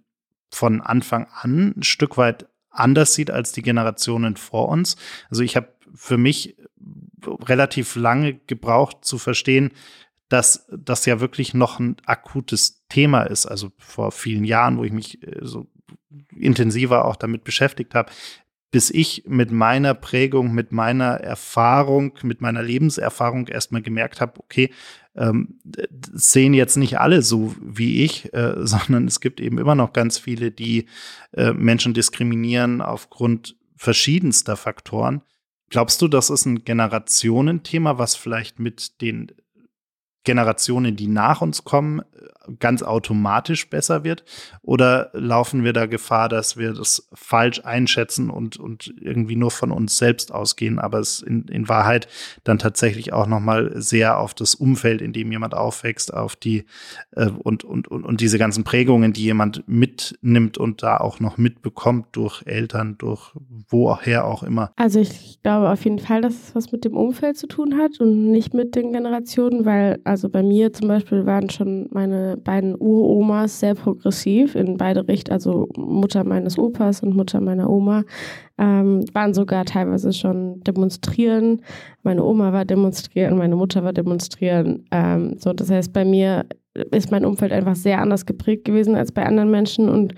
von 0.51 0.81
Anfang 0.81 1.27
an 1.43 1.75
ein 1.77 1.83
Stück 1.83 2.17
weit 2.17 2.47
anders 2.71 3.15
sieht 3.15 3.31
als 3.31 3.53
die 3.53 3.63
Generationen 3.63 4.37
vor 4.37 4.69
uns? 4.69 4.97
Also 5.31 5.43
ich 5.43 5.57
habe 5.57 5.69
für 5.95 6.19
mich 6.19 6.57
relativ 7.27 7.97
lange 7.97 8.35
gebraucht 8.35 9.05
zu 9.05 9.19
verstehen, 9.19 9.73
dass 10.29 10.67
das 10.71 11.07
ja 11.07 11.21
wirklich 11.21 11.55
noch 11.55 11.81
ein 11.81 11.97
akutes 12.07 12.87
Thema 12.89 13.23
ist. 13.23 13.47
Also 13.47 13.73
vor 13.79 14.13
vielen 14.13 14.45
Jahren, 14.45 14.79
wo 14.79 14.85
ich 14.85 14.93
mich 14.93 15.23
äh, 15.27 15.39
so 15.43 15.67
intensiver 16.35 17.05
auch 17.05 17.17
damit 17.17 17.45
beschäftigt 17.45 17.95
habe, 17.95 18.13
bis 18.71 18.91
ich 18.91 19.25
mit 19.27 19.51
meiner 19.51 19.95
Prägung, 19.95 20.53
mit 20.53 20.71
meiner 20.71 21.15
Erfahrung, 21.15 22.17
mit 22.23 22.41
meiner 22.41 22.63
Lebenserfahrung 22.63 23.49
erstmal 23.49 23.83
gemerkt 23.83 24.21
habe, 24.21 24.39
okay, 24.39 24.71
ähm, 25.17 25.61
sehen 26.13 26.55
jetzt 26.55 26.77
nicht 26.77 26.99
alle 27.01 27.23
so 27.23 27.55
wie 27.61 28.05
ich, 28.05 28.33
äh, 28.33 28.55
sondern 28.67 29.07
es 29.07 29.21
gibt 29.21 29.41
eben 29.41 29.59
immer 29.59 29.75
noch 29.75 29.93
ganz 29.93 30.19
viele, 30.19 30.51
die 30.51 30.87
äh, 31.33 31.53
Menschen 31.53 31.95
diskriminieren 31.95 32.81
aufgrund 32.81 33.57
verschiedenster 33.77 34.57
Faktoren. 34.57 35.23
Glaubst 35.71 36.03
du, 36.03 36.09
das 36.09 36.31
ist 36.31 36.47
ein 36.47 36.65
Generationenthema, 36.65 37.97
was 37.99 38.17
vielleicht 38.17 38.59
mit 38.59 39.01
den 39.01 39.33
Generationen, 40.25 40.97
die 40.97 41.07
nach 41.07 41.41
uns 41.41 41.65
kommen, 41.65 42.03
ganz 42.59 42.83
automatisch 42.83 43.69
besser 43.71 44.05
wird? 44.05 44.25
Oder 44.63 45.11
laufen 45.13 45.65
wir 45.65 45.73
da 45.73 45.87
Gefahr, 45.87 46.29
dass 46.29 46.57
wir 46.57 46.73
das 46.73 47.09
falsch 47.13 47.61
einschätzen 47.65 48.31
und, 48.31 48.57
und 48.57 48.93
irgendwie 49.01 49.37
nur 49.37 49.51
von 49.51 49.71
uns 49.71 49.99
selbst 49.99 50.33
ausgehen, 50.33 50.79
aber 50.79 50.99
es 50.99 51.23
in, 51.23 51.45
in 51.49 51.69
Wahrheit 51.69 52.09
dann 52.45 52.59
tatsächlich 52.59 53.13
auch 53.13 53.27
nochmal 53.27 53.73
sehr 53.81 54.19
auf 54.19 54.35
das 54.35 54.55
Umfeld, 54.55 55.03
in 55.03 55.13
dem 55.13 55.31
jemand 55.31 55.55
aufwächst, 55.55 56.13
auf 56.13 56.37
die 56.37 56.65
äh, 57.13 57.29
und, 57.29 57.65
und, 57.65 57.89
und, 57.89 58.05
und 58.05 58.21
diese 58.21 58.39
ganzen 58.39 58.65
Prägungen, 58.65 59.13
die 59.13 59.25
jemand 59.25 59.65
mitnimmt 59.67 60.59
und 60.59 60.83
da 60.83 60.97
auch 60.99 61.21
noch 61.21 61.39
mitbekommt 61.39 62.07
durch 62.13 62.43
Eltern, 62.47 62.97
durch 62.99 63.33
woher 63.69 64.27
auch 64.27 64.43
immer? 64.43 64.73
Also 64.77 65.01
ich 65.01 65.41
glaube 65.43 65.71
auf 65.71 65.85
jeden 65.85 65.99
Fall, 65.99 66.21
dass 66.21 66.35
es 66.35 66.55
was 66.55 66.73
mit 66.73 66.85
dem 66.85 66.97
Umfeld 66.97 67.37
zu 67.37 67.47
tun 67.47 67.79
hat 67.79 68.01
und 68.01 68.31
nicht 68.31 68.55
mit 68.55 68.75
den 68.75 68.93
Generationen, 68.93 69.65
weil 69.65 70.01
also 70.05 70.29
bei 70.29 70.43
mir 70.43 70.73
zum 70.73 70.89
Beispiel 70.89 71.27
waren 71.27 71.51
schon 71.51 71.89
meine 71.91 72.37
beiden 72.45 72.75
Uromas 72.75 73.61
sehr 73.61 73.75
progressiv 73.75 74.55
in 74.55 74.77
beide 74.77 75.07
Richtungen, 75.09 75.35
also 75.35 75.69
Mutter 75.77 76.25
meines 76.25 76.59
Opas 76.59 77.03
und 77.03 77.15
Mutter 77.15 77.41
meiner 77.41 77.71
Oma, 77.71 78.05
ähm, 78.59 79.05
waren 79.13 79.35
sogar 79.35 79.65
teilweise 79.65 80.13
schon 80.13 80.61
demonstrieren. 80.61 81.63
Meine 82.03 82.25
Oma 82.25 82.53
war 82.53 82.65
demonstrieren, 82.65 83.39
meine 83.39 83.57
Mutter 83.57 83.85
war 83.85 83.93
demonstrieren. 83.93 84.85
Ähm, 84.91 85.37
so, 85.39 85.53
das 85.53 85.71
heißt, 85.71 85.93
bei 85.93 86.05
mir 86.05 86.47
ist 86.91 87.11
mein 87.11 87.25
Umfeld 87.25 87.53
einfach 87.53 87.77
sehr 87.77 88.01
anders 88.01 88.27
geprägt 88.27 88.65
gewesen 88.65 88.95
als 88.95 89.13
bei 89.13 89.25
anderen 89.25 89.51
Menschen 89.51 89.89
und 89.89 90.15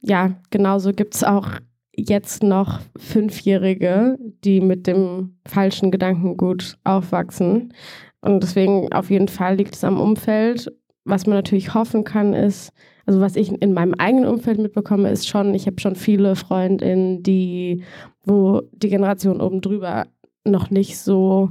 ja, 0.00 0.32
genauso 0.50 0.92
gibt 0.92 1.14
es 1.14 1.24
auch 1.24 1.48
jetzt 1.96 2.42
noch 2.42 2.80
Fünfjährige, 2.96 4.18
die 4.44 4.60
mit 4.60 4.86
dem 4.86 5.38
falschen 5.46 5.90
Gedankengut 5.90 6.76
aufwachsen. 6.84 7.72
Und 8.20 8.42
deswegen 8.42 8.92
auf 8.92 9.10
jeden 9.10 9.28
Fall 9.28 9.56
liegt 9.56 9.74
es 9.74 9.84
am 9.84 10.00
Umfeld 10.00 10.72
was 11.04 11.26
man 11.26 11.36
natürlich 11.36 11.74
hoffen 11.74 12.04
kann, 12.04 12.32
ist, 12.32 12.72
also 13.06 13.20
was 13.20 13.36
ich 13.36 13.50
in 13.60 13.74
meinem 13.74 13.94
eigenen 13.94 14.26
Umfeld 14.26 14.58
mitbekomme, 14.58 15.10
ist 15.10 15.28
schon, 15.28 15.54
ich 15.54 15.66
habe 15.66 15.80
schon 15.80 15.96
viele 15.96 16.36
Freundinnen, 16.36 17.22
die, 17.22 17.82
wo 18.24 18.62
die 18.72 18.88
Generation 18.88 19.40
oben 19.40 19.60
drüber 19.60 20.06
noch 20.44 20.70
nicht 20.70 20.98
so, 20.98 21.50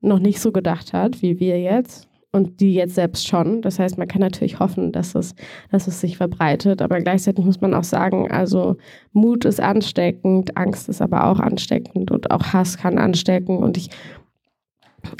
noch 0.00 0.18
nicht 0.18 0.40
so 0.40 0.52
gedacht 0.52 0.92
hat, 0.92 1.22
wie 1.22 1.40
wir 1.40 1.60
jetzt. 1.60 2.08
Und 2.32 2.58
die 2.58 2.74
jetzt 2.74 2.96
selbst 2.96 3.28
schon. 3.28 3.62
Das 3.62 3.78
heißt, 3.78 3.96
man 3.96 4.08
kann 4.08 4.20
natürlich 4.20 4.58
hoffen, 4.58 4.90
dass 4.90 5.14
es, 5.14 5.36
dass 5.70 5.86
es 5.86 6.00
sich 6.00 6.16
verbreitet. 6.16 6.82
Aber 6.82 6.98
gleichzeitig 6.98 7.44
muss 7.44 7.60
man 7.60 7.74
auch 7.74 7.84
sagen, 7.84 8.28
also 8.28 8.76
Mut 9.12 9.44
ist 9.44 9.60
ansteckend, 9.60 10.56
Angst 10.56 10.88
ist 10.88 11.00
aber 11.00 11.28
auch 11.28 11.38
ansteckend 11.38 12.10
und 12.10 12.32
auch 12.32 12.42
Hass 12.52 12.76
kann 12.76 12.98
anstecken. 12.98 13.58
Und 13.58 13.76
ich 13.76 13.90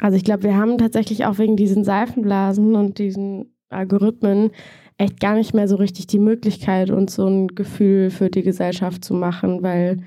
also 0.01 0.17
ich 0.17 0.23
glaube, 0.23 0.43
wir 0.43 0.57
haben 0.57 0.77
tatsächlich 0.77 1.25
auch 1.25 1.37
wegen 1.37 1.55
diesen 1.55 1.83
Seifenblasen 1.83 2.75
und 2.75 2.97
diesen 2.99 3.53
Algorithmen 3.69 4.51
echt 4.97 5.19
gar 5.19 5.35
nicht 5.35 5.53
mehr 5.53 5.67
so 5.67 5.75
richtig 5.75 6.07
die 6.07 6.19
Möglichkeit, 6.19 6.89
uns 6.89 7.15
so 7.15 7.27
ein 7.27 7.47
Gefühl 7.49 8.09
für 8.09 8.29
die 8.29 8.43
Gesellschaft 8.43 9.03
zu 9.03 9.13
machen, 9.13 9.61
weil, 9.61 9.97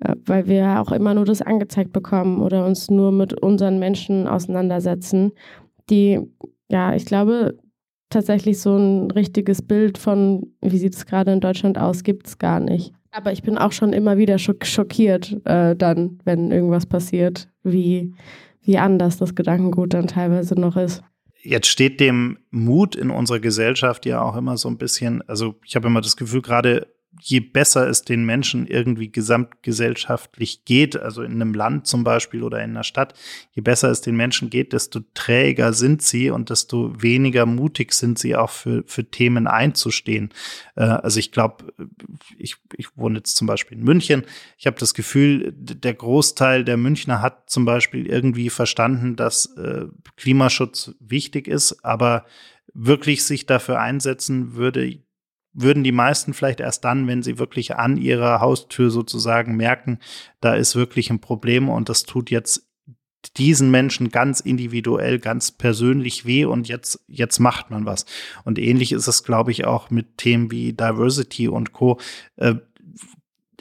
äh, 0.00 0.14
weil 0.26 0.46
wir 0.46 0.80
auch 0.80 0.92
immer 0.92 1.14
nur 1.14 1.24
das 1.24 1.42
angezeigt 1.42 1.92
bekommen 1.92 2.42
oder 2.42 2.66
uns 2.66 2.90
nur 2.90 3.12
mit 3.12 3.40
unseren 3.42 3.78
Menschen 3.78 4.28
auseinandersetzen, 4.28 5.32
die, 5.90 6.20
ja, 6.70 6.94
ich 6.94 7.06
glaube, 7.06 7.58
tatsächlich 8.10 8.60
so 8.60 8.76
ein 8.76 9.10
richtiges 9.10 9.62
Bild 9.62 9.98
von, 9.98 10.52
wie 10.60 10.78
sieht 10.78 10.94
es 10.94 11.06
gerade 11.06 11.32
in 11.32 11.40
Deutschland 11.40 11.78
aus, 11.78 12.04
gibt 12.04 12.26
es 12.26 12.38
gar 12.38 12.60
nicht. 12.60 12.92
Aber 13.10 13.32
ich 13.32 13.42
bin 13.42 13.58
auch 13.58 13.72
schon 13.72 13.92
immer 13.92 14.18
wieder 14.18 14.38
schockiert 14.38 15.40
äh, 15.44 15.76
dann, 15.76 16.18
wenn 16.24 16.50
irgendwas 16.50 16.86
passiert, 16.86 17.48
wie 17.62 18.12
wie 18.64 18.78
anders 18.78 19.18
das 19.18 19.34
Gedankengut 19.34 19.94
dann 19.94 20.06
teilweise 20.06 20.58
noch 20.58 20.76
ist. 20.76 21.02
Jetzt 21.42 21.66
steht 21.66 22.00
dem 22.00 22.38
Mut 22.50 22.96
in 22.96 23.10
unserer 23.10 23.38
Gesellschaft 23.38 24.06
ja 24.06 24.22
auch 24.22 24.34
immer 24.34 24.56
so 24.56 24.68
ein 24.68 24.78
bisschen, 24.78 25.22
also 25.28 25.56
ich 25.64 25.76
habe 25.76 25.88
immer 25.88 26.00
das 26.00 26.16
Gefühl, 26.16 26.40
gerade 26.40 26.86
je 27.20 27.40
besser 27.40 27.88
es 27.88 28.02
den 28.02 28.24
Menschen 28.24 28.66
irgendwie 28.66 29.10
gesamtgesellschaftlich 29.10 30.64
geht, 30.64 30.96
also 30.96 31.22
in 31.22 31.32
einem 31.32 31.54
Land 31.54 31.86
zum 31.86 32.04
Beispiel 32.04 32.42
oder 32.42 32.62
in 32.62 32.70
einer 32.70 32.84
Stadt, 32.84 33.14
je 33.52 33.62
besser 33.62 33.90
es 33.90 34.00
den 34.00 34.16
Menschen 34.16 34.50
geht, 34.50 34.72
desto 34.72 35.00
träger 35.14 35.72
sind 35.72 36.02
sie 36.02 36.30
und 36.30 36.50
desto 36.50 37.00
weniger 37.00 37.46
mutig 37.46 37.92
sind 37.92 38.18
sie 38.18 38.36
auch 38.36 38.50
für, 38.50 38.84
für 38.86 39.04
Themen 39.04 39.46
einzustehen. 39.46 40.30
Äh, 40.76 40.82
also 40.82 41.18
ich 41.18 41.32
glaube, 41.32 41.72
ich, 42.38 42.56
ich 42.76 42.96
wohne 42.96 43.18
jetzt 43.18 43.36
zum 43.36 43.46
Beispiel 43.46 43.78
in 43.78 43.84
München. 43.84 44.24
Ich 44.58 44.66
habe 44.66 44.78
das 44.78 44.94
Gefühl, 44.94 45.52
der 45.56 45.94
Großteil 45.94 46.64
der 46.64 46.76
Münchner 46.76 47.22
hat 47.22 47.48
zum 47.50 47.64
Beispiel 47.64 48.06
irgendwie 48.06 48.50
verstanden, 48.50 49.16
dass 49.16 49.46
äh, 49.56 49.86
Klimaschutz 50.16 50.94
wichtig 51.00 51.48
ist, 51.48 51.84
aber 51.84 52.24
wirklich 52.74 53.24
sich 53.24 53.46
dafür 53.46 53.80
einsetzen 53.80 54.56
würde 54.56 54.84
würden 55.54 55.84
die 55.84 55.92
meisten 55.92 56.34
vielleicht 56.34 56.60
erst 56.60 56.84
dann, 56.84 57.06
wenn 57.06 57.22
sie 57.22 57.38
wirklich 57.38 57.76
an 57.76 57.96
ihrer 57.96 58.40
Haustür 58.40 58.90
sozusagen 58.90 59.56
merken, 59.56 59.98
da 60.40 60.54
ist 60.54 60.76
wirklich 60.76 61.10
ein 61.10 61.20
Problem 61.20 61.68
und 61.68 61.88
das 61.88 62.02
tut 62.02 62.30
jetzt 62.30 62.68
diesen 63.36 63.70
Menschen 63.70 64.10
ganz 64.10 64.40
individuell, 64.40 65.18
ganz 65.18 65.50
persönlich 65.50 66.26
weh 66.26 66.44
und 66.44 66.68
jetzt, 66.68 67.02
jetzt 67.08 67.38
macht 67.38 67.70
man 67.70 67.86
was. 67.86 68.04
Und 68.44 68.58
ähnlich 68.58 68.92
ist 68.92 69.06
es, 69.06 69.24
glaube 69.24 69.50
ich, 69.50 69.64
auch 69.64 69.90
mit 69.90 70.18
Themen 70.18 70.50
wie 70.50 70.72
Diversity 70.72 71.48
und 71.48 71.72
Co. 71.72 71.98
Äh, 72.36 72.56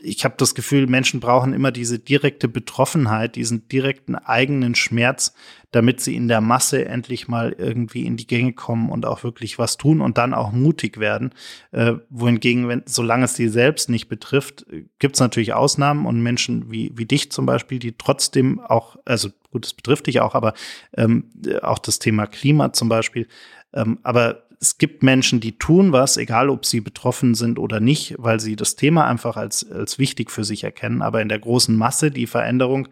ich 0.03 0.25
habe 0.25 0.35
das 0.37 0.53
Gefühl, 0.53 0.87
Menschen 0.87 1.19
brauchen 1.19 1.53
immer 1.53 1.71
diese 1.71 1.97
direkte 1.97 2.47
Betroffenheit, 2.47 3.35
diesen 3.35 3.67
direkten 3.67 4.15
eigenen 4.15 4.75
Schmerz, 4.75 5.33
damit 5.71 6.01
sie 6.01 6.15
in 6.15 6.27
der 6.27 6.41
Masse 6.41 6.85
endlich 6.85 7.27
mal 7.27 7.55
irgendwie 7.57 8.05
in 8.05 8.17
die 8.17 8.27
Gänge 8.27 8.53
kommen 8.53 8.89
und 8.89 9.05
auch 9.05 9.23
wirklich 9.23 9.57
was 9.57 9.77
tun 9.77 10.01
und 10.01 10.17
dann 10.17 10.33
auch 10.33 10.51
mutig 10.51 10.99
werden. 10.99 11.31
Äh, 11.71 11.93
wohingegen, 12.09 12.67
wenn, 12.67 12.83
solange 12.85 13.25
es 13.25 13.33
die 13.33 13.47
selbst 13.47 13.89
nicht 13.89 14.07
betrifft, 14.07 14.65
gibt 14.99 15.15
es 15.15 15.19
natürlich 15.19 15.53
Ausnahmen 15.53 16.05
und 16.05 16.21
Menschen 16.21 16.71
wie, 16.71 16.91
wie 16.95 17.05
dich 17.05 17.31
zum 17.31 17.45
Beispiel, 17.45 17.79
die 17.79 17.97
trotzdem 17.97 18.59
auch, 18.59 18.97
also 19.05 19.29
gut, 19.51 19.65
es 19.65 19.73
betrifft 19.73 20.07
dich 20.07 20.19
auch, 20.19 20.35
aber 20.35 20.53
ähm, 20.95 21.29
auch 21.61 21.79
das 21.79 21.99
Thema 21.99 22.27
Klima 22.27 22.73
zum 22.73 22.89
Beispiel, 22.89 23.27
ähm, 23.73 23.99
aber 24.03 24.43
es 24.59 24.77
gibt 24.77 25.03
Menschen, 25.03 25.39
die 25.39 25.57
tun 25.57 25.91
was, 25.91 26.17
egal 26.17 26.49
ob 26.49 26.65
sie 26.65 26.81
betroffen 26.81 27.35
sind 27.35 27.59
oder 27.59 27.79
nicht, 27.79 28.15
weil 28.17 28.39
sie 28.39 28.55
das 28.55 28.75
Thema 28.75 29.05
einfach 29.05 29.37
als, 29.37 29.69
als 29.69 29.99
wichtig 29.99 30.31
für 30.31 30.43
sich 30.43 30.63
erkennen. 30.63 31.01
Aber 31.01 31.21
in 31.21 31.29
der 31.29 31.39
großen 31.39 31.75
Masse, 31.75 32.11
die 32.11 32.27
Veränderung, 32.27 32.87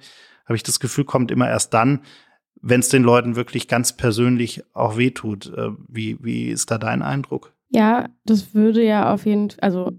habe 0.46 0.56
ich 0.56 0.64
das 0.64 0.80
Gefühl, 0.80 1.06
kommt 1.06 1.32
immer 1.32 1.50
erst 1.50 1.74
dann, 1.74 2.02
wenn 2.62 2.82
es 2.82 2.90
den 2.90 3.04
Leuten 3.04 3.36
wirklich 3.36 3.68
ganz 3.68 3.96
persönlich 3.96 4.64
auch 4.74 4.98
wehtut. 4.98 5.52
Äh, 5.56 5.70
wie, 5.88 6.18
wie 6.22 6.48
ist 6.48 6.72
da 6.72 6.78
dein 6.78 7.02
Eindruck? 7.02 7.54
Ja, 7.70 8.10
das 8.26 8.54
würde 8.54 8.84
ja 8.84 9.14
auf 9.14 9.26
jeden 9.26 9.50
Fall, 9.50 9.60
also 9.62 9.92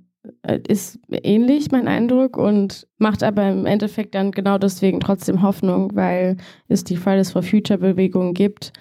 äh, 0.42 0.60
ist 0.68 1.00
ähnlich 1.10 1.72
mein 1.72 1.88
Eindruck 1.88 2.36
und 2.36 2.86
macht 2.98 3.22
aber 3.22 3.50
im 3.50 3.66
Endeffekt 3.66 4.14
dann 4.14 4.30
genau 4.30 4.58
deswegen 4.58 5.00
trotzdem 5.00 5.42
Hoffnung, 5.42 5.90
weil 5.94 6.36
es 6.68 6.84
die 6.84 6.96
Fridays 6.96 7.32
for 7.32 7.42
Future 7.42 7.78
Bewegung 7.78 8.34
gibt 8.34 8.72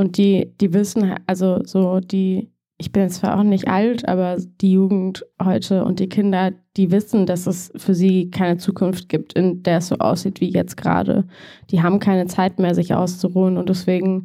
und 0.00 0.16
die, 0.16 0.50
die 0.62 0.72
wissen, 0.72 1.14
also 1.26 1.60
so 1.64 2.00
die, 2.00 2.50
ich 2.78 2.90
bin 2.90 3.10
zwar 3.10 3.38
auch 3.38 3.42
nicht 3.42 3.68
alt, 3.68 4.08
aber 4.08 4.38
die 4.38 4.72
Jugend 4.72 5.26
heute 5.42 5.84
und 5.84 6.00
die 6.00 6.08
Kinder, 6.08 6.52
die 6.78 6.90
wissen, 6.90 7.26
dass 7.26 7.46
es 7.46 7.70
für 7.76 7.94
sie 7.94 8.30
keine 8.30 8.56
Zukunft 8.56 9.10
gibt, 9.10 9.34
in 9.34 9.62
der 9.62 9.76
es 9.76 9.88
so 9.88 9.96
aussieht 9.96 10.40
wie 10.40 10.50
jetzt 10.50 10.78
gerade. 10.78 11.28
Die 11.70 11.82
haben 11.82 11.98
keine 11.98 12.26
Zeit 12.26 12.58
mehr, 12.58 12.74
sich 12.74 12.94
auszuruhen 12.94 13.58
und 13.58 13.68
deswegen, 13.68 14.22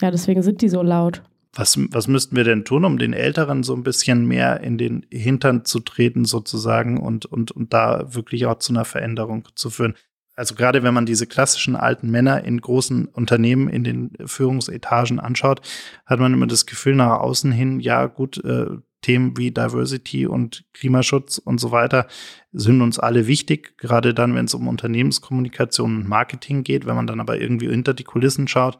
ja, 0.00 0.10
deswegen 0.10 0.42
sind 0.42 0.62
die 0.62 0.70
so 0.70 0.82
laut. 0.82 1.22
Was, 1.52 1.78
was 1.90 2.08
müssten 2.08 2.34
wir 2.34 2.44
denn 2.44 2.64
tun, 2.64 2.86
um 2.86 2.98
den 2.98 3.12
Älteren 3.12 3.62
so 3.62 3.74
ein 3.74 3.82
bisschen 3.82 4.26
mehr 4.26 4.60
in 4.60 4.78
den 4.78 5.04
Hintern 5.10 5.66
zu 5.66 5.80
treten, 5.80 6.24
sozusagen, 6.24 6.98
und, 6.98 7.26
und, 7.26 7.50
und 7.50 7.74
da 7.74 8.14
wirklich 8.14 8.46
auch 8.46 8.60
zu 8.60 8.72
einer 8.72 8.86
Veränderung 8.86 9.46
zu 9.54 9.68
führen? 9.68 9.94
Also 10.38 10.54
gerade 10.54 10.84
wenn 10.84 10.94
man 10.94 11.04
diese 11.04 11.26
klassischen 11.26 11.74
alten 11.74 12.10
Männer 12.10 12.44
in 12.44 12.60
großen 12.60 13.06
Unternehmen 13.06 13.68
in 13.68 13.82
den 13.82 14.12
Führungsetagen 14.24 15.18
anschaut, 15.18 15.60
hat 16.06 16.20
man 16.20 16.32
immer 16.32 16.46
das 16.46 16.64
Gefühl 16.64 16.94
nach 16.94 17.18
außen 17.18 17.50
hin, 17.50 17.80
ja 17.80 18.06
gut, 18.06 18.42
äh, 18.44 18.66
Themen 19.02 19.36
wie 19.36 19.50
Diversity 19.50 20.26
und 20.26 20.64
Klimaschutz 20.74 21.38
und 21.38 21.58
so 21.58 21.72
weiter 21.72 22.06
sind 22.52 22.82
uns 22.82 23.00
alle 23.00 23.26
wichtig, 23.26 23.76
gerade 23.78 24.14
dann, 24.14 24.34
wenn 24.36 24.44
es 24.44 24.54
um 24.54 24.68
Unternehmenskommunikation 24.68 25.96
und 25.96 26.08
Marketing 26.08 26.62
geht. 26.62 26.86
Wenn 26.86 26.96
man 26.96 27.06
dann 27.06 27.20
aber 27.20 27.40
irgendwie 27.40 27.68
hinter 27.68 27.94
die 27.94 28.04
Kulissen 28.04 28.48
schaut, 28.48 28.78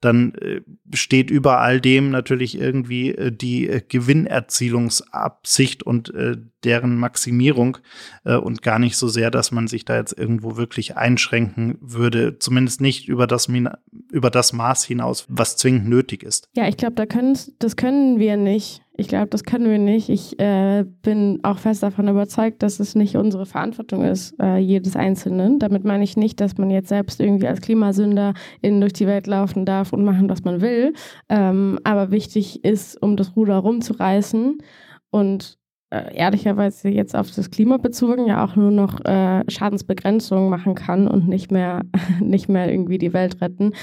dann 0.00 0.34
äh, 0.34 0.60
steht 0.94 1.30
über 1.30 1.58
all 1.58 1.80
dem 1.80 2.10
natürlich 2.10 2.58
irgendwie 2.58 3.10
äh, 3.10 3.32
die 3.32 3.68
äh, 3.68 3.82
Gewinnerzielungsabsicht 3.86 5.82
und 5.82 6.12
deren 6.64 6.96
Maximierung 6.96 7.78
und 8.24 8.62
gar 8.62 8.78
nicht 8.78 8.96
so 8.96 9.06
sehr, 9.08 9.30
dass 9.30 9.52
man 9.52 9.68
sich 9.68 9.84
da 9.84 9.96
jetzt 9.96 10.16
irgendwo 10.18 10.56
wirklich 10.56 10.96
einschränken 10.96 11.78
würde, 11.80 12.38
zumindest 12.38 12.80
nicht 12.80 13.08
über 13.08 13.26
das, 13.26 13.48
über 14.10 14.30
das 14.30 14.52
Maß 14.52 14.84
hinaus, 14.84 15.26
was 15.28 15.56
zwingend 15.56 15.88
nötig 15.88 16.22
ist. 16.22 16.48
Ja, 16.56 16.66
ich 16.68 16.76
glaube, 16.76 16.94
da 16.94 17.06
können, 17.06 17.38
das 17.58 17.76
können 17.76 18.18
wir 18.18 18.36
nicht. 18.36 18.82
Ich 19.00 19.06
glaube, 19.06 19.28
das 19.28 19.44
können 19.44 19.70
wir 19.70 19.78
nicht. 19.78 20.08
Ich 20.08 20.40
äh, 20.40 20.84
bin 21.02 21.38
auch 21.44 21.58
fest 21.58 21.84
davon 21.84 22.08
überzeugt, 22.08 22.64
dass 22.64 22.80
es 22.80 22.96
nicht 22.96 23.16
unsere 23.16 23.46
Verantwortung 23.46 24.04
ist, 24.04 24.34
äh, 24.42 24.56
jedes 24.56 24.96
Einzelnen. 24.96 25.60
Damit 25.60 25.84
meine 25.84 26.02
ich 26.02 26.16
nicht, 26.16 26.40
dass 26.40 26.58
man 26.58 26.68
jetzt 26.68 26.88
selbst 26.88 27.20
irgendwie 27.20 27.46
als 27.46 27.60
Klimasünder 27.60 28.34
innen 28.60 28.80
durch 28.80 28.94
die 28.94 29.06
Welt 29.06 29.28
laufen 29.28 29.64
darf 29.64 29.92
und 29.92 30.04
machen, 30.04 30.28
was 30.28 30.42
man 30.42 30.60
will. 30.60 30.94
Ähm, 31.28 31.78
aber 31.84 32.10
wichtig 32.10 32.64
ist, 32.64 33.00
um 33.00 33.16
das 33.16 33.36
Ruder 33.36 33.58
rumzureißen 33.58 34.58
und 35.10 35.58
äh, 35.90 36.16
ehrlicherweise 36.16 36.88
jetzt 36.88 37.14
auf 37.14 37.30
das 37.30 37.52
Klima 37.52 37.76
bezogen 37.76 38.26
ja 38.26 38.44
auch 38.44 38.56
nur 38.56 38.72
noch 38.72 39.04
äh, 39.04 39.48
Schadensbegrenzung 39.48 40.50
machen 40.50 40.74
kann 40.74 41.06
und 41.06 41.28
nicht 41.28 41.52
mehr, 41.52 41.82
nicht 42.20 42.48
mehr 42.48 42.68
irgendwie 42.68 42.98
die 42.98 43.12
Welt 43.12 43.40
retten. 43.40 43.74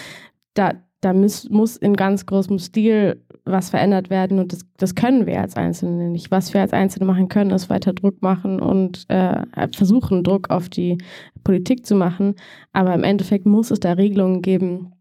Da, 0.56 0.74
da 1.06 1.14
muss, 1.14 1.48
muss 1.52 1.78
in 1.78 1.94
ganz 1.94 2.26
großem 2.26 2.58
Stil 2.58 3.24
was 3.44 3.70
verändert 3.70 4.10
werden 4.10 4.40
und 4.40 4.52
das, 4.52 4.66
das 4.78 4.96
können 4.96 5.28
wir 5.28 5.40
als 5.40 5.56
Einzelne 5.56 6.10
nicht. 6.10 6.32
Was 6.32 6.56
wir 6.56 6.62
als 6.62 6.74
Einzelne 6.74 7.06
machen 7.06 7.30
können, 7.30 7.52
ist 7.52 7.70
weiter 7.70 7.94
Druck 7.94 8.24
machen 8.24 8.60
und 8.60 9.06
äh, 9.10 9.44
versuchen, 9.76 10.24
Druck 10.24 10.50
auf 10.50 10.68
die 10.68 10.98
Politik 11.44 11.86
zu 11.86 11.94
machen. 11.94 12.34
Aber 12.74 12.96
im 12.96 13.04
Endeffekt 13.04 13.46
muss 13.46 13.70
es 13.70 13.80
da 13.80 13.94
Regelungen 13.94 14.42
geben. 14.42 14.94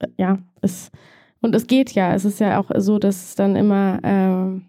Äh, 0.00 0.08
ja, 0.18 0.38
es, 0.60 0.90
und 1.40 1.54
es 1.54 1.68
geht 1.68 1.92
ja. 1.92 2.12
Es 2.12 2.24
ist 2.24 2.40
ja 2.40 2.58
auch 2.58 2.72
so, 2.78 2.98
dass 2.98 3.28
es 3.28 3.34
dann 3.36 3.54
immer, 3.54 4.00
äh, 4.02 4.60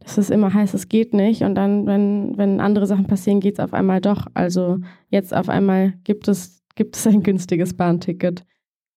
dass 0.00 0.16
es 0.16 0.30
immer 0.30 0.54
heißt, 0.54 0.72
es 0.72 0.88
geht 0.88 1.12
nicht. 1.12 1.42
Und 1.42 1.56
dann, 1.56 1.84
wenn, 1.84 2.38
wenn 2.38 2.58
andere 2.58 2.86
Sachen 2.86 3.06
passieren, 3.06 3.40
geht 3.40 3.58
es 3.58 3.60
auf 3.60 3.74
einmal 3.74 4.00
doch. 4.00 4.28
Also 4.32 4.78
jetzt 5.10 5.36
auf 5.36 5.50
einmal 5.50 5.92
gibt 6.04 6.26
es, 6.26 6.62
gibt 6.74 6.96
es 6.96 7.06
ein 7.06 7.22
günstiges 7.22 7.76
Bahnticket 7.76 8.46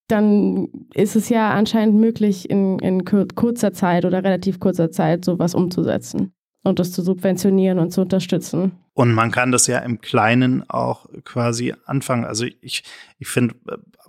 dann 0.08 0.70
ist 0.94 1.16
es 1.16 1.30
ja 1.30 1.52
anscheinend 1.52 1.96
möglich, 1.96 2.50
in, 2.50 2.80
in 2.80 3.04
kurzer 3.06 3.74
Zeit 3.74 4.06
oder 4.06 4.24
relativ 4.24 4.60
kurzer 4.60 4.92
Zeit 4.92 5.26
sowas 5.26 5.54
umzusetzen 5.54 6.34
und 6.64 6.80
das 6.80 6.92
zu 6.92 7.02
subventionieren 7.02 7.80
und 7.80 7.92
zu 7.92 8.02
unterstützen. 8.02 8.72
Und 8.94 9.14
man 9.14 9.32
kann 9.32 9.52
das 9.52 9.68
ja 9.68 9.80
im 9.80 10.02
Kleinen 10.02 10.68
auch 10.70 11.08
quasi 11.24 11.74
anfangen. 11.86 12.26
Also 12.26 12.46
ich, 12.62 12.84
ich 13.20 13.28
finde, 13.28 13.56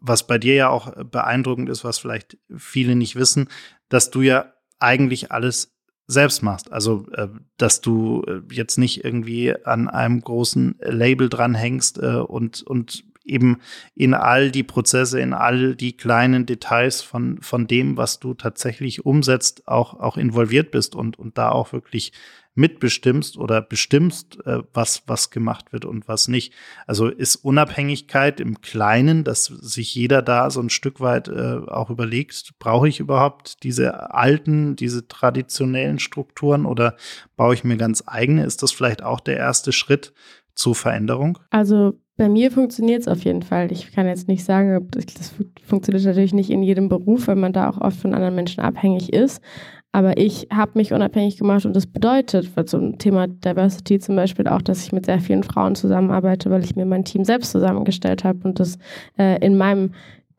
was 0.01 0.27
bei 0.27 0.39
dir 0.39 0.55
ja 0.55 0.69
auch 0.71 0.93
beeindruckend 1.05 1.69
ist, 1.69 1.85
was 1.85 1.99
vielleicht 1.99 2.39
viele 2.57 2.97
nicht 2.97 3.17
wissen, 3.17 3.49
dass 3.89 4.11
du 4.11 4.23
ja 4.23 4.53
eigentlich 4.79 5.33
alles 5.33 5.75
selbst 6.07 6.43
machst. 6.43 6.73
Also, 6.73 7.07
äh, 7.13 7.29
dass 7.59 7.83
du 7.83 8.25
äh, 8.27 8.41
jetzt 8.51 8.79
nicht 8.79 9.05
irgendwie 9.05 9.55
an 9.65 9.89
einem 9.89 10.23
großen 10.23 10.79
Label 10.81 11.29
dranhängst 11.29 12.03
äh, 12.03 12.17
und, 12.17 12.63
und 12.63 13.05
eben 13.29 13.59
in 13.95 14.15
all 14.15 14.51
die 14.51 14.63
Prozesse, 14.63 15.21
in 15.21 15.33
all 15.33 15.75
die 15.75 15.97
kleinen 15.97 16.47
Details 16.47 17.03
von, 17.03 17.41
von 17.41 17.67
dem, 17.67 17.97
was 17.97 18.19
du 18.21 18.35
tatsächlich 18.35 19.05
umsetzt, 19.05 19.67
auch, 19.69 20.01
auch 20.01 20.17
involviert 20.17 20.71
bist 20.71 20.95
und, 20.95 21.19
und 21.19 21.39
da 21.39 21.51
auch 21.51 21.73
wirklich 21.73 22.13
mitbestimmst 22.59 23.39
oder 23.39 23.63
bestimmst, 23.63 24.45
äh, 24.45 24.59
was, 24.75 25.05
was 25.07 25.31
gemacht 25.31 25.73
wird 25.73 25.85
und 25.85 26.09
was 26.09 26.27
nicht. 26.27 26.53
Also 26.89 27.07
ist 27.07 27.37
Unabhängigkeit 27.37 28.41
im 28.41 28.61
Kleinen, 28.61 29.23
dass 29.23 29.45
sich 29.45 29.95
jeder 29.95 30.23
da 30.23 30.51
so 30.51 30.61
ein 30.61 30.69
Stück 30.69 31.01
weit 31.01 31.29
äh, 31.29 31.61
auch 31.69 31.89
überlegt, 31.89 32.55
brauche 32.59 32.89
ich 32.89 32.99
überhaupt 32.99 33.63
diese 33.63 34.13
alten, 34.13 34.75
diese 34.75 35.07
traditionellen 35.07 36.01
Strukturen 36.01 36.67
oder 36.67 36.97
baue 37.37 37.55
ich 37.55 37.63
mir 37.63 37.77
ganz 37.77 38.03
eigene? 38.07 38.45
Ist 38.45 38.65
das 38.65 38.73
vielleicht 38.73 39.05
auch 39.05 39.21
der 39.21 39.37
erste 39.37 39.71
Schritt 39.71 40.13
zur 40.59 40.75
Veränderung? 40.75 41.39
Also 41.51 41.95
bei 42.17 42.29
mir 42.29 42.51
funktioniert 42.51 43.03
es 43.03 43.09
auf 43.09 43.25
jeden 43.25 43.43
Fall. 43.43 43.71
Ich 43.71 43.93
kann 43.93 44.07
jetzt 44.07 44.27
nicht 44.27 44.45
sagen, 44.45 44.89
das 44.91 45.33
funktioniert 45.65 46.05
natürlich 46.05 46.35
nicht 46.35 46.51
in 46.51 46.65
jedem 46.65 46.89
Beruf, 46.89 47.29
weil 47.29 47.37
man 47.37 47.53
da 47.53 47.71
auch 47.71 47.81
oft 47.81 47.99
von 47.99 48.13
anderen 48.13 48.35
Menschen 48.35 48.61
abhängig 48.61 49.13
ist. 49.13 49.41
Aber 49.93 50.19
ich 50.19 50.49
habe 50.53 50.73
mich 50.75 50.93
unabhängig 50.93 51.39
gemacht 51.39 51.65
und 51.65 51.75
das 51.75 51.87
bedeutet, 51.87 52.51
zum 52.69 52.99
Thema 52.99 53.27
Diversity 53.29 54.01
zum 54.01 54.17
Beispiel 54.17 54.47
auch, 54.49 54.61
dass 54.61 54.85
ich 54.85 54.93
mit 54.93 55.07
sehr 55.07 55.21
vielen 55.21 55.45
Frauen 55.45 55.77
zusammenarbeite, 55.77 56.51
weil 56.51 56.65
ich 56.65 56.77
mir 56.77 56.85
mein 56.85 57.05
Team 57.05 57.25
selbst 57.25 57.53
zusammengestellt 57.53 58.25
habe 58.25 58.41
und 58.47 58.61
das 58.61 58.79
äh, 59.17 59.39
in 59.45 59.57
meinem 59.57 59.93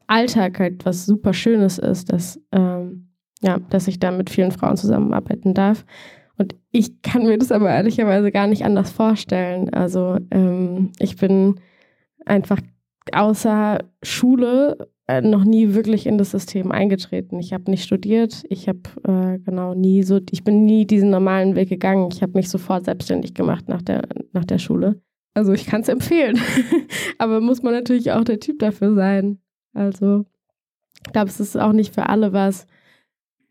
Alltag 0.05 0.59
halt 0.59 0.85
was 0.85 1.05
super 1.05 1.33
Schönes 1.33 1.77
ist, 1.77 2.11
dass, 2.11 2.39
ähm, 2.51 3.09
ja, 3.41 3.57
dass 3.69 3.87
ich 3.87 3.99
da 3.99 4.11
mit 4.11 4.29
vielen 4.29 4.51
Frauen 4.51 4.75
zusammenarbeiten 4.75 5.53
darf. 5.53 5.85
Und 6.39 6.55
ich 6.71 7.01
kann 7.01 7.23
mir 7.23 7.37
das 7.37 7.51
aber 7.51 7.69
ehrlicherweise 7.69 8.31
gar 8.31 8.47
nicht 8.47 8.63
anders 8.63 8.91
vorstellen. 8.91 9.73
Also 9.73 10.17
ähm, 10.31 10.91
ich 10.97 11.17
bin 11.17 11.59
einfach 12.25 12.61
außer 13.11 13.79
Schule 14.01 14.89
äh, 15.07 15.21
noch 15.21 15.43
nie 15.43 15.73
wirklich 15.73 16.07
in 16.07 16.17
das 16.17 16.31
System 16.31 16.71
eingetreten. 16.71 17.39
Ich 17.39 17.51
habe 17.51 17.69
nicht 17.69 17.83
studiert, 17.83 18.43
ich 18.47 18.69
habe 18.69 18.79
äh, 19.03 19.39
genau 19.39 19.73
nie 19.73 20.03
so, 20.03 20.21
ich 20.31 20.45
bin 20.45 20.63
nie 20.63 20.87
diesen 20.87 21.09
normalen 21.09 21.55
Weg 21.55 21.67
gegangen. 21.67 22.09
Ich 22.13 22.21
habe 22.21 22.33
mich 22.35 22.47
sofort 22.47 22.85
selbstständig 22.85 23.33
gemacht 23.33 23.67
nach 23.67 23.81
der, 23.81 24.07
nach 24.31 24.45
der 24.45 24.59
Schule. 24.59 25.01
Also 25.33 25.51
ich 25.51 25.65
kann 25.65 25.81
es 25.81 25.89
empfehlen. 25.89 26.39
Aber 27.17 27.41
muss 27.41 27.63
man 27.63 27.73
natürlich 27.73 28.13
auch 28.13 28.23
der 28.23 28.39
Typ 28.39 28.59
dafür 28.59 28.95
sein. 28.95 29.39
Also 29.73 30.25
ich 31.05 31.11
glaube, 31.11 31.29
es 31.29 31.41
ist 31.41 31.57
auch 31.57 31.73
nicht 31.73 31.93
für 31.93 32.07
alle 32.07 32.31
was. 32.31 32.65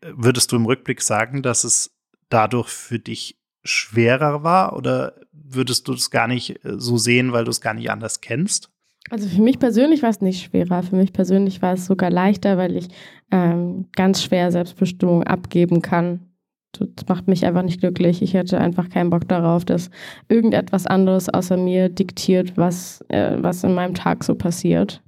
Würdest 0.01 0.51
du 0.51 0.55
im 0.55 0.65
Rückblick 0.65 1.01
sagen, 1.01 1.43
dass 1.43 1.63
es 1.63 1.98
dadurch 2.29 2.69
für 2.69 2.99
dich 2.99 3.37
schwerer 3.63 4.43
war 4.43 4.75
oder 4.75 5.13
würdest 5.31 5.87
du 5.87 5.93
das 5.93 6.11
gar 6.11 6.27
nicht 6.27 6.63
äh, 6.63 6.79
so 6.79 6.97
sehen, 6.97 7.31
weil 7.31 7.43
du 7.43 7.51
es 7.51 7.61
gar 7.61 7.73
nicht 7.73 7.89
anders 7.91 8.21
kennst? 8.21 8.69
Also 9.09 9.27
für 9.27 9.41
mich 9.41 9.59
persönlich 9.59 10.03
war 10.03 10.09
es 10.09 10.21
nicht 10.21 10.43
schwerer. 10.43 10.83
Für 10.83 10.95
mich 10.95 11.13
persönlich 11.13 11.61
war 11.61 11.73
es 11.73 11.85
sogar 11.85 12.09
leichter, 12.09 12.57
weil 12.57 12.75
ich 12.75 12.89
ähm, 13.31 13.85
ganz 13.95 14.21
schwer 14.21 14.51
Selbstbestimmung 14.51 15.23
abgeben 15.23 15.81
kann. 15.81 16.27
das 16.73 17.07
macht 17.07 17.27
mich 17.27 17.45
einfach 17.45 17.63
nicht 17.63 17.79
glücklich. 17.79 18.21
Ich 18.21 18.33
hätte 18.33 18.59
einfach 18.59 18.89
keinen 18.89 19.09
Bock 19.09 19.27
darauf, 19.27 19.65
dass 19.65 19.89
irgendetwas 20.27 20.85
anderes 20.85 21.29
außer 21.29 21.57
mir 21.57 21.89
diktiert, 21.89 22.55
was, 22.55 23.03
äh, 23.07 23.37
was 23.39 23.63
in 23.63 23.73
meinem 23.73 23.95
Tag 23.95 24.23
so 24.23 24.35
passiert. 24.35 25.01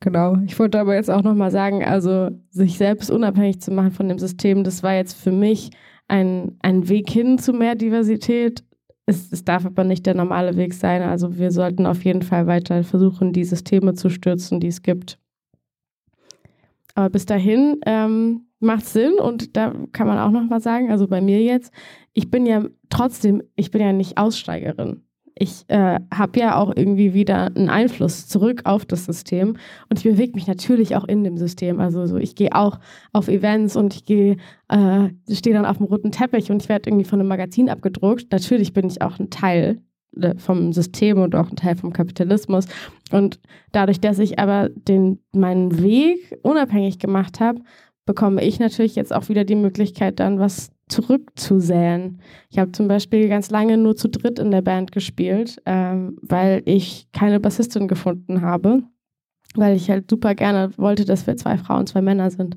Genau. 0.00 0.36
Ich 0.44 0.58
wollte 0.58 0.80
aber 0.80 0.96
jetzt 0.96 1.10
auch 1.10 1.22
nochmal 1.22 1.50
sagen, 1.50 1.84
also 1.84 2.30
sich 2.50 2.76
selbst 2.76 3.10
unabhängig 3.10 3.60
zu 3.60 3.70
machen 3.70 3.92
von 3.92 4.08
dem 4.08 4.18
System, 4.18 4.64
das 4.64 4.82
war 4.82 4.94
jetzt 4.94 5.14
für 5.14 5.32
mich 5.32 5.70
ein, 6.08 6.56
ein 6.60 6.88
Weg 6.88 7.10
hin 7.10 7.38
zu 7.38 7.52
mehr 7.52 7.74
Diversität. 7.74 8.64
Es, 9.06 9.32
es 9.32 9.44
darf 9.44 9.66
aber 9.66 9.84
nicht 9.84 10.06
der 10.06 10.14
normale 10.14 10.56
Weg 10.56 10.74
sein. 10.74 11.02
Also 11.02 11.38
wir 11.38 11.50
sollten 11.50 11.86
auf 11.86 12.04
jeden 12.04 12.22
Fall 12.22 12.46
weiter 12.46 12.84
versuchen, 12.84 13.32
die 13.32 13.44
Systeme 13.44 13.94
zu 13.94 14.08
stürzen, 14.08 14.60
die 14.60 14.68
es 14.68 14.82
gibt. 14.82 15.18
Aber 16.94 17.10
bis 17.10 17.26
dahin 17.26 17.80
ähm, 17.86 18.46
macht 18.60 18.86
Sinn 18.86 19.14
und 19.14 19.56
da 19.56 19.74
kann 19.92 20.06
man 20.06 20.18
auch 20.18 20.30
noch 20.30 20.48
mal 20.48 20.60
sagen, 20.60 20.90
also 20.90 21.08
bei 21.08 21.20
mir 21.20 21.42
jetzt, 21.42 21.72
ich 22.12 22.30
bin 22.30 22.46
ja 22.46 22.64
trotzdem, 22.88 23.42
ich 23.56 23.70
bin 23.70 23.80
ja 23.80 23.92
nicht 23.92 24.16
Aussteigerin. 24.16 25.02
Ich 25.36 25.64
äh, 25.68 25.98
habe 26.12 26.38
ja 26.38 26.56
auch 26.56 26.72
irgendwie 26.76 27.12
wieder 27.12 27.46
einen 27.46 27.68
Einfluss 27.68 28.28
zurück 28.28 28.62
auf 28.64 28.84
das 28.84 29.04
System 29.04 29.56
und 29.90 29.98
ich 29.98 30.04
bewege 30.04 30.34
mich 30.34 30.46
natürlich 30.46 30.94
auch 30.94 31.04
in 31.04 31.24
dem 31.24 31.36
System. 31.36 31.80
Also 31.80 32.06
so, 32.06 32.18
ich 32.18 32.36
gehe 32.36 32.54
auch 32.54 32.78
auf 33.12 33.28
Events 33.28 33.74
und 33.74 33.94
ich 33.94 34.04
gehe, 34.04 34.36
äh, 34.68 35.08
stehe 35.28 35.54
dann 35.54 35.66
auf 35.66 35.78
dem 35.78 35.86
roten 35.86 36.12
Teppich 36.12 36.50
und 36.52 36.62
ich 36.62 36.68
werde 36.68 36.88
irgendwie 36.88 37.04
von 37.04 37.18
einem 37.18 37.28
Magazin 37.28 37.68
abgedruckt. 37.68 38.30
Natürlich 38.30 38.72
bin 38.72 38.86
ich 38.86 39.02
auch 39.02 39.18
ein 39.18 39.30
Teil 39.30 39.80
äh, 40.20 40.36
vom 40.38 40.72
System 40.72 41.18
und 41.18 41.34
auch 41.34 41.50
ein 41.50 41.56
Teil 41.56 41.76
vom 41.76 41.92
Kapitalismus. 41.92 42.66
Und 43.10 43.40
dadurch, 43.72 44.00
dass 44.00 44.20
ich 44.20 44.38
aber 44.38 44.68
den, 44.68 45.18
meinen 45.32 45.82
Weg 45.82 46.38
unabhängig 46.42 46.98
gemacht 46.98 47.40
habe, 47.40 47.60
bekomme 48.06 48.44
ich 48.44 48.60
natürlich 48.60 48.94
jetzt 48.94 49.12
auch 49.12 49.28
wieder 49.28 49.44
die 49.44 49.56
Möglichkeit, 49.56 50.20
dann 50.20 50.38
was 50.38 50.70
zurückzusäen. 50.88 52.20
Ich 52.50 52.58
habe 52.58 52.72
zum 52.72 52.88
Beispiel 52.88 53.28
ganz 53.28 53.50
lange 53.50 53.76
nur 53.76 53.96
zu 53.96 54.08
dritt 54.08 54.38
in 54.38 54.50
der 54.50 54.62
Band 54.62 54.92
gespielt, 54.92 55.60
ähm, 55.66 56.18
weil 56.20 56.62
ich 56.66 57.08
keine 57.12 57.40
Bassistin 57.40 57.88
gefunden 57.88 58.42
habe, 58.42 58.82
weil 59.54 59.76
ich 59.76 59.90
halt 59.90 60.10
super 60.10 60.34
gerne 60.34 60.70
wollte, 60.76 61.04
dass 61.04 61.26
wir 61.26 61.36
zwei 61.36 61.56
Frauen, 61.56 61.86
zwei 61.86 62.02
Männer 62.02 62.30
sind. 62.30 62.56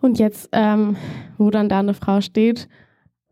Und 0.00 0.18
jetzt, 0.18 0.48
ähm, 0.52 0.96
wo 1.38 1.50
dann 1.50 1.68
da 1.68 1.80
eine 1.80 1.94
Frau 1.94 2.20
steht, 2.20 2.68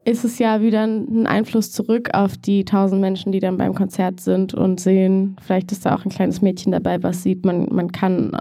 ist 0.05 0.25
es 0.25 0.39
ja 0.39 0.63
wieder 0.63 0.85
ein 0.85 1.27
Einfluss 1.27 1.73
zurück 1.73 2.11
auf 2.15 2.39
die 2.39 2.65
tausend 2.65 3.01
Menschen, 3.01 3.33
die 3.33 3.41
dann 3.41 3.59
beim 3.59 3.75
Konzert 3.75 4.21
sind 4.21 4.55
und 4.55 4.81
sehen, 4.81 5.37
vielleicht 5.43 5.73
ist 5.73 5.85
da 5.85 5.95
auch 5.95 6.05
ein 6.05 6.11
kleines 6.11 6.41
Mädchen 6.41 6.73
dabei, 6.73 7.03
was 7.03 7.23
sieht, 7.23 7.45
man, 7.45 7.69
man 7.71 7.93
kann 7.93 8.33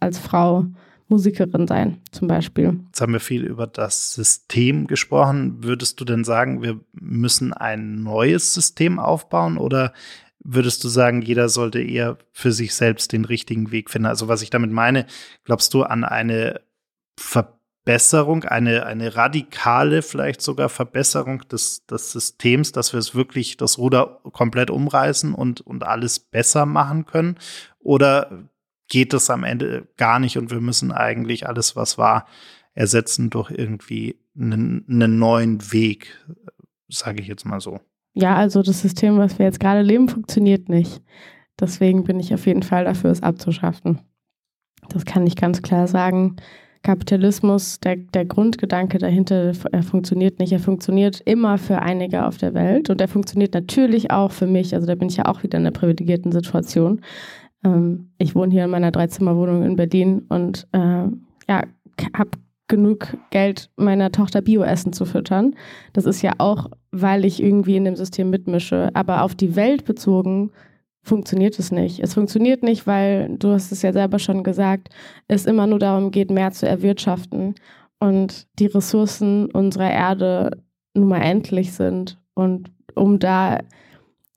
als 0.00 0.18
Frau 0.18 0.66
Musikerin 1.08 1.66
sein, 1.66 2.02
zum 2.12 2.28
Beispiel. 2.28 2.80
Jetzt 2.86 3.00
haben 3.00 3.12
wir 3.14 3.20
viel 3.20 3.44
über 3.44 3.66
das 3.66 4.12
System 4.12 4.86
gesprochen. 4.86 5.64
Würdest 5.64 6.00
du 6.00 6.04
denn 6.04 6.24
sagen, 6.24 6.62
wir 6.62 6.80
müssen 6.92 7.52
ein 7.52 8.02
neues 8.02 8.54
System 8.54 8.98
aufbauen 8.98 9.56
oder 9.56 9.92
würdest 10.40 10.84
du 10.84 10.88
sagen, 10.88 11.22
jeder 11.22 11.48
sollte 11.48 11.80
eher 11.80 12.18
für 12.32 12.52
sich 12.52 12.74
selbst 12.74 13.12
den 13.12 13.24
richtigen 13.24 13.70
Weg 13.70 13.90
finden? 13.90 14.06
Also 14.06 14.28
was 14.28 14.42
ich 14.42 14.50
damit 14.50 14.70
meine, 14.70 15.06
glaubst 15.44 15.74
du 15.74 15.82
an 15.82 16.04
eine 16.04 16.60
Verbesserung, 17.18 18.44
eine, 18.44 18.86
eine 18.86 19.16
radikale, 19.16 20.02
vielleicht 20.02 20.42
sogar 20.42 20.68
Verbesserung 20.68 21.46
des, 21.48 21.86
des 21.86 22.12
Systems, 22.12 22.72
dass 22.72 22.92
wir 22.92 23.00
es 23.00 23.14
wirklich 23.14 23.56
das 23.56 23.78
Ruder 23.78 24.20
komplett 24.32 24.70
umreißen 24.70 25.34
und, 25.34 25.60
und 25.62 25.84
alles 25.84 26.18
besser 26.18 26.66
machen 26.66 27.06
können? 27.06 27.38
Oder 27.78 28.48
geht 28.88 29.14
es 29.14 29.30
am 29.30 29.44
Ende 29.44 29.88
gar 29.96 30.18
nicht 30.18 30.38
und 30.38 30.50
wir 30.50 30.60
müssen 30.60 30.92
eigentlich 30.92 31.46
alles, 31.46 31.76
was 31.76 31.98
war, 31.98 32.26
ersetzen 32.74 33.30
durch 33.30 33.50
irgendwie 33.50 34.18
einen, 34.38 34.84
einen 34.88 35.18
neuen 35.18 35.72
Weg, 35.72 36.18
sage 36.88 37.20
ich 37.20 37.28
jetzt 37.28 37.44
mal 37.44 37.60
so. 37.60 37.80
Ja, 38.14 38.36
also 38.36 38.62
das 38.62 38.80
System, 38.80 39.18
was 39.18 39.38
wir 39.38 39.46
jetzt 39.46 39.60
gerade 39.60 39.82
leben, 39.82 40.08
funktioniert 40.08 40.68
nicht. 40.68 41.02
Deswegen 41.60 42.04
bin 42.04 42.18
ich 42.20 42.32
auf 42.34 42.46
jeden 42.46 42.62
Fall 42.62 42.84
dafür, 42.84 43.10
es 43.10 43.22
abzuschaffen. 43.22 44.00
Das 44.88 45.04
kann 45.04 45.26
ich 45.26 45.36
ganz 45.36 45.62
klar 45.62 45.86
sagen. 45.86 46.36
Kapitalismus, 46.82 47.80
der, 47.80 47.96
der 47.96 48.24
Grundgedanke 48.24 48.98
dahinter, 48.98 49.52
er 49.72 49.82
funktioniert 49.82 50.38
nicht. 50.38 50.52
Er 50.52 50.60
funktioniert 50.60 51.20
immer 51.24 51.58
für 51.58 51.80
einige 51.80 52.24
auf 52.24 52.38
der 52.38 52.54
Welt 52.54 52.88
und 52.88 53.00
er 53.00 53.08
funktioniert 53.08 53.54
natürlich 53.54 54.10
auch 54.10 54.30
für 54.30 54.46
mich. 54.46 54.74
Also 54.74 54.86
da 54.86 54.94
bin 54.94 55.08
ich 55.08 55.16
ja 55.16 55.26
auch 55.26 55.42
wieder 55.42 55.58
in 55.58 55.66
einer 55.66 55.72
privilegierten 55.72 56.32
Situation. 56.32 57.00
Ähm, 57.64 58.10
ich 58.18 58.34
wohne 58.34 58.52
hier 58.52 58.64
in 58.64 58.70
meiner 58.70 58.90
Dreizimmerwohnung 58.90 59.62
in 59.62 59.76
Berlin 59.76 60.26
und 60.28 60.66
äh, 60.72 61.04
ja, 61.48 61.62
habe 62.14 62.30
genug 62.68 63.16
Geld, 63.30 63.70
meiner 63.76 64.12
Tochter 64.12 64.42
Bioessen 64.42 64.92
zu 64.92 65.06
füttern. 65.06 65.54
Das 65.94 66.04
ist 66.04 66.22
ja 66.22 66.32
auch, 66.38 66.70
weil 66.92 67.24
ich 67.24 67.42
irgendwie 67.42 67.76
in 67.76 67.84
dem 67.84 67.96
System 67.96 68.30
mitmische. 68.30 68.90
Aber 68.94 69.22
auf 69.22 69.34
die 69.34 69.56
Welt 69.56 69.84
bezogen 69.84 70.50
funktioniert 71.02 71.58
es 71.58 71.72
nicht. 71.72 72.00
Es 72.00 72.14
funktioniert 72.14 72.62
nicht, 72.62 72.86
weil, 72.86 73.36
du 73.38 73.52
hast 73.52 73.72
es 73.72 73.82
ja 73.82 73.92
selber 73.92 74.18
schon 74.18 74.44
gesagt, 74.44 74.90
es 75.26 75.46
immer 75.46 75.66
nur 75.66 75.78
darum 75.78 76.10
geht, 76.10 76.30
mehr 76.30 76.52
zu 76.52 76.68
erwirtschaften 76.68 77.54
und 77.98 78.46
die 78.58 78.66
Ressourcen 78.66 79.50
unserer 79.50 79.90
Erde 79.90 80.62
nun 80.94 81.08
mal 81.08 81.22
endlich 81.22 81.72
sind. 81.72 82.18
Und 82.34 82.70
um 82.94 83.18
da 83.18 83.58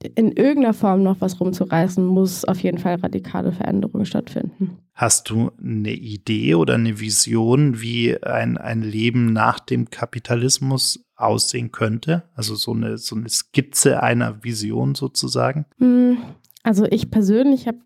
in 0.02 0.32
irgendeiner 0.32 0.74
Form 0.74 1.02
noch 1.02 1.20
was 1.20 1.40
rumzureißen, 1.40 2.04
muss 2.04 2.44
auf 2.44 2.60
jeden 2.60 2.78
Fall 2.78 2.96
radikale 2.96 3.52
Veränderungen 3.52 4.04
stattfinden. 4.04 4.78
Hast 4.94 5.30
du 5.30 5.50
eine 5.62 5.92
Idee 5.92 6.54
oder 6.54 6.74
eine 6.74 7.00
Vision, 7.00 7.80
wie 7.80 8.22
ein, 8.22 8.58
ein 8.58 8.82
Leben 8.82 9.32
nach 9.32 9.60
dem 9.60 9.90
Kapitalismus 9.90 11.04
aussehen 11.16 11.72
könnte? 11.72 12.24
Also 12.34 12.54
so 12.54 12.72
eine, 12.72 12.98
so 12.98 13.16
eine 13.16 13.28
Skizze 13.28 14.02
einer 14.02 14.44
Vision 14.44 14.94
sozusagen? 14.94 15.66
Hm, 15.78 16.18
also 16.62 16.84
ich 16.84 17.10
persönlich 17.10 17.66
habe 17.66 17.78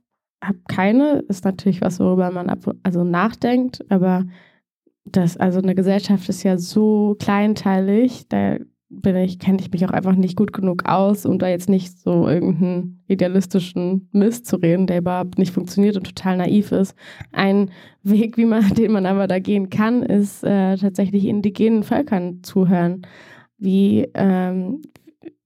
hab 0.42 0.56
keine. 0.68 1.24
Ist 1.28 1.44
natürlich 1.44 1.80
was, 1.80 2.00
worüber 2.00 2.30
man 2.30 2.48
ab, 2.48 2.58
also 2.82 3.04
nachdenkt, 3.04 3.84
aber 3.90 4.26
das, 5.04 5.36
also 5.36 5.60
eine 5.60 5.74
Gesellschaft 5.74 6.28
ist 6.28 6.42
ja 6.42 6.58
so 6.58 7.16
kleinteilig, 7.18 8.28
da 8.28 8.56
bin 8.88 9.16
ich, 9.16 9.38
kenne 9.38 9.58
ich 9.60 9.70
mich 9.70 9.84
auch 9.84 9.90
einfach 9.90 10.14
nicht 10.14 10.36
gut 10.36 10.52
genug 10.52 10.84
aus, 10.86 11.26
um 11.26 11.38
da 11.38 11.48
jetzt 11.48 11.68
nicht 11.68 11.98
so 11.98 12.28
irgendeinen 12.28 13.02
idealistischen 13.08 14.08
Mist 14.12 14.46
zu 14.46 14.56
reden, 14.56 14.86
der 14.86 14.98
überhaupt 14.98 15.38
nicht 15.38 15.52
funktioniert 15.52 15.96
und 15.96 16.04
total 16.04 16.36
naiv 16.36 16.72
ist. 16.72 16.94
Ein 17.32 17.70
Weg, 18.02 18.36
wie 18.36 18.44
man, 18.44 18.68
den 18.74 18.92
man 18.92 19.06
aber 19.06 19.26
da 19.26 19.38
gehen 19.38 19.70
kann, 19.70 20.02
ist 20.02 20.44
äh, 20.44 20.76
tatsächlich 20.76 21.24
indigenen 21.24 21.82
Völkern 21.82 22.42
zuhören, 22.42 23.02
wie 23.58 24.08
ähm, 24.14 24.82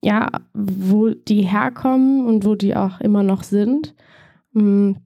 ja, 0.03 0.29
wo 0.53 1.09
die 1.09 1.43
herkommen 1.43 2.25
und 2.25 2.45
wo 2.45 2.55
die 2.55 2.75
auch 2.75 2.99
immer 3.01 3.23
noch 3.23 3.43
sind. 3.43 3.95
Mhm. 4.53 4.97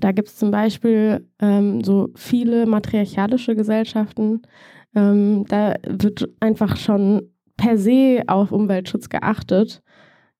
Da 0.00 0.12
gibt 0.12 0.28
es 0.28 0.36
zum 0.36 0.50
Beispiel 0.50 1.26
ähm, 1.40 1.82
so 1.82 2.10
viele 2.14 2.66
matriarchalische 2.66 3.56
Gesellschaften. 3.56 4.42
Ähm, 4.94 5.46
da 5.48 5.76
wird 5.86 6.28
einfach 6.40 6.76
schon 6.76 7.22
per 7.58 7.76
se 7.76 8.22
auf 8.26 8.50
Umweltschutz 8.52 9.10
geachtet. 9.10 9.82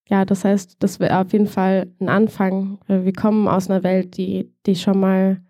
Ja, 0.09 0.25
das 0.25 0.45
heißt, 0.45 0.77
das 0.79 1.01
wäre 1.01 1.19
auf 1.19 1.33
jeden 1.35 1.47
Fall 1.47 1.93
ein 2.01 2.09
Anfang. 2.09 2.79
Wir 2.87 3.13
kommen 3.13 3.47
aus 3.47 3.69
einer 3.69 3.83
Welt, 3.83 4.17
die, 4.17 4.51
die 4.65 4.77
schon 4.77 4.99
mal 4.99 5.43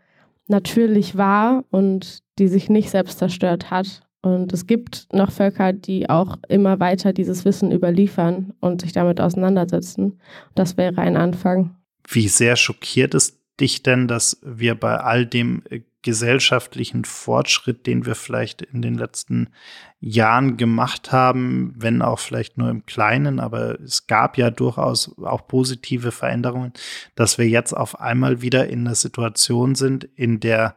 natürlich 0.49 1.17
war 1.17 1.65
und 1.71 2.25
die 2.41 2.49
sich 2.49 2.69
nicht 2.69 2.91
selbst 2.91 3.19
zerstört 3.19 3.71
hat. 3.71 4.03
Und 4.21 4.53
es 4.53 4.67
gibt 4.67 5.07
noch 5.13 5.31
Völker, 5.31 5.73
die 5.73 6.11
auch 6.11 6.39
immer 6.49 6.81
weiter 6.81 7.13
dieses 7.13 7.45
Wissen 7.45 7.71
überliefern 7.71 8.53
und 8.59 8.81
sich 8.81 8.93
damit 8.93 9.21
auseinandersetzen. 9.21 10.21
Das 10.57 10.77
wäre 10.77 11.01
ein 11.01 11.17
Anfang. 11.17 11.77
Wie 12.09 12.27
sehr 12.27 12.57
schockiert 12.57 13.15
es 13.15 13.39
dich 13.61 13.83
denn, 13.83 14.09
dass 14.09 14.41
wir 14.43 14.75
bei 14.75 14.97
all 14.97 15.25
dem 15.25 15.63
gesellschaftlichen 16.03 17.05
Fortschritt, 17.05 17.87
den 17.87 18.07
wir 18.07 18.15
vielleicht 18.15 18.63
in 18.63 18.83
den 18.83 18.95
letzten 18.95 19.49
Jahren 20.01 20.57
gemacht 20.57 21.11
haben, 21.11 21.75
wenn 21.77 22.03
auch 22.03 22.21
vielleicht 22.21 22.57
nur 22.57 22.71
im 22.71 22.87
Kleinen, 22.87 23.41
aber 23.41 23.81
es 23.81 24.07
gab 24.07 24.39
ja 24.39 24.51
durchaus 24.51 25.17
auch 25.19 25.49
positive 25.49 26.13
Veränderungen, 26.13 26.73
dass 27.17 27.37
wir 27.37 27.49
jetzt 27.49 27.73
auf 27.73 28.01
einmal 28.01 28.41
wieder 28.41 28.69
in 28.69 28.87
einer 28.87 28.95
Situation 28.95 29.75
sind, 29.75 30.05
in 30.05 30.39
der 30.39 30.77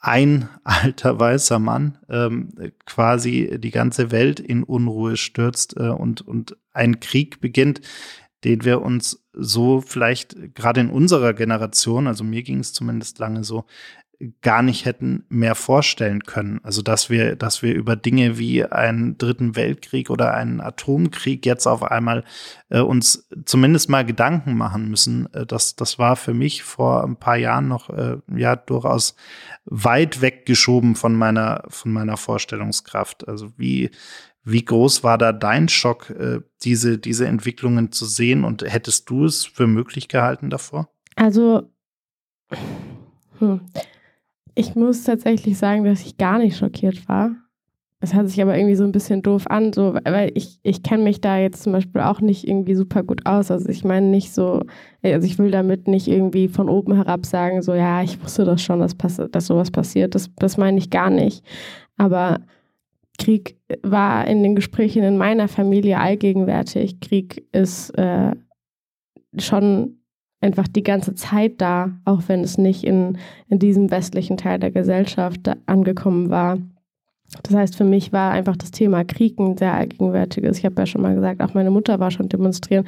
ein 0.00 0.48
alter 0.64 1.18
weißer 1.18 1.58
Mann 1.58 1.98
ähm, 2.08 2.54
quasi 2.86 3.58
die 3.58 3.70
ganze 3.70 4.10
Welt 4.10 4.40
in 4.40 4.62
Unruhe 4.62 5.16
stürzt 5.16 5.76
äh, 5.76 5.88
und, 5.88 6.22
und 6.22 6.56
ein 6.72 7.00
Krieg 7.00 7.40
beginnt, 7.40 7.80
den 8.44 8.64
wir 8.64 8.82
uns 8.82 9.26
so 9.32 9.80
vielleicht 9.80 10.54
gerade 10.54 10.80
in 10.80 10.90
unserer 10.90 11.34
Generation, 11.34 12.06
also 12.06 12.22
mir 12.22 12.42
ging 12.42 12.60
es 12.60 12.72
zumindest 12.72 13.18
lange 13.18 13.42
so, 13.42 13.64
gar 14.40 14.62
nicht 14.62 14.84
hätten 14.84 15.24
mehr 15.28 15.54
vorstellen 15.54 16.24
können. 16.24 16.60
Also 16.64 16.82
dass 16.82 17.08
wir, 17.08 17.36
dass 17.36 17.62
wir 17.62 17.74
über 17.74 17.94
Dinge 17.94 18.36
wie 18.36 18.64
einen 18.64 19.16
dritten 19.16 19.54
Weltkrieg 19.54 20.10
oder 20.10 20.34
einen 20.34 20.60
Atomkrieg 20.60 21.46
jetzt 21.46 21.66
auf 21.66 21.82
einmal 21.82 22.24
äh, 22.68 22.80
uns 22.80 23.28
zumindest 23.44 23.88
mal 23.88 24.04
Gedanken 24.04 24.56
machen 24.56 24.88
müssen. 24.90 25.32
Äh, 25.32 25.46
das, 25.46 25.76
das 25.76 25.98
war 25.98 26.16
für 26.16 26.34
mich 26.34 26.64
vor 26.64 27.04
ein 27.04 27.16
paar 27.16 27.36
Jahren 27.36 27.68
noch 27.68 27.90
äh, 27.90 28.16
ja 28.34 28.56
durchaus 28.56 29.14
weit 29.64 30.20
weggeschoben 30.20 30.96
von 30.96 31.14
meiner, 31.14 31.62
von 31.68 31.92
meiner 31.92 32.16
Vorstellungskraft. 32.16 33.28
Also 33.28 33.52
wie, 33.56 33.90
Wie 34.44 34.64
groß 34.64 35.04
war 35.04 35.18
da 35.18 35.32
dein 35.32 35.68
Schock, 35.68 36.08
äh, 36.10 36.40
diese, 36.62 36.96
diese 36.96 37.26
Entwicklungen 37.26 37.92
zu 37.92 38.06
sehen 38.06 38.44
und 38.44 38.62
hättest 38.62 39.10
du 39.10 39.26
es 39.26 39.44
für 39.44 39.66
möglich 39.66 40.08
gehalten 40.08 40.48
davor? 40.48 40.88
Also, 41.16 41.70
hm. 43.38 43.60
Ich 44.58 44.74
muss 44.74 45.04
tatsächlich 45.04 45.56
sagen, 45.56 45.84
dass 45.84 46.04
ich 46.04 46.16
gar 46.16 46.38
nicht 46.38 46.56
schockiert 46.56 47.08
war. 47.08 47.36
Es 48.00 48.12
hört 48.12 48.28
sich 48.28 48.42
aber 48.42 48.56
irgendwie 48.56 48.74
so 48.74 48.84
ein 48.84 48.92
bisschen 48.92 49.22
doof 49.22 49.46
an, 49.48 49.72
so, 49.72 49.94
weil 50.04 50.32
ich, 50.34 50.58
ich 50.62 50.82
kenne 50.82 51.04
mich 51.04 51.20
da 51.20 51.38
jetzt 51.38 51.62
zum 51.62 51.72
Beispiel 51.72 52.00
auch 52.00 52.20
nicht 52.20 52.46
irgendwie 52.46 52.74
super 52.74 53.04
gut 53.04 53.24
aus. 53.24 53.50
Also 53.50 53.68
ich 53.68 53.84
meine 53.84 54.06
nicht 54.06 54.32
so, 54.32 54.62
also 55.02 55.26
ich 55.26 55.38
will 55.38 55.52
damit 55.52 55.86
nicht 55.86 56.08
irgendwie 56.08 56.48
von 56.48 56.68
oben 56.68 56.94
herab 56.94 57.24
sagen, 57.24 57.62
so 57.62 57.72
ja, 57.72 58.02
ich 58.02 58.22
wusste 58.22 58.44
das 58.44 58.60
schon, 58.60 58.80
dass, 58.80 58.96
dass 58.96 59.46
sowas 59.46 59.70
passiert. 59.70 60.16
Das, 60.16 60.28
das 60.36 60.56
meine 60.56 60.78
ich 60.78 60.90
gar 60.90 61.10
nicht. 61.10 61.44
Aber 61.96 62.40
Krieg 63.18 63.56
war 63.82 64.26
in 64.26 64.42
den 64.42 64.56
Gesprächen 64.56 65.04
in 65.04 65.18
meiner 65.18 65.46
Familie 65.46 65.98
allgegenwärtig. 65.98 67.00
Krieg 67.00 67.46
ist 67.52 67.90
äh, 67.90 68.32
schon 69.38 69.97
einfach 70.40 70.68
die 70.68 70.82
ganze 70.82 71.14
Zeit 71.14 71.60
da, 71.60 71.98
auch 72.04 72.22
wenn 72.28 72.40
es 72.40 72.58
nicht 72.58 72.84
in, 72.84 73.18
in 73.48 73.58
diesem 73.58 73.90
westlichen 73.90 74.36
Teil 74.36 74.58
der 74.58 74.70
Gesellschaft 74.70 75.50
angekommen 75.66 76.30
war. 76.30 76.58
Das 77.42 77.54
heißt, 77.54 77.76
für 77.76 77.84
mich 77.84 78.12
war 78.12 78.32
einfach 78.32 78.56
das 78.56 78.70
Thema 78.70 79.04
Krieg 79.04 79.38
ein 79.38 79.56
sehr 79.56 79.74
allgegenwärtiges. 79.74 80.58
Ich 80.58 80.64
habe 80.64 80.80
ja 80.80 80.86
schon 80.86 81.02
mal 81.02 81.14
gesagt, 81.14 81.42
auch 81.42 81.54
meine 81.54 81.70
Mutter 81.70 82.00
war 82.00 82.10
schon 82.10 82.28
demonstrieren. 82.28 82.86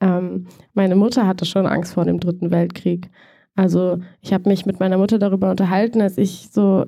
Ähm, 0.00 0.46
meine 0.74 0.94
Mutter 0.94 1.26
hatte 1.26 1.44
schon 1.44 1.66
Angst 1.66 1.94
vor 1.94 2.04
dem 2.04 2.20
Dritten 2.20 2.50
Weltkrieg. 2.50 3.10
Also 3.56 3.98
ich 4.20 4.32
habe 4.32 4.48
mich 4.48 4.64
mit 4.64 4.78
meiner 4.78 4.96
Mutter 4.96 5.18
darüber 5.18 5.50
unterhalten, 5.50 6.00
als 6.00 6.18
ich 6.18 6.50
so 6.52 6.86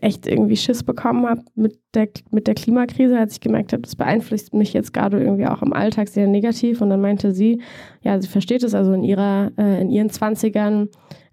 echt 0.00 0.26
irgendwie 0.26 0.56
Schiss 0.56 0.82
bekommen 0.82 1.26
habe 1.26 1.42
mit 1.54 1.78
der, 1.94 2.08
mit 2.30 2.46
der 2.46 2.54
Klimakrise, 2.54 3.18
als 3.18 3.34
ich 3.34 3.40
gemerkt 3.40 3.72
habe, 3.72 3.82
das 3.82 3.96
beeinflusst 3.96 4.54
mich 4.54 4.72
jetzt 4.72 4.94
gerade 4.94 5.22
irgendwie 5.22 5.46
auch 5.46 5.62
im 5.62 5.72
Alltag 5.72 6.08
sehr 6.08 6.26
negativ. 6.26 6.80
Und 6.80 6.90
dann 6.90 7.00
meinte 7.00 7.32
sie, 7.32 7.60
ja, 8.02 8.20
sie 8.20 8.28
versteht 8.28 8.62
es, 8.62 8.74
also 8.74 8.92
in 8.92 9.04
ihrer, 9.04 9.52
äh, 9.58 9.80
in 9.80 9.90
ihren 9.90 10.10
Zwanzigern 10.10 10.88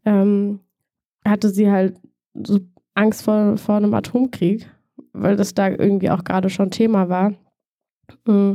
ähm, 0.05 0.59
hatte 1.25 1.49
sie 1.49 1.71
halt 1.71 1.95
so 2.33 2.59
Angst 2.93 3.23
vor, 3.23 3.57
vor 3.57 3.75
einem 3.75 3.93
Atomkrieg 3.93 4.67
weil 5.13 5.35
das 5.35 5.53
da 5.53 5.69
irgendwie 5.69 6.09
auch 6.09 6.23
gerade 6.23 6.49
schon 6.49 6.71
Thema 6.71 7.09
war. 7.09 7.33
Mm, 8.25 8.53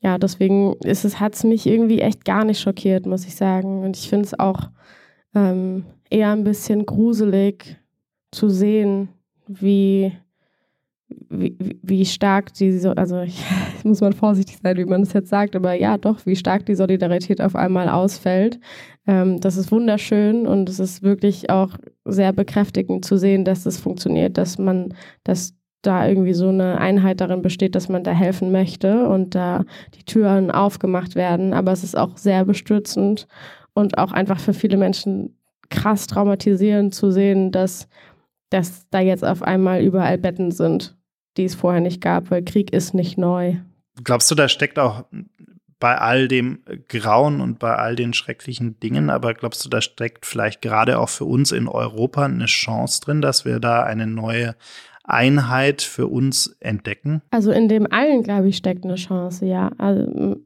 ja, 0.00 0.18
deswegen 0.18 0.74
ist 0.84 1.04
es, 1.04 1.20
hat 1.20 1.34
es 1.34 1.44
mich 1.44 1.66
irgendwie 1.66 2.00
echt 2.00 2.24
gar 2.24 2.44
nicht 2.44 2.60
schockiert, 2.60 3.06
muss 3.06 3.26
ich 3.26 3.36
sagen. 3.36 3.82
Und 3.82 3.96
ich 3.96 4.08
finde 4.08 4.26
es 4.26 4.38
auch 4.38 4.70
ähm, 5.34 5.84
eher 6.10 6.30
ein 6.32 6.44
bisschen 6.44 6.86
gruselig 6.86 7.78
zu 8.30 8.48
sehen, 8.48 9.08
wie, 9.46 10.12
wie, 11.08 11.56
wie 11.82 12.04
stark 12.04 12.52
die, 12.54 12.80
also 12.96 13.20
ich, 13.20 13.42
muss 13.84 14.00
man 14.00 14.12
vorsichtig 14.12 14.58
sein, 14.62 14.76
wie 14.76 14.84
man 14.84 15.02
das 15.02 15.12
jetzt 15.12 15.28
sagt, 15.28 15.56
aber 15.56 15.74
ja, 15.74 15.98
doch, 15.98 16.24
wie 16.26 16.36
stark 16.36 16.66
die 16.66 16.74
Solidarität 16.74 17.40
auf 17.40 17.56
einmal 17.56 17.88
ausfällt. 17.88 18.58
Ähm, 19.06 19.40
das 19.40 19.56
ist 19.56 19.70
wunderschön 19.70 20.46
und 20.46 20.68
es 20.68 20.80
ist 20.80 21.02
wirklich 21.02 21.50
auch 21.50 21.76
sehr 22.04 22.32
bekräftigend 22.32 23.04
zu 23.04 23.16
sehen, 23.16 23.44
dass 23.44 23.64
das 23.64 23.78
funktioniert, 23.78 24.36
dass 24.38 24.58
man, 24.58 24.94
dass 25.24 25.54
da 25.82 26.06
irgendwie 26.06 26.34
so 26.34 26.48
eine 26.48 26.78
Einheit 26.78 27.20
darin 27.20 27.42
besteht, 27.42 27.74
dass 27.74 27.88
man 27.88 28.02
da 28.02 28.10
helfen 28.10 28.50
möchte 28.50 29.08
und 29.08 29.34
da 29.34 29.64
die 29.94 30.04
Türen 30.04 30.50
aufgemacht 30.50 31.14
werden. 31.14 31.52
Aber 31.52 31.72
es 31.72 31.84
ist 31.84 31.96
auch 31.96 32.16
sehr 32.16 32.44
bestürzend 32.44 33.28
und 33.72 33.98
auch 33.98 34.12
einfach 34.12 34.40
für 34.40 34.52
viele 34.52 34.76
Menschen 34.76 35.36
krass 35.68 36.06
traumatisierend 36.06 36.94
zu 36.94 37.10
sehen, 37.10 37.52
dass, 37.52 37.88
dass 38.50 38.88
da 38.90 39.00
jetzt 39.00 39.24
auf 39.24 39.42
einmal 39.42 39.82
überall 39.82 40.18
Betten 40.18 40.50
sind, 40.50 40.96
die 41.36 41.44
es 41.44 41.54
vorher 41.54 41.80
nicht 41.80 42.00
gab, 42.00 42.30
weil 42.30 42.44
Krieg 42.44 42.72
ist 42.72 42.94
nicht 42.94 43.18
neu. 43.18 43.56
Glaubst 44.02 44.30
du, 44.30 44.34
da 44.34 44.48
steckt 44.48 44.78
auch 44.78 45.04
bei 45.78 45.98
all 45.98 46.28
dem 46.28 46.60
Grauen 46.88 47.40
und 47.40 47.58
bei 47.58 47.74
all 47.74 47.96
den 47.96 48.14
schrecklichen 48.14 48.80
Dingen, 48.80 49.10
aber 49.10 49.34
glaubst 49.34 49.64
du, 49.64 49.68
da 49.68 49.80
steckt 49.80 50.24
vielleicht 50.24 50.62
gerade 50.62 50.98
auch 50.98 51.10
für 51.10 51.26
uns 51.26 51.52
in 51.52 51.68
Europa 51.68 52.24
eine 52.24 52.46
Chance 52.46 53.00
drin, 53.02 53.20
dass 53.20 53.44
wir 53.44 53.60
da 53.60 53.82
eine 53.82 54.06
neue 54.06 54.54
Einheit 55.04 55.82
für 55.82 56.06
uns 56.06 56.56
entdecken? 56.60 57.22
Also 57.30 57.52
in 57.52 57.68
dem 57.68 57.90
allen, 57.92 58.22
glaube 58.22 58.48
ich, 58.48 58.56
steckt 58.56 58.84
eine 58.84 58.94
Chance, 58.94 59.44
ja. 59.44 59.70
Also, 59.76 60.36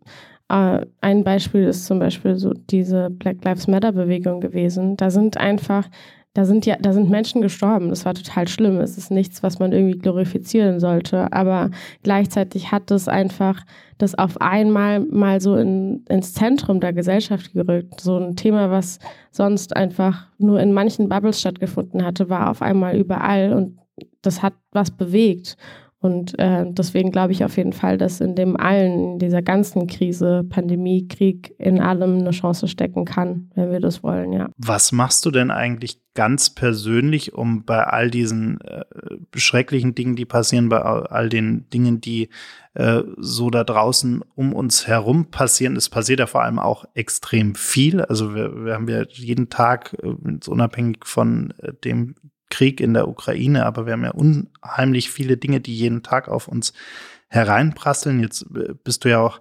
äh, 0.49 0.85
ein 1.01 1.25
Beispiel 1.25 1.65
ist 1.65 1.87
zum 1.87 2.01
Beispiel 2.01 2.37
so 2.37 2.53
diese 2.53 3.09
Black 3.09 3.45
Lives 3.45 3.69
Matter 3.69 3.93
Bewegung 3.93 4.41
gewesen. 4.41 4.97
Da 4.97 5.11
sind 5.11 5.37
einfach, 5.37 5.89
da 6.33 6.45
sind 6.45 6.65
ja, 6.65 6.77
da 6.81 6.93
sind 6.93 7.11
Menschen 7.11 7.43
gestorben. 7.43 7.89
Das 7.89 8.05
war 8.05 8.15
total 8.15 8.47
schlimm. 8.47 8.79
Es 8.79 8.97
ist 8.97 9.11
nichts, 9.11 9.43
was 9.43 9.59
man 9.59 9.73
irgendwie 9.73 9.99
glorifizieren 9.99 10.79
sollte. 10.79 11.33
Aber 11.33 11.71
gleichzeitig 12.05 12.71
hat 12.71 12.91
es 12.93 13.09
einfach 13.09 13.65
das 13.99 14.17
auf 14.17 14.41
einmal 14.41 15.01
mal 15.01 15.41
so 15.41 15.57
in, 15.57 16.05
ins 16.09 16.33
Zentrum 16.33 16.79
der 16.79 16.93
Gesellschaft 16.93 17.53
gerückt. 17.53 18.01
So 18.01 18.17
ein 18.17 18.37
Thema, 18.37 18.71
was 18.71 19.01
sonst 19.33 19.75
einfach 19.75 20.29
nur 20.39 20.61
in 20.61 20.73
manchen 20.73 21.09
Bubbles 21.09 21.41
stattgefunden 21.41 22.05
hatte, 22.05 22.29
war 22.31 22.51
auf 22.51 22.63
einmal 22.63 22.97
überall 22.97 23.53
und 23.53 23.79
das 24.23 24.41
hat 24.41 24.55
was 24.71 24.93
bewegt. 24.93 25.57
Und 26.03 26.39
äh, 26.39 26.65
deswegen 26.67 27.11
glaube 27.11 27.33
ich 27.33 27.45
auf 27.45 27.59
jeden 27.59 27.75
Fall, 27.75 27.99
dass 27.99 28.23
in 28.23 28.35
dem 28.35 28.57
allen, 28.57 29.13
in 29.13 29.19
dieser 29.19 29.43
ganzen 29.43 29.87
Krise, 29.87 30.45
Pandemie, 30.49 31.07
Krieg, 31.07 31.55
in 31.59 31.79
allem 31.79 32.19
eine 32.19 32.31
Chance 32.31 32.69
stecken 32.69 33.05
kann, 33.05 33.51
wenn 33.55 33.71
wir 33.71 33.81
das 33.81 34.03
wollen, 34.03 34.33
ja. 34.33 34.49
Was 34.57 34.93
machst 34.93 35.27
du 35.27 35.31
denn 35.31 35.51
eigentlich 35.51 36.01
ganz 36.15 36.51
persönlich, 36.51 37.35
um 37.35 37.67
bei 37.67 37.85
all 37.85 38.11
diesen 38.11 38.63
äh, 38.63 38.85
schrecklichen 39.37 39.95
Dingen, 39.95 40.17
die 40.17 40.25
passieren, 40.25 40.71
bei 40.71 40.81
all 40.81 41.29
den 41.29 41.69
Dingen, 41.69 42.01
die 42.01 42.31
äh, 42.73 43.03
so 43.19 43.51
da 43.51 43.63
draußen 43.63 44.25
um 44.35 44.55
uns 44.55 44.87
herum 44.87 45.27
passieren, 45.27 45.77
es 45.77 45.91
passiert 45.91 46.21
ja 46.21 46.27
vor 46.27 46.43
allem 46.43 46.59
auch 46.59 46.87
extrem 46.95 47.55
viel. 47.55 48.01
Also 48.01 48.35
wir, 48.35 48.65
wir 48.65 48.73
haben 48.73 48.89
ja 48.89 49.05
jeden 49.07 49.51
Tag, 49.51 49.95
äh, 50.03 50.49
unabhängig 50.49 51.05
von 51.05 51.53
äh, 51.59 51.75
dem 51.85 52.15
Krieg 52.51 52.81
in 52.81 52.95
der 52.95 53.09
Ukraine, 53.09 53.65
aber 53.65 53.87
wir 53.87 53.95
haben 53.95 54.05
ja 54.05 54.11
unheimlich 54.11 55.11
viele 55.11 55.37
Dinge, 55.37 55.61
die 55.61 55.75
jeden 55.75 56.03
Tag 56.03 56.29
auf 56.29 56.49
uns 56.49 56.73
hereinprasseln. 57.29 58.21
Jetzt 58.21 58.43
äh, 58.55 58.75
bist 58.85 59.05
du 59.05 59.09
ja 59.09 59.21
auch 59.21 59.41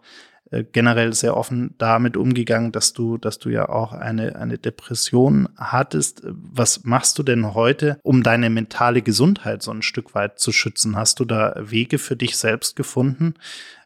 äh, 0.52 0.64
generell 0.64 1.14
sehr 1.14 1.38
offen 1.38 1.76
damit 1.78 2.18
umgegangen, 2.18 2.72
dass 2.72 2.94
du, 2.94 3.18
dass 3.18 3.38
du 3.38 3.50
ja 3.50 3.70
auch 3.70 3.94
eine, 3.94 4.36
eine 4.36 4.58
Depression 4.58 5.50
hattest. 5.58 6.24
Was 6.26 6.86
machst 6.86 7.20
du 7.20 7.24
denn 7.24 7.54
heute, 7.54 8.00
um 8.04 8.24
deine 8.24 8.50
mentale 8.50 9.02
Gesundheit 9.02 9.62
so 9.62 9.72
ein 9.72 9.82
Stück 9.82 10.16
weit 10.16 10.40
zu 10.40 10.52
schützen? 10.52 10.96
Hast 10.96 11.20
du 11.20 11.26
da 11.26 11.56
Wege 11.60 12.00
für 12.00 12.16
dich 12.16 12.38
selbst 12.38 12.76
gefunden, 12.76 13.36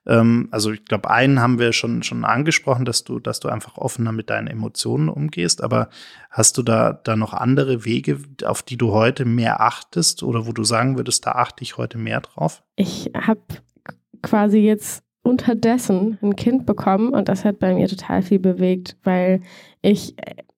ähm, 0.05 0.47
also 0.51 0.71
ich 0.71 0.85
glaube, 0.85 1.09
einen 1.09 1.39
haben 1.39 1.59
wir 1.59 1.73
schon, 1.73 2.03
schon 2.03 2.25
angesprochen, 2.25 2.85
dass 2.85 3.03
du, 3.03 3.19
dass 3.19 3.39
du 3.39 3.49
einfach 3.49 3.77
offener 3.77 4.11
mit 4.11 4.29
deinen 4.29 4.47
Emotionen 4.47 5.09
umgehst. 5.09 5.63
Aber 5.63 5.89
hast 6.29 6.57
du 6.57 6.63
da, 6.63 6.93
da 6.93 7.15
noch 7.15 7.33
andere 7.33 7.85
Wege, 7.85 8.19
auf 8.45 8.63
die 8.63 8.77
du 8.77 8.91
heute 8.91 9.25
mehr 9.25 9.61
achtest 9.61 10.23
oder 10.23 10.45
wo 10.45 10.51
du 10.51 10.63
sagen 10.63 10.97
würdest, 10.97 11.25
da 11.25 11.33
achte 11.33 11.63
ich 11.63 11.77
heute 11.77 11.97
mehr 11.97 12.21
drauf? 12.21 12.63
Ich 12.75 13.11
habe 13.15 13.41
quasi 14.21 14.59
jetzt 14.59 15.03
unterdessen 15.21 16.17
ein 16.21 16.35
Kind 16.35 16.65
bekommen 16.65 17.13
und 17.13 17.29
das 17.29 17.45
hat 17.45 17.59
bei 17.59 17.73
mir 17.73 17.87
total 17.87 18.21
viel 18.21 18.39
bewegt, 18.39 18.97
weil 19.03 19.41
ich 19.81 20.15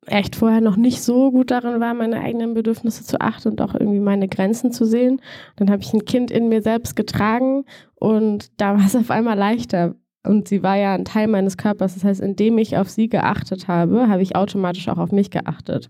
echt 0.08 0.36
vorher 0.36 0.62
noch 0.62 0.76
nicht 0.76 1.02
so 1.02 1.32
gut 1.32 1.52
darin 1.52 1.80
war, 1.80 1.94
meine 1.94 2.20
eigenen 2.20 2.54
Bedürfnisse 2.54 3.04
zu 3.04 3.20
achten 3.22 3.50
und 3.50 3.62
auch 3.62 3.74
irgendwie 3.74 4.00
meine 4.00 4.28
Grenzen 4.28 4.72
zu 4.72 4.86
sehen. 4.86 5.22
Dann 5.56 5.70
habe 5.70 5.82
ich 5.82 5.94
ein 5.94 6.06
Kind 6.06 6.32
in 6.32 6.50
mir 6.50 6.62
selbst 6.62 6.96
getragen 6.96 7.66
und 7.96 8.52
da 8.60 8.78
war 8.78 8.86
es 8.86 8.96
auf 8.96 9.12
einmal 9.12 9.38
leichter. 9.38 9.96
Und 10.24 10.48
sie 10.48 10.64
war 10.64 10.76
ja 10.76 10.96
ein 10.96 11.06
Teil 11.06 11.28
meines 11.28 11.58
Körpers. 11.58 11.94
Das 11.94 12.04
heißt, 12.04 12.22
indem 12.22 12.58
ich 12.58 12.78
auf 12.78 12.90
sie 12.90 13.10
geachtet 13.10 13.68
habe, 13.68 14.08
habe 14.10 14.24
ich 14.24 14.36
automatisch 14.36 14.90
auch 14.90 14.98
auf 14.98 15.12
mich 15.12 15.30
geachtet. 15.30 15.90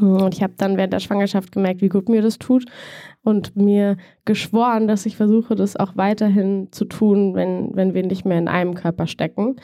Und 0.00 0.34
ich 0.34 0.42
habe 0.42 0.54
dann 0.56 0.78
während 0.78 0.94
der 0.94 1.00
Schwangerschaft 1.00 1.52
gemerkt, 1.52 1.82
wie 1.82 1.90
gut 1.90 2.08
mir 2.08 2.22
das 2.22 2.38
tut 2.38 2.64
und 3.22 3.56
mir 3.56 3.98
geschworen, 4.24 4.88
dass 4.88 5.04
ich 5.04 5.16
versuche, 5.16 5.54
das 5.54 5.76
auch 5.76 5.96
weiterhin 5.96 6.68
zu 6.72 6.86
tun, 6.86 7.34
wenn, 7.34 7.76
wenn 7.76 7.92
wir 7.92 8.02
nicht 8.02 8.24
mehr 8.24 8.38
in 8.38 8.48
einem 8.48 8.74
Körper 8.74 9.06
stecken. 9.06 9.56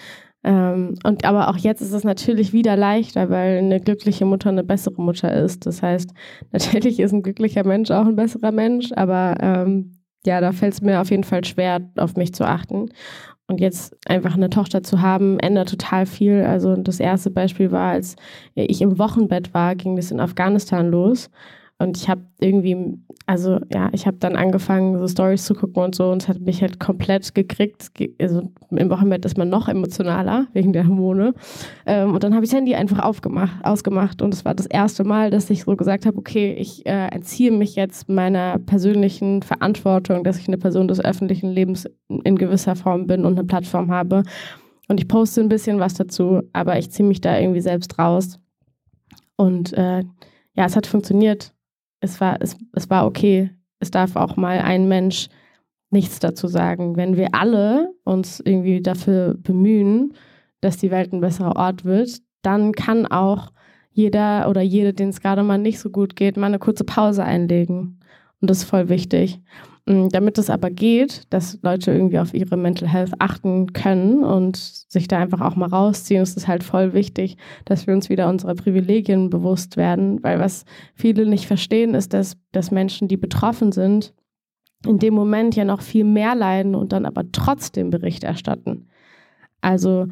Ähm, 0.45 0.95
und 1.05 1.25
aber 1.25 1.49
auch 1.49 1.57
jetzt 1.57 1.81
ist 1.81 1.93
es 1.93 2.05
natürlich 2.05 2.53
wieder 2.53 2.77
leichter, 2.77 3.29
weil 3.29 3.59
eine 3.59 3.81
glückliche 3.81 4.25
Mutter 4.25 4.51
eine 4.51 4.65
bessere 4.65 5.01
Mutter 5.03 5.33
ist. 5.33 5.67
Das 5.67 5.83
heißt, 5.83 6.13
natürlich 6.53 7.01
ist 7.01 7.13
ein 7.13 7.23
glücklicher 7.23 7.65
Mensch 7.65 7.91
auch 7.91 8.07
ein 8.07 8.17
besserer 8.17 8.53
Mensch, 8.53 8.93
aber 8.93 9.37
ähm, 9.41 9.99
ja, 10.27 10.41
da 10.41 10.53
fällt 10.53 10.75
es 10.75 10.83
mir 10.83 11.01
auf 11.01 11.11
jeden 11.11 11.25
Fall 11.25 11.45
schwer, 11.45 11.81
auf 11.97 12.17
mich 12.17 12.35
zu 12.35 12.45
achten. 12.45 12.91
Und 13.51 13.61
jetzt 13.61 13.97
einfach 14.07 14.35
eine 14.35 14.51
Tochter 14.51 14.83
zu 14.83 15.01
haben, 15.01 15.39
ändert 15.41 15.71
total 15.71 16.05
viel. 16.05 16.43
Also 16.43 16.77
das 16.77 17.01
erste 17.01 17.31
Beispiel 17.31 17.71
war, 17.73 17.93
als 17.93 18.15
ich 18.55 18.83
im 18.83 18.99
Wochenbett 18.99 19.55
war, 19.55 19.75
ging 19.75 19.97
das 19.97 20.11
in 20.11 20.21
Afghanistan 20.21 20.91
los. 20.91 21.31
Und 21.81 21.97
ich 21.97 22.09
habe 22.09 22.23
irgendwie, 22.41 22.99
also 23.27 23.61
ja, 23.73 23.89
ich 23.93 24.09
habe 24.09 24.17
dann 24.17 24.35
angefangen, 24.35 24.99
so 24.99 25.07
Stories 25.07 25.45
zu 25.45 25.55
gucken 25.55 25.81
und 25.85 25.95
so 25.95 26.11
und 26.11 26.23
es 26.23 26.29
hat 26.29 26.41
mich 26.41 26.61
halt 26.61 26.81
komplett 26.81 27.37
gekriegt. 27.37 27.93
Also 28.21 28.51
im 28.71 28.91
Wochenbett 28.91 29.25
ist 29.25 29.39
man 29.39 29.49
noch 29.49 29.69
emotionaler 29.69 30.49
wegen 30.55 30.73
der 30.73 30.89
Hormone. 30.89 31.35
Ähm, 31.87 32.15
und 32.15 32.25
dann 32.25 32.35
habe 32.35 32.45
ich 32.45 32.51
das 32.51 32.57
Handy 32.57 32.75
einfach 32.75 32.99
aufgemacht, 33.05 33.65
ausgemacht 33.65 34.23
und 34.23 34.35
es 34.35 34.45
war 34.45 34.57
das 34.57 34.67
erste 34.67 35.05
Mal, 35.05 35.31
dass 35.31 35.51
ich 35.51 35.63
so 35.63 35.77
gesagt 35.77 36.05
habe, 36.05 36.19
okay, 36.19 36.53
ich 36.53 36.85
äh, 36.85 37.09
entziehe 37.13 37.53
mich 37.53 37.77
jetzt 37.77 38.09
meiner 38.09 38.59
persönlichen 38.59 39.43
Verantwortung, 39.43 40.25
dass 40.25 40.39
ich 40.39 40.49
eine 40.49 40.59
Person 40.59 40.89
des 40.89 40.99
öffentlichen 40.99 41.51
Lebens 41.51 41.89
in 42.09 42.35
gewisser 42.35 42.75
Form 42.75 43.07
bin 43.07 43.25
und 43.25 43.39
eine 43.39 43.47
Plattform 43.47 43.93
habe. 43.93 44.25
Und 44.89 44.99
ich 44.99 45.07
poste 45.07 45.43
ein 45.43 45.49
bisschen 45.49 45.79
was 45.79 45.95
dazu, 45.95 46.43
aber 46.53 46.77
ich 46.77 46.91
ziehe 46.91 47.07
mich 47.07 47.21
da 47.21 47.39
irgendwie 47.39 47.61
selbst 47.61 48.01
raus. 48.01 48.41
Und 49.37 49.73
äh, 49.75 50.03
ja, 50.55 50.65
es 50.65 50.75
hat 50.75 50.89
funktioniert 50.89 51.53
es 52.01 52.21
war, 52.21 52.41
es, 52.41 52.57
es 52.73 52.91
war 52.91 53.07
okay. 53.07 53.51
Es 53.81 53.91
darf 53.91 54.17
auch 54.17 54.37
mal 54.37 54.59
ein 54.59 54.89
Mensch 54.89 55.29
nichts 55.91 56.19
dazu 56.19 56.49
sagen. 56.49 56.97
Wenn 56.97 57.17
wir 57.17 57.35
alle 57.35 57.93
uns 58.05 58.41
irgendwie 58.41 58.83
dafür 58.83 59.35
bemühen, 59.39 60.15
dass 60.61 60.77
die 60.77 60.91
Welt 60.91 61.13
ein 61.13 61.21
besserer 61.21 61.57
Ort 61.57 61.85
wird, 61.85 62.21
dann 62.43 62.73
kann 62.73 63.07
auch 63.07 63.53
jeder 63.91 64.49
oder 64.49 64.61
jede, 64.61 64.93
denen 64.93 65.11
es 65.11 65.21
gerade 65.21 65.43
mal 65.43 65.59
nicht 65.59 65.79
so 65.79 65.91
gut 65.91 66.15
geht, 66.15 66.37
mal 66.37 66.47
eine 66.47 66.59
kurze 66.59 66.85
Pause 66.85 67.25
einlegen. 67.25 68.01
Und 68.41 68.51
das 68.51 68.59
ist 68.59 68.65
voll 68.65 68.89
wichtig. 68.89 69.41
Mm, 69.89 70.09
damit 70.11 70.37
es 70.37 70.51
aber 70.51 70.71
geht, 70.71 71.23
dass 71.31 71.59
Leute 71.63 71.93
irgendwie 71.93 72.19
auf 72.19 72.35
ihre 72.35 72.59
Mental 72.59 72.87
Health 72.87 73.13
achten 73.21 73.73
können 73.73 74.23
und 74.23 74.57
sich 74.57 75.09
da 75.09 75.19
einfach 75.19 75.41
auch 75.41 75.57
mal 75.57 75.71
rausziehen, 75.71 76.23
ist 76.23 76.37
es 76.37 76.47
halt 76.47 76.63
voll 76.63 76.93
wichtig, 76.93 77.39
dass 77.65 77.87
wir 77.87 77.95
uns 77.95 78.11
wieder 78.11 78.29
unserer 78.29 78.55
Privilegien 78.55 79.31
bewusst 79.31 79.79
werden, 79.79 80.23
weil 80.23 80.41
was 80.41 80.67
viele 80.95 81.25
nicht 81.25 81.47
verstehen, 81.47 81.95
ist, 81.95 82.13
dass, 82.13 82.37
dass 82.53 82.71
Menschen, 82.71 83.09
die 83.09 83.17
betroffen 83.17 83.73
sind, 83.73 84.13
in 84.87 84.99
dem 84.99 85.15
Moment 85.15 85.57
ja 85.57 85.65
noch 85.65 85.81
viel 85.81 86.05
mehr 86.05 86.35
leiden 86.35 86.75
und 86.75 86.93
dann 86.93 87.07
aber 87.07 87.25
trotzdem 87.33 87.89
Bericht 87.89 88.25
erstatten. 88.25 88.89
Also 89.63 90.09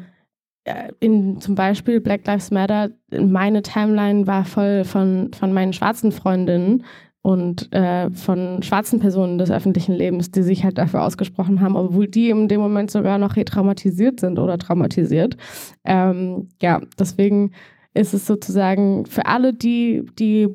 äh, 0.63 0.91
in 0.99 1.39
zum 1.39 1.53
Beispiel 1.53 2.01
Black 2.01 2.25
Lives 2.25 2.49
Matter, 2.49 2.89
meine 3.11 3.61
Timeline 3.61 4.25
war 4.25 4.43
voll 4.43 4.85
von, 4.85 5.31
von 5.33 5.53
meinen 5.53 5.73
schwarzen 5.73 6.11
Freundinnen, 6.11 6.83
und 7.27 7.73
äh, 7.73 8.09
von 8.11 8.63
schwarzen 8.63 9.01
Personen 9.01 9.37
des 9.37 9.51
öffentlichen 9.51 9.93
Lebens, 9.93 10.31
die 10.31 10.43
sich 10.43 10.63
halt 10.63 10.77
dafür 10.77 11.03
ausgesprochen 11.03 11.59
haben, 11.59 11.75
obwohl 11.75 12.07
die 12.07 12.29
in 12.29 12.47
dem 12.47 12.61
Moment 12.61 12.89
sogar 12.89 13.17
noch 13.17 13.35
retraumatisiert 13.35 14.21
sind 14.21 14.39
oder 14.39 14.57
traumatisiert. 14.57 15.35
Ähm, 15.83 16.47
ja, 16.61 16.79
deswegen 16.97 17.51
ist 17.93 18.13
es 18.13 18.25
sozusagen 18.25 19.05
für 19.07 19.25
alle, 19.25 19.53
die, 19.53 20.05
die 20.17 20.47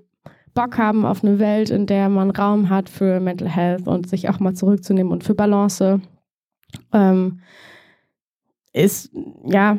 Bock 0.54 0.78
haben 0.78 1.04
auf 1.04 1.22
eine 1.22 1.38
Welt, 1.38 1.68
in 1.68 1.84
der 1.84 2.08
man 2.08 2.30
Raum 2.30 2.70
hat 2.70 2.88
für 2.88 3.20
Mental 3.20 3.50
Health 3.50 3.86
und 3.86 4.08
sich 4.08 4.30
auch 4.30 4.40
mal 4.40 4.54
zurückzunehmen 4.54 5.12
und 5.12 5.24
für 5.24 5.34
Balance, 5.34 6.00
ähm, 6.94 7.40
ist, 8.72 9.12
ja, 9.44 9.76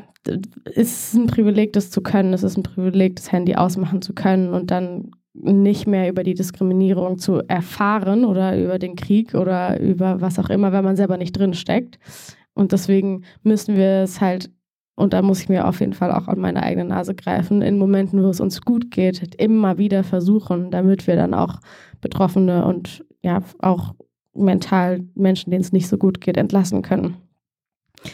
ist 0.65 1.15
ein 1.15 1.25
Privileg, 1.25 1.73
das 1.73 1.89
zu 1.89 2.01
können. 2.01 2.33
Es 2.33 2.43
ist 2.43 2.55
ein 2.55 2.61
Privileg, 2.61 3.15
das 3.15 3.31
Handy 3.31 3.55
ausmachen 3.55 4.03
zu 4.03 4.13
können 4.13 4.53
und 4.53 4.69
dann 4.69 5.09
nicht 5.33 5.87
mehr 5.87 6.09
über 6.09 6.23
die 6.23 6.35
Diskriminierung 6.35 7.17
zu 7.17 7.41
erfahren 7.47 8.23
oder 8.23 8.57
über 8.61 8.77
den 8.77 8.95
Krieg 8.95 9.33
oder 9.33 9.79
über 9.79 10.21
was 10.21 10.37
auch 10.37 10.49
immer, 10.49 10.71
wenn 10.71 10.83
man 10.83 10.95
selber 10.95 11.17
nicht 11.17 11.33
drin 11.33 11.53
steckt. 11.53 11.97
Und 12.53 12.71
deswegen 12.71 13.23
müssen 13.41 13.75
wir 13.75 14.03
es 14.03 14.21
halt, 14.21 14.51
und 14.95 15.13
da 15.13 15.23
muss 15.23 15.41
ich 15.41 15.49
mir 15.49 15.67
auf 15.67 15.79
jeden 15.79 15.93
Fall 15.93 16.11
auch 16.11 16.27
an 16.27 16.39
meine 16.39 16.61
eigene 16.61 16.85
Nase 16.85 17.15
greifen, 17.15 17.63
in 17.63 17.79
Momenten, 17.79 18.23
wo 18.23 18.29
es 18.29 18.39
uns 18.39 18.61
gut 18.61 18.91
geht, 18.91 19.35
immer 19.41 19.79
wieder 19.79 20.03
versuchen, 20.03 20.69
damit 20.69 21.07
wir 21.07 21.15
dann 21.15 21.33
auch 21.33 21.59
Betroffene 21.99 22.65
und 22.65 23.03
ja 23.23 23.41
auch 23.59 23.95
mental 24.35 25.01
Menschen, 25.15 25.49
denen 25.49 25.61
es 25.61 25.71
nicht 25.71 25.87
so 25.87 25.97
gut 25.97 26.21
geht, 26.21 26.37
entlassen 26.37 26.83
können. 26.83 27.17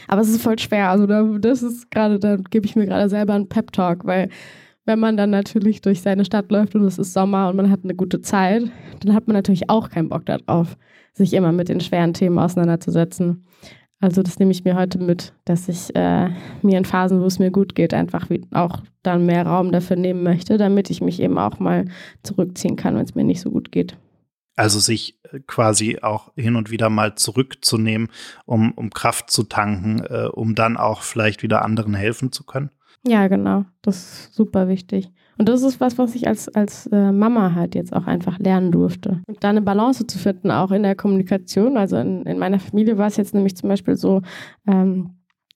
Aber 0.08 0.22
es 0.22 0.30
ist 0.30 0.42
voll 0.42 0.60
schwer. 0.60 0.90
Also 0.90 1.06
da, 1.08 1.24
das 1.40 1.64
ist 1.64 1.90
gerade, 1.92 2.20
da 2.20 2.38
gebe 2.38 2.66
ich 2.66 2.76
mir 2.76 2.86
gerade 2.86 3.10
selber 3.10 3.34
einen 3.34 3.50
Pep-Talk, 3.50 4.06
weil 4.06 4.30
wenn 4.90 5.00
man 5.00 5.18
dann 5.18 5.30
natürlich 5.30 5.82
durch 5.82 6.02
seine 6.02 6.26
Stadt 6.26 6.52
läuft 6.52 6.74
und 6.74 6.84
es 6.84 6.98
ist 6.98 7.14
Sommer 7.14 7.48
und 7.50 7.56
man 7.56 7.70
hat 7.70 7.82
eine 7.84 7.94
gute 7.94 8.22
Zeit, 8.22 8.64
dann 9.02 9.14
hat 9.14 9.28
man 9.28 9.36
natürlich 9.36 9.70
auch 9.70 9.92
keinen 9.92 10.10
Bock 10.10 10.26
darauf, 10.26 10.78
sich 11.14 11.34
immer 11.34 11.52
mit 11.52 11.70
den 11.70 11.80
schweren 11.80 12.16
Themen 12.16 12.40
auseinanderzusetzen. 12.40 13.46
Also 14.00 14.24
das 14.24 14.40
nehme 14.40 14.52
ich 14.52 14.64
mir 14.64 14.76
heute 14.76 14.98
mit, 14.98 15.34
dass 15.46 15.70
ich 15.70 15.96
äh, 15.96 16.30
mir 16.64 16.80
in 16.80 16.86
Phasen, 16.86 17.22
wo 17.22 17.26
es 17.26 17.38
mir 17.38 17.52
gut 17.52 17.76
geht, 17.76 17.94
einfach 17.94 18.28
auch 18.50 18.82
dann 19.04 19.28
mehr 19.28 19.46
Raum 19.46 19.72
dafür 19.72 19.96
nehmen 19.96 20.24
möchte, 20.24 20.58
damit 20.58 20.90
ich 20.90 21.02
mich 21.02 21.22
eben 21.22 21.38
auch 21.38 21.60
mal 21.60 21.86
zurückziehen 22.24 22.76
kann, 22.76 22.96
wenn 22.96 23.06
es 23.06 23.14
mir 23.14 23.24
nicht 23.24 23.42
so 23.42 23.52
gut 23.52 23.72
geht. 23.72 23.96
Also 24.56 24.80
sich 24.80 25.20
äh, 25.32 25.40
quasi 25.46 26.00
auch 26.02 26.32
hin 26.36 26.56
und 26.56 26.72
wieder 26.72 26.90
mal 26.90 27.14
zurückzunehmen, 27.14 28.08
um, 28.48 28.72
um 28.72 28.90
Kraft 28.90 29.30
zu 29.30 29.44
tanken, 29.44 30.00
äh, 30.00 30.30
um 30.32 30.56
dann 30.56 30.78
auch 30.78 31.04
vielleicht 31.04 31.44
wieder 31.44 31.64
anderen 31.64 31.94
helfen 31.94 32.32
zu 32.32 32.44
können? 32.44 32.72
Ja, 33.06 33.28
genau. 33.28 33.66
Das 33.82 33.98
ist 33.98 34.34
super 34.34 34.68
wichtig. 34.68 35.12
Und 35.38 35.48
das 35.48 35.64
ist 35.64 35.80
was, 35.80 35.98
was 35.98 36.16
ich 36.16 36.28
als, 36.28 36.50
als 36.50 36.88
äh, 36.88 37.14
Mama 37.14 37.56
halt 37.56 37.74
jetzt 37.74 37.94
auch 37.94 38.08
einfach 38.08 38.40
lernen 38.40 38.72
durfte. 38.72 39.22
Und 39.26 39.42
da 39.42 39.50
eine 39.50 39.62
Balance 39.62 40.06
zu 40.06 40.20
finden, 40.20 40.52
auch 40.52 40.72
in 40.72 40.84
der 40.84 40.96
Kommunikation. 40.96 41.78
Also 41.78 41.96
in, 41.96 42.24
in 42.24 42.40
meiner 42.40 42.60
Familie 42.60 42.98
war 42.98 43.08
es 43.08 43.16
jetzt 43.16 43.34
nämlich 43.34 43.56
zum 43.56 43.70
Beispiel 43.70 43.96
so, 43.96 44.22
ähm, 44.68 45.12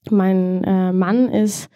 mein 0.09 0.63
äh, 0.63 0.93
Mann 0.93 1.27
ist 1.27 1.69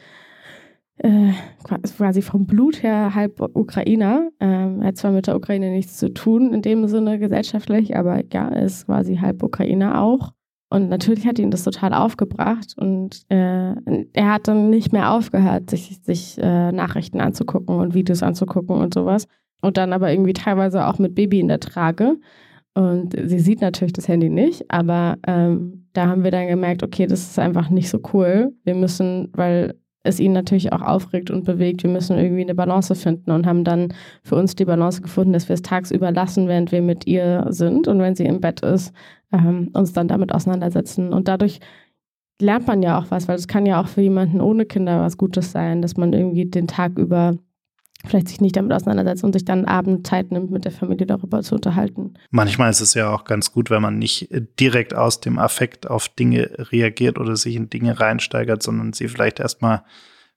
äh, 1.00 1.32
quasi 1.64 2.22
vom 2.22 2.46
Blut 2.46 2.82
her 2.82 3.14
halb 3.14 3.42
Ukrainer. 3.42 4.30
Ähm, 4.40 4.82
er 4.82 4.88
hat 4.88 4.98
zwar 4.98 5.12
mit 5.12 5.28
der 5.28 5.36
Ukraine 5.36 5.72
nichts 5.72 5.98
zu 5.98 6.14
tun 6.14 6.54
in 6.54 6.62
dem 6.62 6.88
Sinne 6.88 7.20
gesellschaftlich, 7.20 7.96
aber 7.96 8.24
ja, 8.32 8.48
ist 8.50 8.86
quasi 8.86 9.18
halb 9.18 9.44
Ukrainer 9.44 10.02
auch. 10.02 10.32
Und 10.70 10.90
natürlich 10.90 11.26
hat 11.26 11.40
ihn 11.40 11.52
das 11.52 11.64
total 11.64 11.94
aufgebracht 11.94 12.74
und 12.78 13.26
äh, 13.30 13.74
er 14.14 14.34
hat 14.34 14.50
dann 14.50 14.70
nicht 14.70 14.92
mehr 14.92 15.14
aufgehört, 15.14 15.70
sich, 15.70 16.00
sich 16.04 16.38
äh, 16.40 16.72
Nachrichten 16.74 17.22
anzugucken 17.22 17.76
und 17.76 17.94
Videos 17.94 18.22
anzugucken 18.22 18.76
und 18.76 18.94
sowas. 18.94 19.28
Und 19.62 19.78
dann 19.78 19.94
aber 19.94 20.12
irgendwie 20.12 20.34
teilweise 20.34 20.86
auch 20.86 21.00
mit 21.00 21.16
Baby 21.16 21.40
in 21.40 21.48
der 21.48 21.62
Trage. 21.62 22.18
Und 22.74 23.16
sie 23.18 23.40
sieht 23.40 23.62
natürlich 23.62 23.94
das 23.94 24.08
Handy 24.08 24.30
nicht, 24.30 24.70
aber 24.70 25.18
ähm, 25.26 25.88
da 25.94 26.08
haben 26.08 26.24
wir 26.24 26.32
dann 26.32 26.48
gemerkt, 26.48 26.84
okay, 26.84 27.08
das 27.08 27.22
ist 27.22 27.40
einfach 27.40 27.70
nicht 27.70 27.90
so 27.90 28.00
cool. 28.14 28.54
Wir 28.66 28.76
müssen, 28.76 29.30
weil 29.34 29.74
es 30.08 30.20
ihn 30.20 30.34
natürlich 30.34 30.74
auch 30.74 30.82
aufregt 30.82 31.30
und 31.30 31.46
bewegt. 31.46 31.84
Wir 31.84 31.90
müssen 31.90 32.18
irgendwie 32.18 32.42
eine 32.42 32.56
Balance 32.56 32.96
finden 32.96 33.32
und 33.32 33.46
haben 33.46 33.64
dann 33.64 33.94
für 34.24 34.36
uns 34.36 34.56
die 34.56 34.66
Balance 34.66 35.02
gefunden, 35.02 35.34
dass 35.34 35.50
wir 35.50 35.54
es 35.54 35.62
tagsüber 35.62 36.12
lassen, 36.12 36.48
während 36.48 36.72
wir 36.72 36.82
mit 36.82 37.06
ihr 37.08 37.46
sind 37.50 37.88
und 37.88 38.00
wenn 38.00 38.16
sie 38.16 38.26
im 38.26 38.42
Bett 38.42 38.62
ist, 38.62 38.94
ähm, 39.32 39.70
uns 39.74 39.94
dann 39.94 40.08
damit 40.08 40.34
auseinandersetzen. 40.34 41.14
Und 41.14 41.28
dadurch 41.28 41.60
lernt 42.42 42.68
man 42.68 42.82
ja 42.84 43.00
auch 43.00 43.06
was, 43.10 43.28
weil 43.28 43.36
es 43.36 43.48
kann 43.48 43.66
ja 43.66 43.82
auch 43.82 43.88
für 43.88 44.02
jemanden 44.02 44.42
ohne 44.42 44.66
Kinder 44.66 45.02
was 45.02 45.18
Gutes 45.18 45.52
sein, 45.52 45.82
dass 45.82 45.98
man 45.98 46.14
irgendwie 46.14 46.46
den 46.46 46.68
Tag 46.68 46.98
über 46.98 47.38
vielleicht 48.08 48.30
sich 48.30 48.42
nicht 48.42 48.56
damit 48.56 48.74
auseinandersetzt 48.74 49.24
und 49.24 49.34
sich 49.34 49.46
dann 49.46 49.66
Abend 49.66 50.08
Zeit 50.08 50.32
nimmt, 50.32 50.52
mit 50.52 50.66
der 50.66 50.72
Familie 50.72 51.06
darüber 51.06 51.42
zu 51.42 51.56
unterhalten. 51.56 52.14
Manchmal 52.32 52.70
ist 52.70 52.82
es 52.82 52.94
ja 52.94 53.14
auch 53.14 53.26
ganz 53.26 53.52
gut, 53.52 53.70
wenn 53.70 53.82
man 53.82 54.00
nicht 54.00 54.30
direkt 54.60 54.96
aus 54.96 55.20
dem 55.20 55.40
Affekt 55.40 55.90
auf 55.90 56.10
Dinge 56.10 56.50
reagiert 56.72 57.20
oder 57.20 57.36
sich 57.36 57.56
in 57.56 57.70
Dinge 57.70 58.00
reinsteigert, 58.00 58.64
sondern 58.64 58.94
sie 58.94 59.08
vielleicht 59.08 59.40
erstmal 59.40 59.84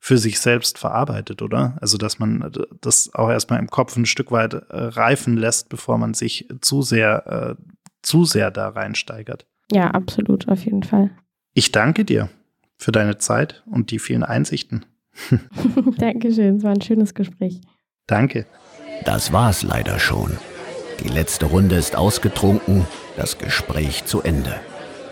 für 0.00 0.16
sich 0.16 0.40
selbst 0.40 0.78
verarbeitet, 0.78 1.42
oder? 1.42 1.76
Also, 1.80 1.98
dass 1.98 2.18
man 2.18 2.50
das 2.80 3.10
auch 3.12 3.28
erstmal 3.28 3.58
im 3.58 3.68
Kopf 3.68 3.96
ein 3.96 4.06
Stück 4.06 4.32
weit 4.32 4.54
äh, 4.54 4.64
reifen 4.70 5.36
lässt, 5.36 5.68
bevor 5.68 5.98
man 5.98 6.14
sich 6.14 6.48
zu 6.62 6.80
sehr, 6.80 7.56
äh, 7.58 7.62
zu 8.02 8.24
sehr 8.24 8.50
da 8.50 8.70
reinsteigert. 8.70 9.46
Ja, 9.70 9.88
absolut, 9.90 10.48
auf 10.48 10.64
jeden 10.64 10.82
Fall. 10.82 11.10
Ich 11.52 11.70
danke 11.70 12.04
dir 12.06 12.30
für 12.78 12.92
deine 12.92 13.18
Zeit 13.18 13.62
und 13.66 13.90
die 13.90 13.98
vielen 13.98 14.24
Einsichten. 14.24 14.86
Dankeschön, 15.98 16.56
es 16.56 16.62
war 16.62 16.72
ein 16.72 16.80
schönes 16.80 17.14
Gespräch. 17.14 17.60
Danke. 18.06 18.46
Das 19.04 19.32
war's 19.32 19.62
leider 19.62 19.98
schon. 19.98 20.36
Die 21.02 21.08
letzte 21.08 21.46
Runde 21.46 21.76
ist 21.76 21.96
ausgetrunken, 21.96 22.86
das 23.16 23.38
Gespräch 23.38 24.04
zu 24.04 24.20
Ende. 24.22 24.60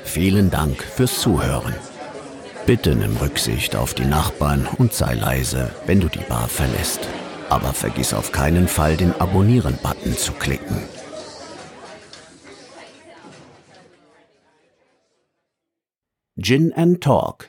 Vielen 0.04 0.50
Dank 0.50 0.82
fürs 0.82 1.20
Zuhören. 1.20 1.74
Bitte 2.66 2.94
nimm 2.94 3.16
Rücksicht 3.16 3.76
auf 3.76 3.94
die 3.94 4.04
Nachbarn 4.04 4.68
und 4.76 4.92
sei 4.92 5.14
leise, 5.14 5.70
wenn 5.86 6.00
du 6.00 6.08
die 6.08 6.18
Bar 6.28 6.48
verlässt. 6.48 7.08
Aber 7.48 7.72
vergiss 7.72 8.12
auf 8.12 8.30
keinen 8.30 8.68
Fall, 8.68 8.96
den 8.98 9.18
Abonnieren-Button 9.18 10.14
zu 10.16 10.32
klicken. 10.32 10.76
Gin 16.40 16.72
and 16.74 17.02
Talk 17.02 17.48